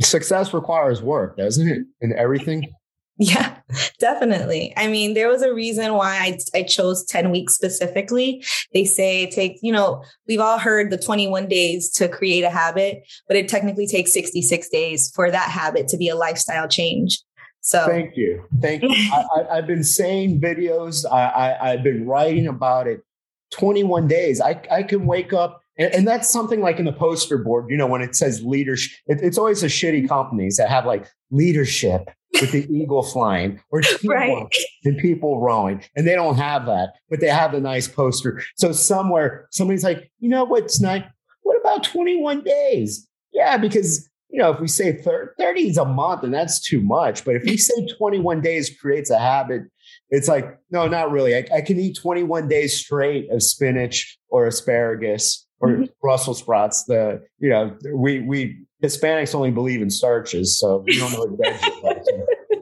success 0.01 0.53
requires 0.53 1.01
work, 1.01 1.37
doesn't 1.37 1.67
it? 1.67 1.81
In 2.01 2.13
everything. 2.17 2.71
Yeah, 3.17 3.57
definitely. 3.99 4.73
I 4.75 4.87
mean, 4.87 5.13
there 5.13 5.27
was 5.27 5.43
a 5.43 5.53
reason 5.53 5.93
why 5.93 6.17
I, 6.17 6.39
I 6.57 6.63
chose 6.63 7.05
10 7.05 7.29
weeks 7.29 7.53
specifically. 7.53 8.43
They 8.73 8.83
say 8.83 9.23
it 9.23 9.31
takes, 9.31 9.61
you 9.61 9.71
know, 9.71 10.03
we've 10.27 10.39
all 10.39 10.57
heard 10.57 10.89
the 10.89 10.97
21 10.97 11.47
days 11.47 11.91
to 11.91 12.07
create 12.07 12.43
a 12.43 12.49
habit, 12.49 13.03
but 13.27 13.37
it 13.37 13.47
technically 13.47 13.85
takes 13.85 14.11
66 14.13 14.69
days 14.69 15.11
for 15.13 15.29
that 15.29 15.51
habit 15.51 15.87
to 15.89 15.97
be 15.97 16.09
a 16.09 16.15
lifestyle 16.15 16.67
change. 16.67 17.21
So 17.59 17.85
thank 17.85 18.17
you. 18.17 18.43
Thank 18.59 18.81
you. 18.81 18.89
I, 18.89 19.57
have 19.57 19.67
been 19.67 19.83
saying 19.83 20.41
videos, 20.41 21.05
I, 21.05 21.25
I, 21.25 21.71
I've 21.71 21.83
been 21.83 22.07
writing 22.07 22.47
about 22.47 22.87
it 22.87 23.03
21 23.51 24.07
days. 24.07 24.41
I, 24.41 24.61
I 24.71 24.83
can 24.83 25.05
wake 25.05 25.33
up 25.33 25.61
and, 25.77 25.93
and, 25.93 26.07
that's 26.07 26.31
something 26.31 26.61
like 26.61 26.79
in 26.79 26.85
the 26.85 26.93
poster 26.93 27.37
board, 27.37 27.65
you 27.69 27.77
know, 27.77 27.87
when 27.87 28.01
it 28.01 28.15
says 28.15 28.43
leadership, 28.43 28.91
it, 29.07 29.19
it's 29.21 29.37
always 29.37 29.63
a 29.63 29.67
shitty 29.67 29.99
mm-hmm. 29.99 30.07
companies 30.07 30.57
that 30.57 30.69
have 30.69 30.85
like 30.85 31.07
leadership 31.31 32.09
with 32.39 32.51
the 32.51 32.67
eagle 32.73 33.03
flying 33.03 33.59
or 33.71 33.81
right. 34.05 34.47
and 34.83 34.97
people 34.97 35.39
rowing. 35.39 35.83
And 35.95 36.07
they 36.07 36.13
don't 36.13 36.35
have 36.35 36.65
that, 36.65 36.93
but 37.09 37.19
they 37.19 37.27
have 37.27 37.53
a 37.53 37.59
nice 37.59 37.87
poster. 37.87 38.43
So 38.57 38.71
somewhere 38.73 39.47
somebody's 39.51 39.83
like, 39.83 40.11
you 40.19 40.29
know 40.29 40.43
what's 40.43 40.81
nice? 40.81 41.03
What 41.43 41.59
about 41.59 41.83
21 41.83 42.43
days? 42.43 43.07
Yeah, 43.33 43.57
because 43.57 44.07
you 44.29 44.39
know, 44.39 44.51
if 44.51 44.61
we 44.61 44.67
say 44.67 44.93
30 44.93 45.35
is 45.67 45.77
a 45.77 45.83
month 45.83 46.23
and 46.23 46.33
that's 46.33 46.59
too 46.59 46.81
much, 46.81 47.25
but 47.25 47.35
if 47.35 47.43
we 47.43 47.57
say 47.57 47.87
21 47.97 48.41
days 48.41 48.75
creates 48.79 49.09
a 49.09 49.19
habit, 49.19 49.63
it's 50.11 50.27
like, 50.27 50.59
no, 50.69 50.87
not 50.87 51.09
really. 51.09 51.35
I, 51.35 51.45
I 51.55 51.61
can 51.61 51.79
eat 51.79 51.97
21 51.97 52.49
days 52.49 52.77
straight 52.77 53.31
of 53.31 53.41
spinach 53.41 54.19
or 54.29 54.45
asparagus 54.45 55.47
or 55.61 55.69
mm-hmm. 55.69 55.83
Brussels 56.01 56.39
sprouts. 56.39 56.83
The 56.83 57.23
you 57.39 57.49
know 57.49 57.77
we 57.93 58.19
we 58.19 58.65
Hispanics 58.83 59.33
only 59.33 59.51
believe 59.51 59.81
in 59.81 59.89
starches, 59.89 60.59
so 60.59 60.83
we 60.85 60.97
don't 60.99 61.11
know 61.13 61.25
what 61.25 61.39
veggies 61.39 62.01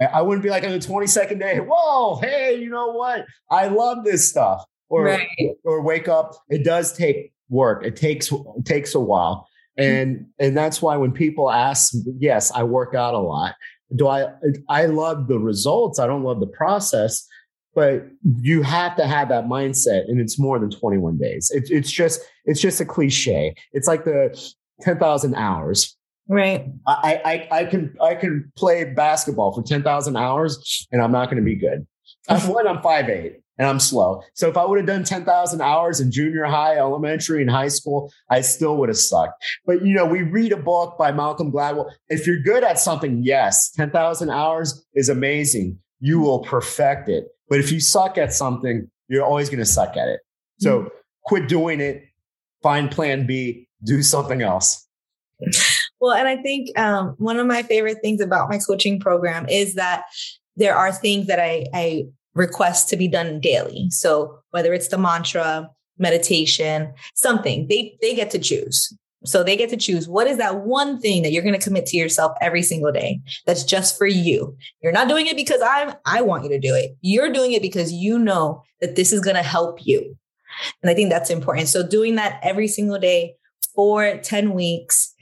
I 0.13 0.21
wouldn't 0.21 0.43
be 0.43 0.49
like 0.49 0.63
on 0.63 0.71
the 0.71 0.79
22nd 0.79 1.39
day, 1.39 1.59
whoa, 1.59 2.19
hey, 2.21 2.55
you 2.55 2.69
know 2.69 2.93
what? 2.93 3.25
I 3.51 3.67
love 3.67 4.05
this 4.05 4.29
stuff. 4.29 4.63
Or 4.87 5.03
right. 5.03 5.27
or 5.65 5.81
wake 5.83 6.07
up. 6.07 6.33
It 6.49 6.63
does 6.63 6.93
take 6.93 7.31
work. 7.49 7.85
It 7.85 7.95
takes 7.95 8.31
it 8.31 8.65
takes 8.65 8.95
a 8.95 8.99
while. 8.99 9.47
And 9.77 10.25
and 10.39 10.57
that's 10.57 10.81
why 10.81 10.97
when 10.97 11.11
people 11.11 11.51
ask, 11.51 11.93
yes, 12.17 12.51
I 12.51 12.63
work 12.63 12.95
out 12.95 13.13
a 13.13 13.19
lot. 13.19 13.53
Do 13.95 14.07
I 14.07 14.29
I 14.67 14.87
love 14.87 15.27
the 15.27 15.37
results. 15.37 15.99
I 15.99 16.07
don't 16.07 16.23
love 16.23 16.39
the 16.39 16.47
process 16.47 17.27
but 17.75 18.07
you 18.41 18.61
have 18.61 18.95
to 18.97 19.05
have 19.05 19.29
that 19.29 19.45
mindset 19.45 20.09
and 20.09 20.19
it's 20.19 20.39
more 20.39 20.59
than 20.59 20.69
21 20.69 21.17
days. 21.17 21.51
It, 21.53 21.69
it's 21.69 21.91
just 21.91 22.21
it's 22.45 22.61
just 22.61 22.81
a 22.81 22.85
cliche. 22.85 23.55
It's 23.73 23.87
like 23.87 24.05
the 24.05 24.37
10000 24.81 25.35
hours. 25.35 25.95
Right. 26.27 26.67
I, 26.85 27.47
I 27.51 27.59
i 27.59 27.65
can 27.65 27.95
i 27.99 28.13
can 28.13 28.51
play 28.55 28.83
basketball 28.83 29.51
for 29.51 29.63
10000 29.63 30.15
hours 30.15 30.87
and 30.91 31.01
i'm 31.01 31.11
not 31.11 31.25
going 31.25 31.37
to 31.37 31.43
be 31.43 31.55
good. 31.55 31.85
I'm 32.27 32.47
one 32.53 32.67
i'm 32.67 32.77
5'8 32.77 33.35
and 33.57 33.67
i'm 33.67 33.79
slow. 33.79 34.21
So 34.33 34.49
if 34.49 34.57
i 34.57 34.65
would 34.65 34.77
have 34.77 34.87
done 34.87 35.03
10000 35.03 35.61
hours 35.61 35.99
in 35.99 36.11
junior 36.11 36.45
high 36.45 36.77
elementary 36.77 37.41
and 37.41 37.49
high 37.49 37.67
school 37.67 38.11
i 38.29 38.41
still 38.41 38.77
would 38.77 38.89
have 38.89 38.97
sucked. 38.97 39.43
But 39.65 39.85
you 39.85 39.93
know 39.93 40.05
we 40.05 40.23
read 40.23 40.51
a 40.51 40.57
book 40.57 40.97
by 40.97 41.11
malcolm 41.11 41.51
gladwell. 41.51 41.89
If 42.09 42.27
you're 42.27 42.41
good 42.41 42.63
at 42.63 42.79
something 42.79 43.23
yes 43.23 43.71
10000 43.71 44.29
hours 44.29 44.85
is 44.95 45.09
amazing. 45.09 45.79
You 46.01 46.19
will 46.19 46.39
perfect 46.39 47.09
it 47.09 47.27
but 47.49 47.59
if 47.59 47.71
you 47.71 47.79
suck 47.79 48.17
at 48.17 48.33
something, 48.33 48.89
you're 49.07 49.25
always 49.25 49.49
going 49.49 49.59
to 49.59 49.65
suck 49.65 49.97
at 49.97 50.07
it. 50.07 50.19
So 50.59 50.79
mm-hmm. 50.79 50.87
quit 51.23 51.47
doing 51.47 51.79
it, 51.81 52.03
find 52.61 52.91
plan 52.91 53.25
B, 53.25 53.67
do 53.83 54.03
something 54.03 54.41
else. 54.41 54.85
Well, 56.01 56.13
and 56.13 56.27
I 56.27 56.37
think 56.37 56.77
um, 56.77 57.15
one 57.17 57.39
of 57.39 57.47
my 57.47 57.63
favorite 57.63 57.99
things 58.01 58.21
about 58.21 58.49
my 58.49 58.57
coaching 58.57 58.99
program 58.99 59.47
is 59.49 59.75
that 59.75 60.03
there 60.55 60.75
are 60.75 60.91
things 60.91 61.27
that 61.27 61.39
I, 61.39 61.65
I 61.73 62.05
request 62.35 62.89
to 62.89 62.97
be 62.97 63.07
done 63.07 63.39
daily. 63.39 63.87
So 63.89 64.39
whether 64.51 64.73
it's 64.73 64.89
the 64.89 64.97
mantra, 64.97 65.69
meditation, 65.97 66.93
something 67.15 67.67
they 67.67 67.97
they 68.01 68.15
get 68.15 68.31
to 68.31 68.39
choose. 68.39 68.93
So 69.25 69.43
they 69.43 69.57
get 69.57 69.69
to 69.71 69.77
choose 69.77 70.07
what 70.07 70.27
is 70.27 70.37
that 70.37 70.61
one 70.61 70.99
thing 70.99 71.23
that 71.23 71.31
you're 71.31 71.43
going 71.43 71.57
to 71.57 71.63
commit 71.63 71.85
to 71.87 71.97
yourself 71.97 72.31
every 72.41 72.63
single 72.63 72.91
day 72.91 73.19
that's 73.45 73.63
just 73.63 73.97
for 73.97 74.07
you. 74.07 74.55
You're 74.81 74.93
not 74.93 75.09
doing 75.09 75.27
it 75.27 75.35
because 75.35 75.61
I'm 75.61 75.93
I 76.05 76.21
want 76.21 76.43
you 76.43 76.49
to 76.51 76.59
do 76.59 76.73
it. 76.73 76.95
You're 77.01 77.31
doing 77.31 77.51
it 77.51 77.61
because 77.61 77.91
you 77.91 78.17
know 78.17 78.63
that 78.79 78.95
this 78.95 79.11
is 79.11 79.19
going 79.19 79.35
to 79.35 79.43
help 79.43 79.85
you. 79.85 80.17
And 80.81 80.89
I 80.89 80.93
think 80.93 81.09
that's 81.09 81.29
important. 81.29 81.67
So 81.67 81.85
doing 81.85 82.15
that 82.15 82.39
every 82.43 82.67
single 82.67 82.99
day 82.99 83.35
for 83.75 84.17
10 84.17 84.53
weeks 84.53 85.13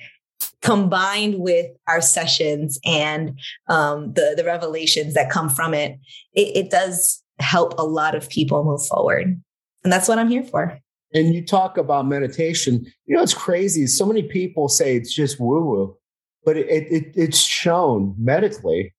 combined 0.61 1.39
with 1.39 1.67
our 1.87 2.01
sessions 2.01 2.79
and 2.85 3.39
um, 3.67 4.13
the 4.13 4.33
the 4.35 4.43
revelations 4.43 5.13
that 5.13 5.29
come 5.29 5.49
from 5.49 5.73
it, 5.73 5.99
it, 6.33 6.65
it 6.65 6.69
does 6.69 7.23
help 7.39 7.77
a 7.77 7.83
lot 7.83 8.15
of 8.15 8.29
people 8.29 8.63
move 8.63 8.85
forward. 8.85 9.41
And 9.83 9.93
that's 9.93 10.07
what 10.07 10.19
I'm 10.19 10.29
here 10.29 10.43
for. 10.43 10.79
And 11.13 11.33
you 11.33 11.45
talk 11.45 11.77
about 11.77 12.07
meditation. 12.07 12.85
You 13.05 13.15
know, 13.15 13.23
it's 13.23 13.33
crazy. 13.33 13.87
So 13.87 14.05
many 14.05 14.23
people 14.23 14.67
say 14.67 14.95
it's 14.95 15.13
just 15.13 15.39
woo 15.39 15.63
woo, 15.63 15.97
but 16.43 16.57
it, 16.57 16.67
it, 16.67 17.13
it's 17.15 17.39
shown 17.39 18.13
medically 18.17 18.93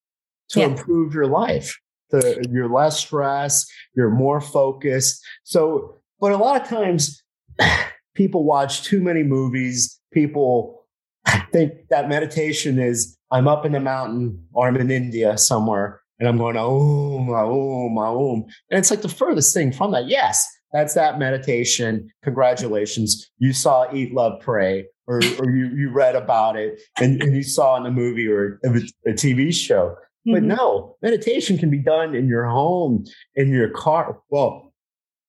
to 0.50 0.60
yeah. 0.60 0.66
improve 0.66 1.14
your 1.14 1.26
life. 1.26 1.76
The, 2.10 2.46
you're 2.50 2.72
less 2.72 3.00
stressed, 3.00 3.70
you're 3.94 4.10
more 4.10 4.40
focused. 4.40 5.22
So, 5.44 5.96
but 6.20 6.32
a 6.32 6.38
lot 6.38 6.62
of 6.62 6.66
times 6.66 7.22
people 8.14 8.44
watch 8.44 8.82
too 8.82 9.00
many 9.02 9.22
movies. 9.22 10.00
People 10.12 10.86
think 11.52 11.72
that 11.90 12.08
meditation 12.08 12.78
is 12.78 13.16
I'm 13.30 13.46
up 13.46 13.66
in 13.66 13.72
the 13.72 13.80
mountain 13.80 14.46
or 14.52 14.68
I'm 14.68 14.76
in 14.76 14.90
India 14.90 15.36
somewhere 15.36 16.00
and 16.18 16.28
I'm 16.28 16.38
going, 16.38 16.56
oh, 16.56 17.18
my, 17.18 17.40
oh, 17.40 17.88
my, 17.88 18.06
oh. 18.06 18.46
And 18.70 18.78
it's 18.78 18.90
like 18.90 19.02
the 19.02 19.08
furthest 19.08 19.54
thing 19.54 19.72
from 19.72 19.92
that. 19.92 20.08
Yes, 20.08 20.48
that's 20.72 20.94
that 20.94 21.18
meditation. 21.18 22.10
Congratulations. 22.22 23.30
You 23.38 23.52
saw 23.52 23.92
Eat, 23.92 24.12
Love, 24.12 24.40
Pray, 24.40 24.86
or, 25.06 25.20
or 25.38 25.50
you, 25.50 25.68
you 25.74 25.90
read 25.90 26.14
about 26.14 26.56
it 26.56 26.80
and, 27.00 27.22
and 27.22 27.34
you 27.34 27.42
saw 27.42 27.76
in 27.76 27.86
a 27.86 27.90
movie 27.90 28.28
or 28.28 28.60
a, 28.64 28.68
a 29.10 29.12
TV 29.12 29.52
show. 29.52 29.96
Mm-hmm. 30.26 30.32
But 30.32 30.42
no, 30.42 30.96
meditation 31.02 31.56
can 31.56 31.70
be 31.70 31.78
done 31.78 32.14
in 32.14 32.28
your 32.28 32.46
home, 32.46 33.04
in 33.34 33.50
your 33.50 33.70
car. 33.70 34.18
Well, 34.30 34.72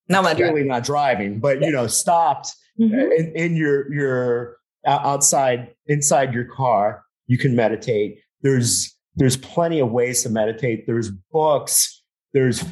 not 0.09 0.25
really 0.25 0.35
driving. 0.37 0.67
not 0.67 0.83
driving, 0.83 1.39
but 1.39 1.61
you 1.61 1.71
know, 1.71 1.87
stopped 1.87 2.53
mm-hmm. 2.79 2.95
in, 2.95 3.31
in 3.35 3.55
your 3.55 3.93
your 3.93 4.57
outside 4.85 5.73
inside 5.87 6.33
your 6.33 6.45
car. 6.45 7.03
You 7.27 7.37
can 7.37 7.55
meditate. 7.55 8.19
There's 8.41 8.95
there's 9.15 9.37
plenty 9.37 9.79
of 9.79 9.91
ways 9.91 10.23
to 10.23 10.29
meditate. 10.29 10.87
There's 10.87 11.11
books. 11.31 12.01
There's 12.33 12.65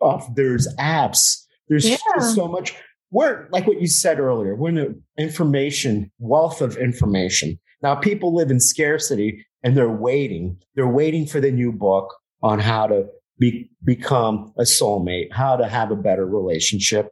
uh, 0.00 0.20
there's 0.34 0.68
apps. 0.76 1.41
There's 1.68 1.88
yeah. 1.88 1.96
so 2.34 2.48
much. 2.48 2.74
We're 3.10 3.48
like 3.50 3.66
what 3.66 3.80
you 3.80 3.86
said 3.86 4.18
earlier. 4.18 4.54
We're 4.56 4.70
in 4.70 4.78
an 4.78 5.02
information 5.18 6.10
wealth 6.18 6.60
of 6.60 6.76
information. 6.76 7.58
Now 7.82 7.94
people 7.94 8.34
live 8.34 8.50
in 8.50 8.60
scarcity 8.60 9.44
and 9.62 9.76
they're 9.76 9.88
waiting. 9.88 10.58
They're 10.74 10.88
waiting 10.88 11.26
for 11.26 11.40
the 11.40 11.50
new 11.50 11.72
book 11.72 12.14
on 12.42 12.58
how 12.58 12.86
to 12.86 13.06
be, 13.38 13.70
become 13.84 14.52
a 14.58 14.62
soulmate, 14.62 15.32
how 15.32 15.56
to 15.56 15.68
have 15.68 15.90
a 15.90 15.96
better 15.96 16.26
relationship. 16.26 17.10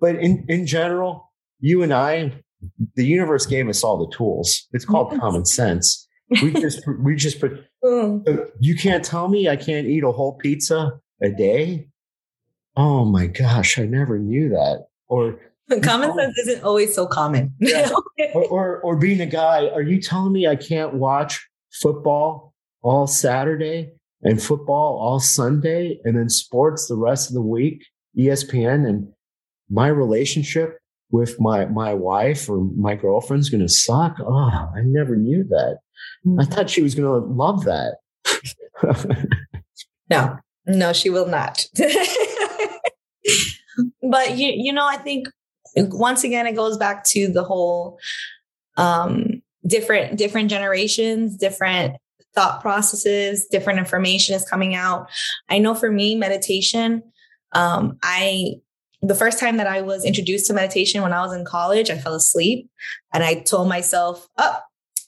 But 0.00 0.16
in, 0.16 0.44
in 0.48 0.66
general, 0.66 1.32
you 1.60 1.82
and 1.82 1.92
I, 1.92 2.32
the 2.94 3.04
universe 3.04 3.46
gave 3.46 3.68
us 3.68 3.82
all 3.82 3.98
the 3.98 4.14
tools. 4.16 4.66
It's 4.72 4.84
called 4.84 5.12
yes. 5.12 5.20
common 5.20 5.44
sense. 5.44 6.08
We 6.42 6.52
just, 6.60 6.82
we 7.00 7.16
just 7.16 7.40
put, 7.40 7.52
mm. 7.84 8.50
you 8.60 8.76
can't 8.76 9.04
tell 9.04 9.28
me 9.28 9.48
I 9.48 9.56
can't 9.56 9.86
eat 9.86 10.04
a 10.04 10.12
whole 10.12 10.36
pizza 10.36 11.00
a 11.22 11.30
day. 11.30 11.88
Oh 12.78 13.04
my 13.04 13.26
gosh, 13.26 13.76
I 13.76 13.86
never 13.86 14.20
knew 14.20 14.50
that. 14.50 14.86
Or 15.08 15.40
common 15.82 16.14
sense 16.14 16.38
isn't 16.38 16.62
always 16.62 16.94
so 16.94 17.08
common. 17.08 17.52
Yeah. 17.58 17.90
or, 18.34 18.44
or, 18.44 18.80
or 18.82 18.96
being 18.96 19.20
a 19.20 19.26
guy, 19.26 19.68
are 19.70 19.82
you 19.82 20.00
telling 20.00 20.32
me 20.32 20.46
I 20.46 20.54
can't 20.54 20.94
watch 20.94 21.44
football 21.72 22.54
all 22.82 23.08
Saturday 23.08 23.90
and 24.22 24.40
football 24.40 24.96
all 25.00 25.18
Sunday 25.18 25.98
and 26.04 26.16
then 26.16 26.28
sports 26.28 26.86
the 26.86 26.94
rest 26.94 27.28
of 27.28 27.34
the 27.34 27.42
week, 27.42 27.84
ESPN 28.16 28.88
and 28.88 29.08
my 29.68 29.88
relationship 29.88 30.78
with 31.10 31.40
my 31.40 31.64
my 31.64 31.94
wife 31.94 32.48
or 32.48 32.64
my 32.76 32.94
girlfriend's 32.94 33.50
going 33.50 33.60
to 33.60 33.68
suck. 33.68 34.18
Oh, 34.20 34.70
I 34.76 34.82
never 34.84 35.16
knew 35.16 35.42
that. 35.48 35.78
I 36.26 36.44
mm. 36.44 36.54
thought 36.54 36.70
she 36.70 36.82
was 36.82 36.94
going 36.94 37.08
to 37.08 37.26
love 37.26 37.64
that. 37.64 37.96
no, 40.10 40.38
no, 40.66 40.92
she 40.92 41.10
will 41.10 41.26
not. 41.26 41.66
But 44.02 44.36
you 44.36 44.52
you 44.54 44.72
know, 44.72 44.86
I 44.86 44.96
think 44.96 45.28
once 45.76 46.24
again 46.24 46.46
it 46.46 46.56
goes 46.56 46.76
back 46.76 47.04
to 47.04 47.28
the 47.28 47.44
whole 47.44 47.98
um 48.76 49.42
different 49.66 50.16
different 50.16 50.50
generations, 50.50 51.36
different 51.36 51.96
thought 52.34 52.60
processes, 52.60 53.46
different 53.50 53.78
information 53.78 54.34
is 54.34 54.48
coming 54.48 54.74
out. 54.74 55.08
I 55.48 55.58
know 55.58 55.74
for 55.74 55.90
me, 55.90 56.14
meditation, 56.14 57.02
um, 57.52 57.98
I 58.02 58.54
the 59.00 59.14
first 59.14 59.38
time 59.38 59.58
that 59.58 59.66
I 59.66 59.80
was 59.80 60.04
introduced 60.04 60.46
to 60.46 60.52
meditation 60.52 61.02
when 61.02 61.12
I 61.12 61.20
was 61.20 61.32
in 61.32 61.44
college, 61.44 61.90
I 61.90 61.98
fell 61.98 62.14
asleep 62.14 62.68
and 63.12 63.22
I 63.22 63.34
told 63.34 63.68
myself, 63.68 64.28
oh, 64.38 64.58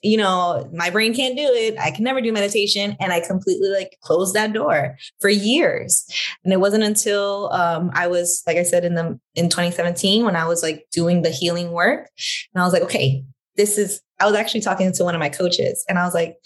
you 0.03 0.17
know, 0.17 0.69
my 0.73 0.89
brain 0.89 1.15
can't 1.15 1.37
do 1.37 1.43
it. 1.43 1.79
I 1.79 1.91
can 1.91 2.05
never 2.05 2.21
do 2.21 2.33
meditation. 2.33 2.97
And 3.01 3.13
I 3.13 3.21
completely 3.21 3.69
like 3.69 3.99
closed 4.03 4.35
that 4.35 4.53
door 4.53 4.97
for 5.21 5.29
years. 5.29 6.07
And 6.45 6.53
it 6.53 6.61
wasn't 6.61 6.85
until 6.85 7.51
um, 7.53 7.91
I 7.93 8.07
was, 8.07 8.43
like 8.47 8.57
I 8.57 8.63
said, 8.63 8.85
in 8.85 8.95
the 8.95 9.19
in 9.35 9.49
2017 9.49 10.25
when 10.25 10.37
I 10.37 10.47
was 10.47 10.63
like 10.63 10.87
doing 10.91 11.23
the 11.23 11.31
healing 11.31 11.73
work. 11.73 12.09
And 12.55 12.63
I 12.63 12.65
was 12.65 12.73
like, 12.73 12.83
okay, 12.83 13.25
this 13.57 13.77
is 13.77 14.01
I 14.21 14.27
was 14.27 14.35
actually 14.35 14.61
talking 14.61 14.93
to 14.93 15.05
one 15.05 15.15
of 15.15 15.19
my 15.19 15.29
coaches 15.29 15.85
and 15.89 15.99
I 15.99 16.05
was 16.05 16.15
like, 16.15 16.37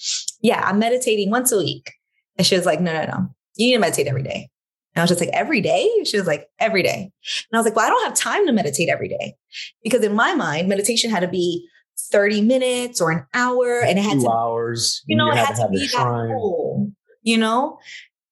yeah, 0.40 0.62
I'm 0.64 0.78
meditating 0.78 1.30
once 1.30 1.52
a 1.52 1.58
week. 1.58 1.92
And 2.36 2.46
she 2.46 2.56
was 2.56 2.66
like, 2.66 2.80
no, 2.80 2.92
no, 2.92 3.04
no. 3.04 3.34
You 3.56 3.66
need 3.66 3.74
to 3.74 3.78
meditate 3.78 4.06
every 4.06 4.22
day. 4.22 4.50
And 4.94 5.00
I 5.00 5.02
was 5.02 5.10
just 5.10 5.20
like, 5.20 5.30
every 5.32 5.60
day? 5.60 5.88
She 6.04 6.16
was 6.16 6.26
like, 6.26 6.48
every 6.60 6.82
day. 6.82 7.10
And 7.50 7.56
I 7.56 7.58
was 7.58 7.66
like, 7.66 7.74
well, 7.74 7.86
I 7.86 7.88
don't 7.88 8.04
have 8.04 8.14
time 8.14 8.46
to 8.46 8.52
meditate 8.52 8.88
every 8.88 9.08
day. 9.08 9.34
Because 9.82 10.04
in 10.04 10.14
my 10.14 10.34
mind, 10.34 10.68
meditation 10.68 11.10
had 11.10 11.20
to 11.20 11.28
be 11.28 11.68
30 11.98 12.42
minutes 12.42 13.00
or 13.00 13.10
an 13.10 13.26
hour 13.34 13.80
and 13.80 13.98
it 13.98 14.02
had 14.02 14.14
Two 14.14 14.22
to 14.22 14.30
hours. 14.30 15.02
You 15.06 15.16
know, 15.16 15.26
you 15.26 15.32
it 15.32 15.38
had 15.38 15.56
to, 15.56 15.62
to 15.62 15.68
be 15.68 15.86
that 15.88 15.98
whole, 15.98 16.92
you 17.22 17.38
know? 17.38 17.78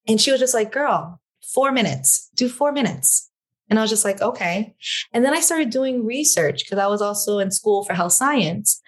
And 0.09 0.21
she 0.21 0.31
was 0.31 0.41
just 0.41 0.55
like, 0.55 0.73
girl, 0.73 1.21
four 1.55 1.73
minutes, 1.73 2.31
do 2.35 2.49
four 2.49 2.73
minutes. 2.73 3.29
And 3.71 3.79
I 3.79 3.83
was 3.83 3.91
just 3.91 4.05
like, 4.05 4.21
okay. 4.21 4.75
And 5.15 5.25
then 5.25 5.33
I 5.33 5.41
started 5.41 5.71
doing 5.71 6.05
research 6.05 6.63
because 6.65 6.79
I 6.79 6.89
was 6.89 7.01
also 7.01 7.39
in 7.39 7.51
school 7.51 7.85
for 7.85 7.95
health 7.95 8.13
science. 8.13 8.83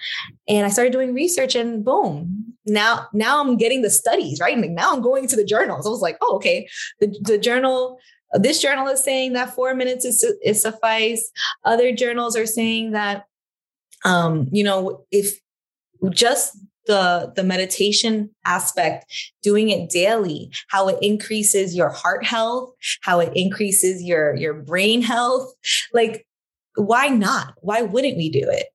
And 0.46 0.66
I 0.66 0.68
started 0.68 0.92
doing 0.92 1.14
research 1.14 1.54
and 1.54 1.82
boom, 1.82 2.54
now, 2.66 3.08
now 3.14 3.40
I'm 3.40 3.56
getting 3.56 3.80
the 3.80 3.88
studies, 3.88 4.40
right? 4.40 4.56
And 4.56 4.74
now 4.74 4.92
I'm 4.92 5.00
going 5.00 5.26
to 5.28 5.36
the 5.36 5.44
journals. 5.44 5.86
I 5.86 5.90
was 5.90 6.02
like, 6.02 6.18
oh, 6.20 6.36
okay. 6.36 6.68
The, 7.00 7.18
the 7.22 7.38
journal, 7.38 7.98
this 8.34 8.60
journal 8.60 8.86
is 8.88 9.02
saying 9.02 9.32
that 9.32 9.54
four 9.54 9.74
minutes 9.74 10.04
is, 10.04 10.22
is 10.42 10.60
suffice. 10.60 11.30
Other 11.64 11.92
journals 11.92 12.36
are 12.36 12.46
saying 12.46 12.90
that, 12.90 13.24
um, 14.04 14.48
you 14.52 14.64
know, 14.64 15.04
if 15.10 15.38
just 16.10 16.56
the 16.86 17.32
the 17.34 17.42
meditation 17.42 18.28
aspect 18.44 19.06
doing 19.42 19.70
it 19.70 19.88
daily 19.88 20.50
how 20.68 20.86
it 20.86 20.98
increases 21.00 21.74
your 21.74 21.88
heart 21.88 22.22
health 22.26 22.74
how 23.00 23.20
it 23.20 23.32
increases 23.34 24.02
your 24.02 24.36
your 24.36 24.52
brain 24.52 25.00
health 25.00 25.50
like 25.94 26.26
why 26.76 27.08
not? 27.08 27.54
Why 27.60 27.82
wouldn't 27.82 28.16
we 28.16 28.30
do 28.30 28.42
it? 28.42 28.66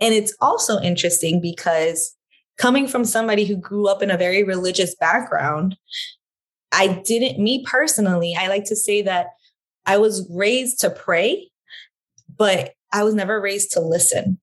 And 0.00 0.14
it's 0.14 0.34
also 0.40 0.80
interesting 0.80 1.40
because 1.40 2.14
coming 2.58 2.86
from 2.86 3.04
somebody 3.04 3.44
who 3.44 3.56
grew 3.56 3.88
up 3.88 4.02
in 4.02 4.10
a 4.10 4.18
very 4.18 4.42
religious 4.42 4.94
background 4.96 5.76
i 6.72 6.86
didn't 6.86 7.42
me 7.42 7.64
personally 7.66 8.36
i 8.38 8.48
like 8.48 8.64
to 8.64 8.76
say 8.76 9.00
that 9.00 9.28
i 9.86 9.96
was 9.96 10.28
raised 10.30 10.78
to 10.78 10.90
pray 10.90 11.48
but 12.36 12.74
i 12.92 13.02
was 13.02 13.14
never 13.14 13.40
raised 13.40 13.72
to 13.72 13.80
listen 13.80 14.38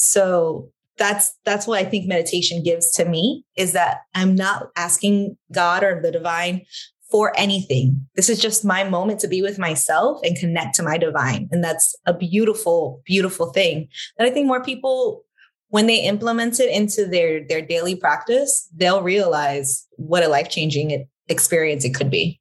so 0.00 0.70
that's 0.98 1.34
that's 1.44 1.66
what 1.66 1.78
I 1.78 1.84
think 1.84 2.06
meditation 2.06 2.62
gives 2.62 2.92
to 2.92 3.04
me 3.04 3.44
is 3.56 3.72
that 3.72 4.00
I'm 4.14 4.34
not 4.34 4.68
asking 4.76 5.36
God 5.52 5.82
or 5.82 6.00
the 6.02 6.12
divine 6.12 6.62
for 7.10 7.32
anything. 7.36 8.06
This 8.14 8.28
is 8.28 8.40
just 8.40 8.64
my 8.64 8.84
moment 8.84 9.18
to 9.20 9.28
be 9.28 9.42
with 9.42 9.58
myself 9.58 10.20
and 10.22 10.36
connect 10.36 10.76
to 10.76 10.82
my 10.82 10.96
divine. 10.96 11.48
And 11.50 11.64
that's 11.64 11.94
a 12.06 12.14
beautiful, 12.14 13.02
beautiful 13.04 13.52
thing 13.52 13.88
that 14.16 14.26
I 14.26 14.30
think 14.30 14.46
more 14.46 14.62
people, 14.62 15.24
when 15.68 15.86
they 15.86 16.04
implement 16.04 16.60
it 16.60 16.70
into 16.70 17.06
their, 17.06 17.44
their 17.44 17.62
daily 17.62 17.96
practice, 17.96 18.68
they'll 18.74 19.02
realize 19.02 19.86
what 19.96 20.22
a 20.22 20.28
life 20.28 20.50
changing 20.50 21.06
experience 21.28 21.84
it 21.84 21.94
could 21.94 22.10
be. 22.10 22.40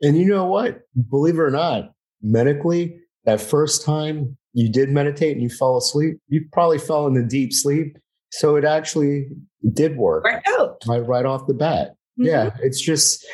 And 0.00 0.18
you 0.18 0.26
know 0.26 0.46
what? 0.46 0.80
Believe 1.10 1.34
it 1.34 1.40
or 1.40 1.50
not, 1.50 1.92
medically, 2.20 2.98
that 3.24 3.40
first 3.40 3.84
time 3.84 4.36
you 4.52 4.70
did 4.70 4.90
meditate 4.90 5.32
and 5.32 5.42
you 5.42 5.48
fell 5.48 5.76
asleep, 5.76 6.18
you 6.28 6.44
probably 6.52 6.78
fell 6.78 7.06
into 7.06 7.24
deep 7.24 7.52
sleep. 7.52 7.96
So 8.30 8.56
it 8.56 8.64
actually 8.64 9.26
did 9.72 9.96
work. 9.96 10.24
Right 10.24 10.42
out. 10.58 10.82
Right, 10.86 11.06
right 11.06 11.26
off 11.26 11.46
the 11.46 11.54
bat. 11.54 11.88
Mm-hmm. 12.18 12.24
Yeah. 12.24 12.50
It's 12.60 12.80
just 12.80 13.24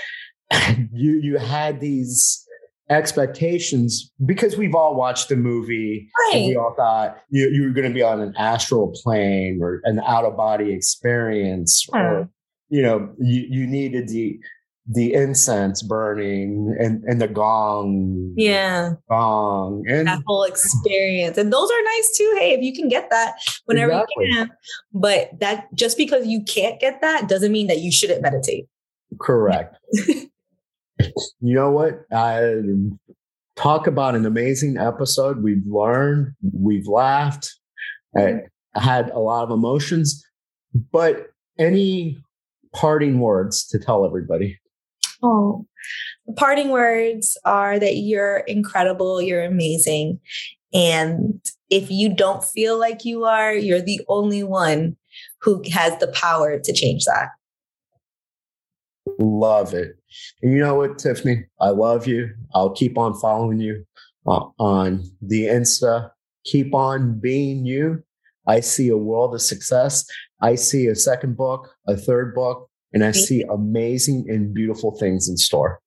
you 0.93 1.21
you 1.21 1.37
had 1.37 1.81
these 1.81 2.45
expectations 2.91 4.11
because 4.25 4.57
we've 4.57 4.75
all 4.75 4.95
watched 4.95 5.29
the 5.29 5.37
movie 5.37 6.09
right. 6.19 6.37
and 6.37 6.47
we 6.47 6.57
all 6.57 6.75
thought 6.75 7.19
you, 7.29 7.47
you 7.51 7.63
were 7.65 7.71
going 7.71 7.87
to 7.87 7.93
be 7.93 8.03
on 8.03 8.21
an 8.21 8.35
astral 8.39 8.95
plane 9.03 9.59
or 9.61 9.83
an 9.85 10.01
out 10.07 10.25
of 10.25 10.37
body 10.37 10.73
experience 10.73 11.87
or 11.93 12.31
you 12.71 12.83
know 12.83 13.13
you, 13.19 13.47
you 13.51 13.67
needed 13.67 14.09
the 14.09 14.39
the 14.91 15.13
incense 15.13 15.83
burning 15.83 16.75
and, 16.79 17.05
and 17.05 17.21
the 17.21 17.29
gong. 17.29 18.33
Yeah. 18.37 18.93
Gong. 19.11 19.85
And 19.87 20.07
that 20.07 20.23
whole 20.27 20.45
experience. 20.45 21.37
And 21.37 21.53
those 21.53 21.71
are 21.71 21.83
nice 21.83 22.17
too. 22.17 22.37
Hey, 22.39 22.53
if 22.53 22.63
you 22.63 22.75
can 22.75 22.89
get 22.89 23.11
that 23.11 23.35
whenever 23.67 23.93
exactly. 23.93 24.27
you 24.27 24.35
can. 24.35 24.51
But 24.95 25.31
that 25.41 25.67
just 25.75 25.99
because 25.99 26.27
you 26.27 26.43
can't 26.43 26.81
get 26.81 27.03
that 27.03 27.29
doesn't 27.29 27.53
mean 27.53 27.67
that 27.67 27.81
you 27.81 27.93
shouldn't 27.93 28.23
meditate. 28.23 28.67
Correct. 29.21 29.77
you 29.93 30.31
know 31.41 31.71
what? 31.71 32.05
I 32.11 32.55
talk 33.57 33.87
about 33.87 34.15
an 34.15 34.25
amazing 34.25 34.79
episode. 34.79 35.43
We've 35.43 35.67
learned, 35.67 36.33
we've 36.53 36.87
laughed, 36.87 37.55
I 38.17 38.21
mm-hmm. 38.21 38.81
had 38.81 39.11
a 39.11 39.19
lot 39.19 39.45
of 39.45 39.51
emotions, 39.51 40.25
but 40.93 41.27
any 41.59 42.23
parting 42.75 43.21
words 43.21 43.67
to 43.69 43.79
tell 43.79 44.07
everybody? 44.07 44.59
Oh, 45.23 45.67
the 46.27 46.33
parting 46.35 46.71
words 46.71 47.37
are 47.45 47.79
that 47.79 47.97
you're 47.97 48.39
incredible, 48.39 49.21
you're 49.21 49.45
amazing. 49.45 50.21
And 50.73 51.41
if 51.71 51.91
you 51.91 52.15
don't 52.15 52.45
feel 52.45 52.79
like 52.79 53.05
you 53.05 53.25
are, 53.25 53.55
you're 53.55 53.81
the 53.81 54.01
only 54.09 54.43
one 54.43 54.97
who 55.41 55.63
has 55.73 55.99
the 55.99 56.09
power 56.09 56.59
to 56.59 56.73
change 56.73 57.05
that. 57.05 57.29
Love 59.19 59.75
it. 59.75 59.97
And 60.43 60.53
you 60.53 60.61
know 60.61 60.75
what, 60.75 60.99
Tiffany? 60.99 61.45
I 61.61 61.71
love 61.71 62.07
you. 62.07 62.31
I'll 62.55 62.71
keep 62.71 62.99
on 62.99 63.19
following 63.19 63.61
you 63.61 63.85
uh, 64.27 64.47
on 64.59 65.05
the 65.23 65.45
Insta. 65.45 66.11
Keep 66.45 66.75
on 66.75 67.19
being 67.19 67.67
you. 67.67 68.03
I 68.47 68.61
see 68.61 68.89
a 68.89 68.97
world 68.97 69.35
of 69.35 69.43
success. 69.43 70.05
I 70.41 70.55
see 70.55 70.87
a 70.87 70.95
second 70.95 71.37
book, 71.37 71.69
a 71.87 71.97
third 71.97 72.35
book, 72.35 72.71
and 72.93 73.05
I 73.05 73.13
see 73.13 73.43
amazing 73.43 74.27
and 74.29 74.55
beautiful 74.55 74.97
things 74.97 75.29
in 75.29 75.37
store. 75.37 75.81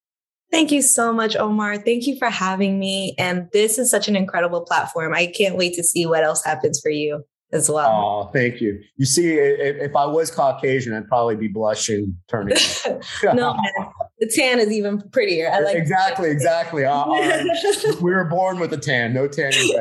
Thank 0.51 0.71
you 0.71 0.81
so 0.81 1.13
much, 1.13 1.35
Omar. 1.37 1.77
Thank 1.77 2.07
you 2.07 2.17
for 2.17 2.29
having 2.29 2.77
me. 2.77 3.15
And 3.17 3.47
this 3.53 3.79
is 3.79 3.89
such 3.89 4.09
an 4.09 4.17
incredible 4.17 4.61
platform. 4.61 5.13
I 5.13 5.27
can't 5.27 5.55
wait 5.55 5.75
to 5.75 5.83
see 5.83 6.05
what 6.05 6.23
else 6.23 6.43
happens 6.43 6.79
for 6.81 6.89
you 6.89 7.23
as 7.53 7.69
well. 7.69 7.89
Oh, 7.89 8.31
thank 8.33 8.61
you. 8.61 8.79
You 8.97 9.05
see, 9.05 9.33
if, 9.33 9.77
if 9.77 9.95
I 9.95 10.05
was 10.05 10.31
Caucasian, 10.31 10.93
I'd 10.93 11.07
probably 11.07 11.35
be 11.35 11.47
blushing, 11.47 12.17
turning. 12.27 12.57
no, 13.23 13.53
man. 13.53 13.89
the 14.19 14.31
tan 14.33 14.59
is 14.59 14.71
even 14.71 15.01
prettier. 15.11 15.49
I 15.51 15.59
like 15.59 15.75
exactly, 15.75 16.29
exactly. 16.29 16.85
Uh, 16.85 17.03
uh, 17.03 17.43
we 18.01 18.11
were 18.11 18.25
born 18.25 18.59
with 18.59 18.73
a 18.73 18.77
tan, 18.77 19.13
no 19.13 19.27
tanning. 19.27 19.71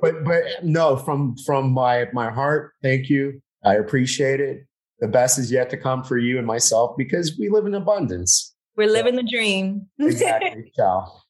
but 0.00 0.24
but 0.24 0.42
no, 0.62 0.96
from 0.96 1.36
from 1.44 1.72
my 1.72 2.06
my 2.12 2.30
heart, 2.30 2.72
thank 2.82 3.08
you. 3.08 3.40
I 3.64 3.74
appreciate 3.74 4.40
it. 4.40 4.64
The 5.00 5.08
best 5.08 5.38
is 5.38 5.52
yet 5.52 5.70
to 5.70 5.76
come 5.76 6.02
for 6.02 6.18
you 6.18 6.38
and 6.38 6.46
myself 6.46 6.96
because 6.96 7.38
we 7.38 7.48
live 7.48 7.66
in 7.66 7.74
abundance. 7.74 8.54
We're 8.76 8.88
living 8.88 9.14
so, 9.14 9.22
the 9.22 9.28
dream. 9.28 9.86
exactly. 9.98 10.72
Ciao. 10.74 11.20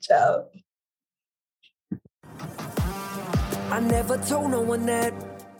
Ciao. 0.00 0.44
I 3.70 3.80
never 3.80 4.16
told 4.18 4.52
no 4.52 4.60
one 4.60 4.86
that. 4.86 5.12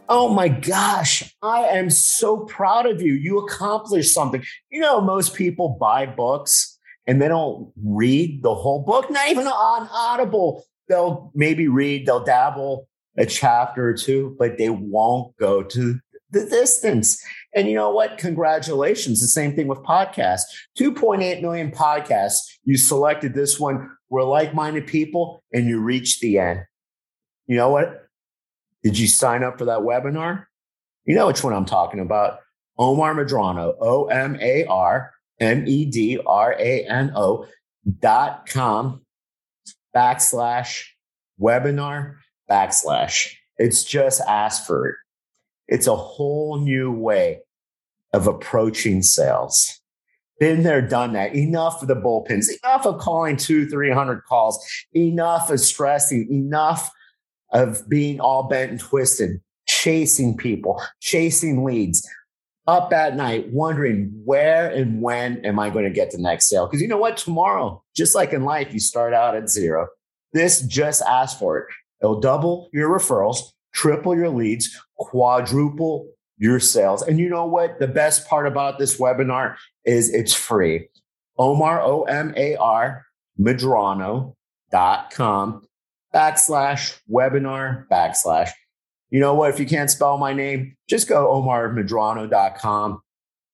Oh 0.08 0.28
my 0.28 0.46
gosh, 0.48 1.34
I 1.42 1.62
am 1.64 1.90
so 1.90 2.44
proud 2.44 2.86
of 2.86 3.02
you. 3.02 3.14
You 3.14 3.38
accomplished 3.38 4.14
something. 4.14 4.44
You 4.70 4.80
know, 4.80 5.00
most 5.00 5.34
people 5.34 5.76
buy 5.80 6.06
books 6.06 6.78
and 7.08 7.20
they 7.20 7.26
don't 7.26 7.72
read 7.82 8.44
the 8.44 8.54
whole 8.54 8.84
book, 8.84 9.10
not 9.10 9.28
even 9.28 9.48
on 9.48 9.88
Audible. 9.92 10.64
They'll 10.88 11.32
maybe 11.34 11.66
read, 11.66 12.06
they'll 12.06 12.22
dabble 12.22 12.88
a 13.18 13.26
chapter 13.26 13.88
or 13.88 13.94
two, 13.94 14.36
but 14.38 14.56
they 14.58 14.70
won't 14.70 15.36
go 15.36 15.64
to 15.64 15.98
the 16.30 16.46
distance. 16.46 17.22
And 17.56 17.66
you 17.68 17.74
know 17.74 17.90
what? 17.90 18.18
Congratulations. 18.18 19.22
The 19.22 19.28
same 19.28 19.56
thing 19.56 19.66
with 19.66 19.78
podcasts 19.78 20.42
2.8 20.78 21.40
million 21.40 21.72
podcasts. 21.72 22.42
You 22.64 22.76
selected 22.76 23.32
this 23.32 23.58
one. 23.58 23.90
We're 24.10 24.24
like 24.24 24.54
minded 24.54 24.86
people 24.86 25.42
and 25.54 25.66
you 25.66 25.80
reached 25.80 26.20
the 26.20 26.38
end. 26.38 26.60
You 27.46 27.56
know 27.56 27.70
what? 27.70 28.08
Did 28.82 28.98
you 28.98 29.06
sign 29.08 29.42
up 29.42 29.58
for 29.58 29.64
that 29.64 29.80
webinar? 29.80 30.44
You 31.06 31.14
know 31.14 31.28
which 31.28 31.42
one 31.42 31.54
I'm 31.54 31.64
talking 31.64 31.98
about. 31.98 32.40
Omar 32.78 33.14
Medrano, 33.14 33.74
O 33.80 34.04
M 34.04 34.36
A 34.38 34.66
R 34.66 35.12
M 35.40 35.64
E 35.66 35.86
D 35.86 36.20
R 36.26 36.54
A 36.58 36.84
N 36.84 37.10
O 37.16 37.46
dot 38.00 38.46
com 38.46 39.00
backslash 39.96 40.84
webinar 41.40 42.16
backslash. 42.50 43.32
It's 43.56 43.82
just 43.82 44.20
ask 44.28 44.66
for 44.66 44.88
it. 44.88 44.96
It's 45.68 45.86
a 45.86 45.96
whole 45.96 46.60
new 46.60 46.92
way 46.92 47.40
of 48.16 48.26
approaching 48.26 49.02
sales. 49.02 49.78
Been 50.40 50.62
there, 50.62 50.80
done 50.80 51.12
that. 51.12 51.34
Enough 51.34 51.82
of 51.82 51.88
the 51.88 51.94
bullpens, 51.94 52.46
enough 52.62 52.86
of 52.86 52.98
calling 52.98 53.36
two, 53.36 53.68
300 53.68 54.22
calls, 54.24 54.58
enough 54.94 55.50
of 55.50 55.60
stressing, 55.60 56.26
enough 56.30 56.90
of 57.52 57.86
being 57.90 58.18
all 58.18 58.48
bent 58.48 58.70
and 58.70 58.80
twisted, 58.80 59.40
chasing 59.66 60.34
people, 60.34 60.82
chasing 61.00 61.62
leads, 61.62 62.08
up 62.66 62.90
at 62.92 63.16
night, 63.16 63.52
wondering 63.52 64.10
where 64.24 64.70
and 64.70 65.00
when 65.02 65.44
am 65.44 65.58
I 65.58 65.68
going 65.68 65.84
to 65.84 65.90
get 65.90 66.10
the 66.10 66.18
next 66.18 66.48
sale? 66.48 66.66
Because 66.66 66.80
you 66.80 66.88
know 66.88 66.96
what? 66.96 67.18
Tomorrow, 67.18 67.82
just 67.94 68.14
like 68.14 68.32
in 68.32 68.44
life, 68.44 68.72
you 68.72 68.80
start 68.80 69.12
out 69.12 69.36
at 69.36 69.50
zero. 69.50 69.88
This 70.32 70.62
just 70.62 71.02
ask 71.02 71.38
for 71.38 71.58
it. 71.58 71.66
It'll 72.02 72.20
double 72.20 72.70
your 72.72 72.88
referrals, 72.88 73.38
triple 73.72 74.16
your 74.16 74.30
leads, 74.30 74.74
quadruple 74.98 76.08
your 76.38 76.60
sales. 76.60 77.02
And 77.02 77.18
you 77.18 77.28
know 77.28 77.46
what? 77.46 77.78
The 77.78 77.88
best 77.88 78.28
part 78.28 78.46
about 78.46 78.78
this 78.78 78.98
webinar 78.98 79.56
is 79.84 80.12
it's 80.12 80.34
free. 80.34 80.88
Omar, 81.38 81.82
O 81.82 82.02
M 82.04 82.32
A 82.36 82.56
R, 82.56 83.04
Medrano.com 83.38 84.34
backslash 86.14 86.98
webinar 87.10 87.86
backslash. 87.88 88.50
You 89.10 89.20
know 89.20 89.34
what? 89.34 89.50
If 89.50 89.60
you 89.60 89.66
can't 89.66 89.90
spell 89.90 90.18
my 90.18 90.32
name, 90.32 90.76
just 90.88 91.08
go 91.08 91.26
omarmedrano.com. 91.26 93.00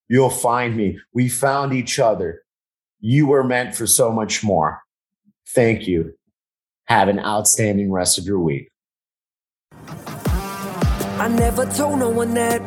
You'll 0.09 0.31
find 0.31 0.77
me. 0.77 0.99
We 1.13 1.29
found 1.29 1.73
each 1.73 1.99
other. 1.99 2.43
You 3.01 3.27
were 3.27 3.45
meant 3.45 3.75
for 3.75 3.87
so 3.87 4.13
much 4.13 4.45
more. 4.45 4.81
Thank 5.49 5.87
you. 5.87 6.15
Have 6.85 7.09
an 7.09 7.19
outstanding 7.19 7.91
rest 7.91 8.19
of 8.19 8.25
your 8.25 8.39
week. 8.39 8.72
I 11.23 11.29
never 11.29 11.65
told 11.67 12.01
no 12.01 12.09
one 12.09 12.35
that. 12.35 12.61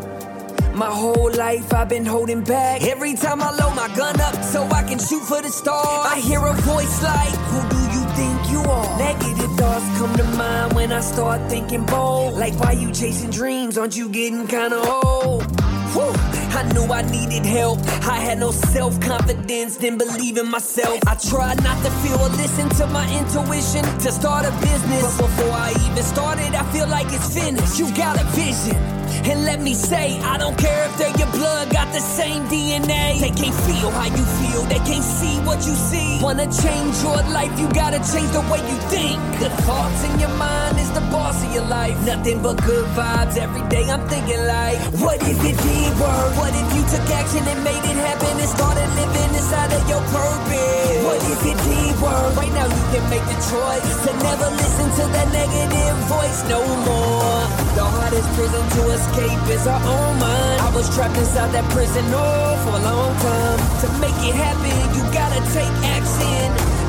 My 0.74 0.90
whole 0.90 1.30
life 1.34 1.74
I've 1.74 1.90
been 1.90 2.06
holding 2.06 2.42
back. 2.42 2.84
Every 2.84 3.14
time 3.14 3.42
I 3.42 3.50
load 3.52 3.76
my 3.76 3.94
gun 3.98 4.22
up 4.22 4.42
so 4.46 4.64
I 4.68 4.82
can 4.84 4.98
shoot 4.98 5.24
for 5.24 5.42
the 5.42 5.50
stars, 5.50 6.06
I 6.06 6.22
hear 6.22 6.40
a 6.40 6.54
voice 6.54 7.04
like, 7.04 7.36
Who 7.52 7.60
do 7.70 7.82
you 7.96 8.06
think 8.16 8.52
you 8.52 8.62
are? 8.62 8.98
Negative 8.98 9.52
thoughts 9.58 9.86
come 9.98 10.16
to 10.16 10.24
mind 10.38 10.72
when 10.72 10.94
I 10.94 11.02
start 11.02 11.50
thinking 11.50 11.86
bold. 11.86 12.36
Like, 12.36 12.58
why 12.58 12.72
you 12.72 12.94
chasing 12.94 13.30
dreams? 13.30 13.78
Aren't 13.78 13.98
you 13.98 14.08
getting 14.08 14.48
kinda 14.48 14.78
old? 14.78 15.65
I 15.98 16.64
knew 16.74 16.86
I 16.92 17.02
needed 17.04 17.46
help. 17.46 17.80
I 18.06 18.20
had 18.20 18.40
no 18.40 18.52
self 18.52 19.00
confidence, 19.00 19.78
didn't 19.78 20.00
believe 20.00 20.38
in 20.38 20.50
myself. 20.50 21.00
I 21.08 21.16
tried 21.16 21.64
not 21.64 21.84
to 21.84 21.92
feel 22.02 22.20
or 22.20 22.30
listen 22.30 22.70
to 22.82 22.88
my 22.88 23.06
intuition 23.18 23.84
to 24.00 24.12
start 24.12 24.46
a 24.46 24.52
business. 24.62 25.18
But 25.18 25.28
before 25.28 25.52
I 25.52 25.72
even 25.90 26.04
started, 26.04 26.54
I 26.56 26.64
feel 26.72 26.88
like 26.88 27.08
it's 27.10 27.34
finished. 27.34 27.80
You 27.80 27.94
got 27.96 28.20
a 28.20 28.26
vision. 28.36 29.05
And 29.30 29.46
let 29.46 29.62
me 29.62 29.74
say, 29.74 30.20
I 30.22 30.38
don't 30.38 30.58
care 30.58 30.86
if 30.88 30.98
they're 30.98 31.18
your 31.18 31.32
blood, 31.32 31.70
got 31.72 31.92
the 31.94 32.00
same 32.00 32.44
DNA. 32.48 33.20
They 33.20 33.32
can't 33.32 33.56
feel 33.68 33.90
how 33.92 34.06
you 34.06 34.26
feel, 34.42 34.62
they 34.64 34.82
can't 34.90 35.04
see 35.04 35.40
what 35.48 35.58
you 35.66 35.74
see. 35.74 36.20
Wanna 36.22 36.48
change 36.52 36.96
your 37.02 37.22
life, 37.34 37.54
you 37.60 37.68
gotta 37.74 38.00
change 38.12 38.32
the 38.32 38.42
way 38.52 38.62
you 38.70 38.78
think. 38.94 39.18
Good 39.40 39.56
thoughts 39.66 40.04
in 40.08 40.20
your 40.20 40.34
mind 40.38 40.80
is 40.80 40.92
the 40.92 41.02
boss 41.12 41.44
of 41.44 41.54
your 41.54 41.66
life. 41.66 41.96
Nothing 42.06 42.42
but 42.42 42.58
good 42.64 42.86
vibes 42.98 43.38
every 43.38 43.68
day. 43.70 43.90
I'm 43.90 44.08
thinking 44.08 44.42
like, 44.46 44.78
what 45.02 45.22
if 45.22 45.40
it 45.44 45.58
did 45.58 45.92
work? 46.00 46.32
What 46.38 46.54
if 46.54 46.68
you 46.76 46.84
took 46.94 47.06
action 47.12 47.44
and 47.48 47.64
made 47.64 47.84
it 47.92 47.98
happen 47.98 48.34
and 48.40 48.50
started 48.50 48.90
living 49.00 49.32
inside 49.36 49.72
of 49.74 49.84
your 49.90 50.04
purpose? 50.14 51.04
What 51.06 51.22
if 51.22 51.42
it 51.52 51.58
did 51.68 51.94
work? 52.02 52.36
Right 52.38 52.54
now 52.54 52.68
you 52.68 52.84
can 52.94 53.06
make 53.10 53.26
the 53.26 53.38
choice 53.52 53.96
to 54.06 54.12
never 54.24 54.50
listen 54.56 54.88
to 55.00 55.04
that 55.16 55.28
negative 55.34 55.98
voice 56.10 56.40
no 56.50 56.62
more. 56.88 57.42
The 57.76 57.84
hardest 57.84 58.30
prison 58.34 58.64
to 58.76 58.82
escape 58.96 59.44
is 59.52 59.68
our 59.68 59.82
own 59.82 60.20
mind. 60.20 60.62
I 60.62 60.72
was 60.74 60.88
trapped 60.96 61.18
inside 61.18 61.52
that 61.52 61.68
prison, 61.72 62.06
oh, 62.08 62.56
for 62.64 62.74
a 62.80 62.84
long 62.90 63.14
time. 63.20 63.60
To 63.84 63.88
make 64.00 64.18
it 64.24 64.36
happen, 64.36 64.76
you 64.96 65.04
gotta 65.12 65.42
take 65.52 65.76
action. 65.96 66.48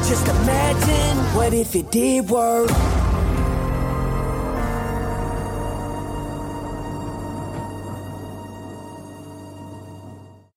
Just 0.08 0.26
imagine, 0.28 1.16
what 1.36 1.52
if 1.52 1.74
it 1.74 1.90
did 1.90 2.30
work? 2.30 2.70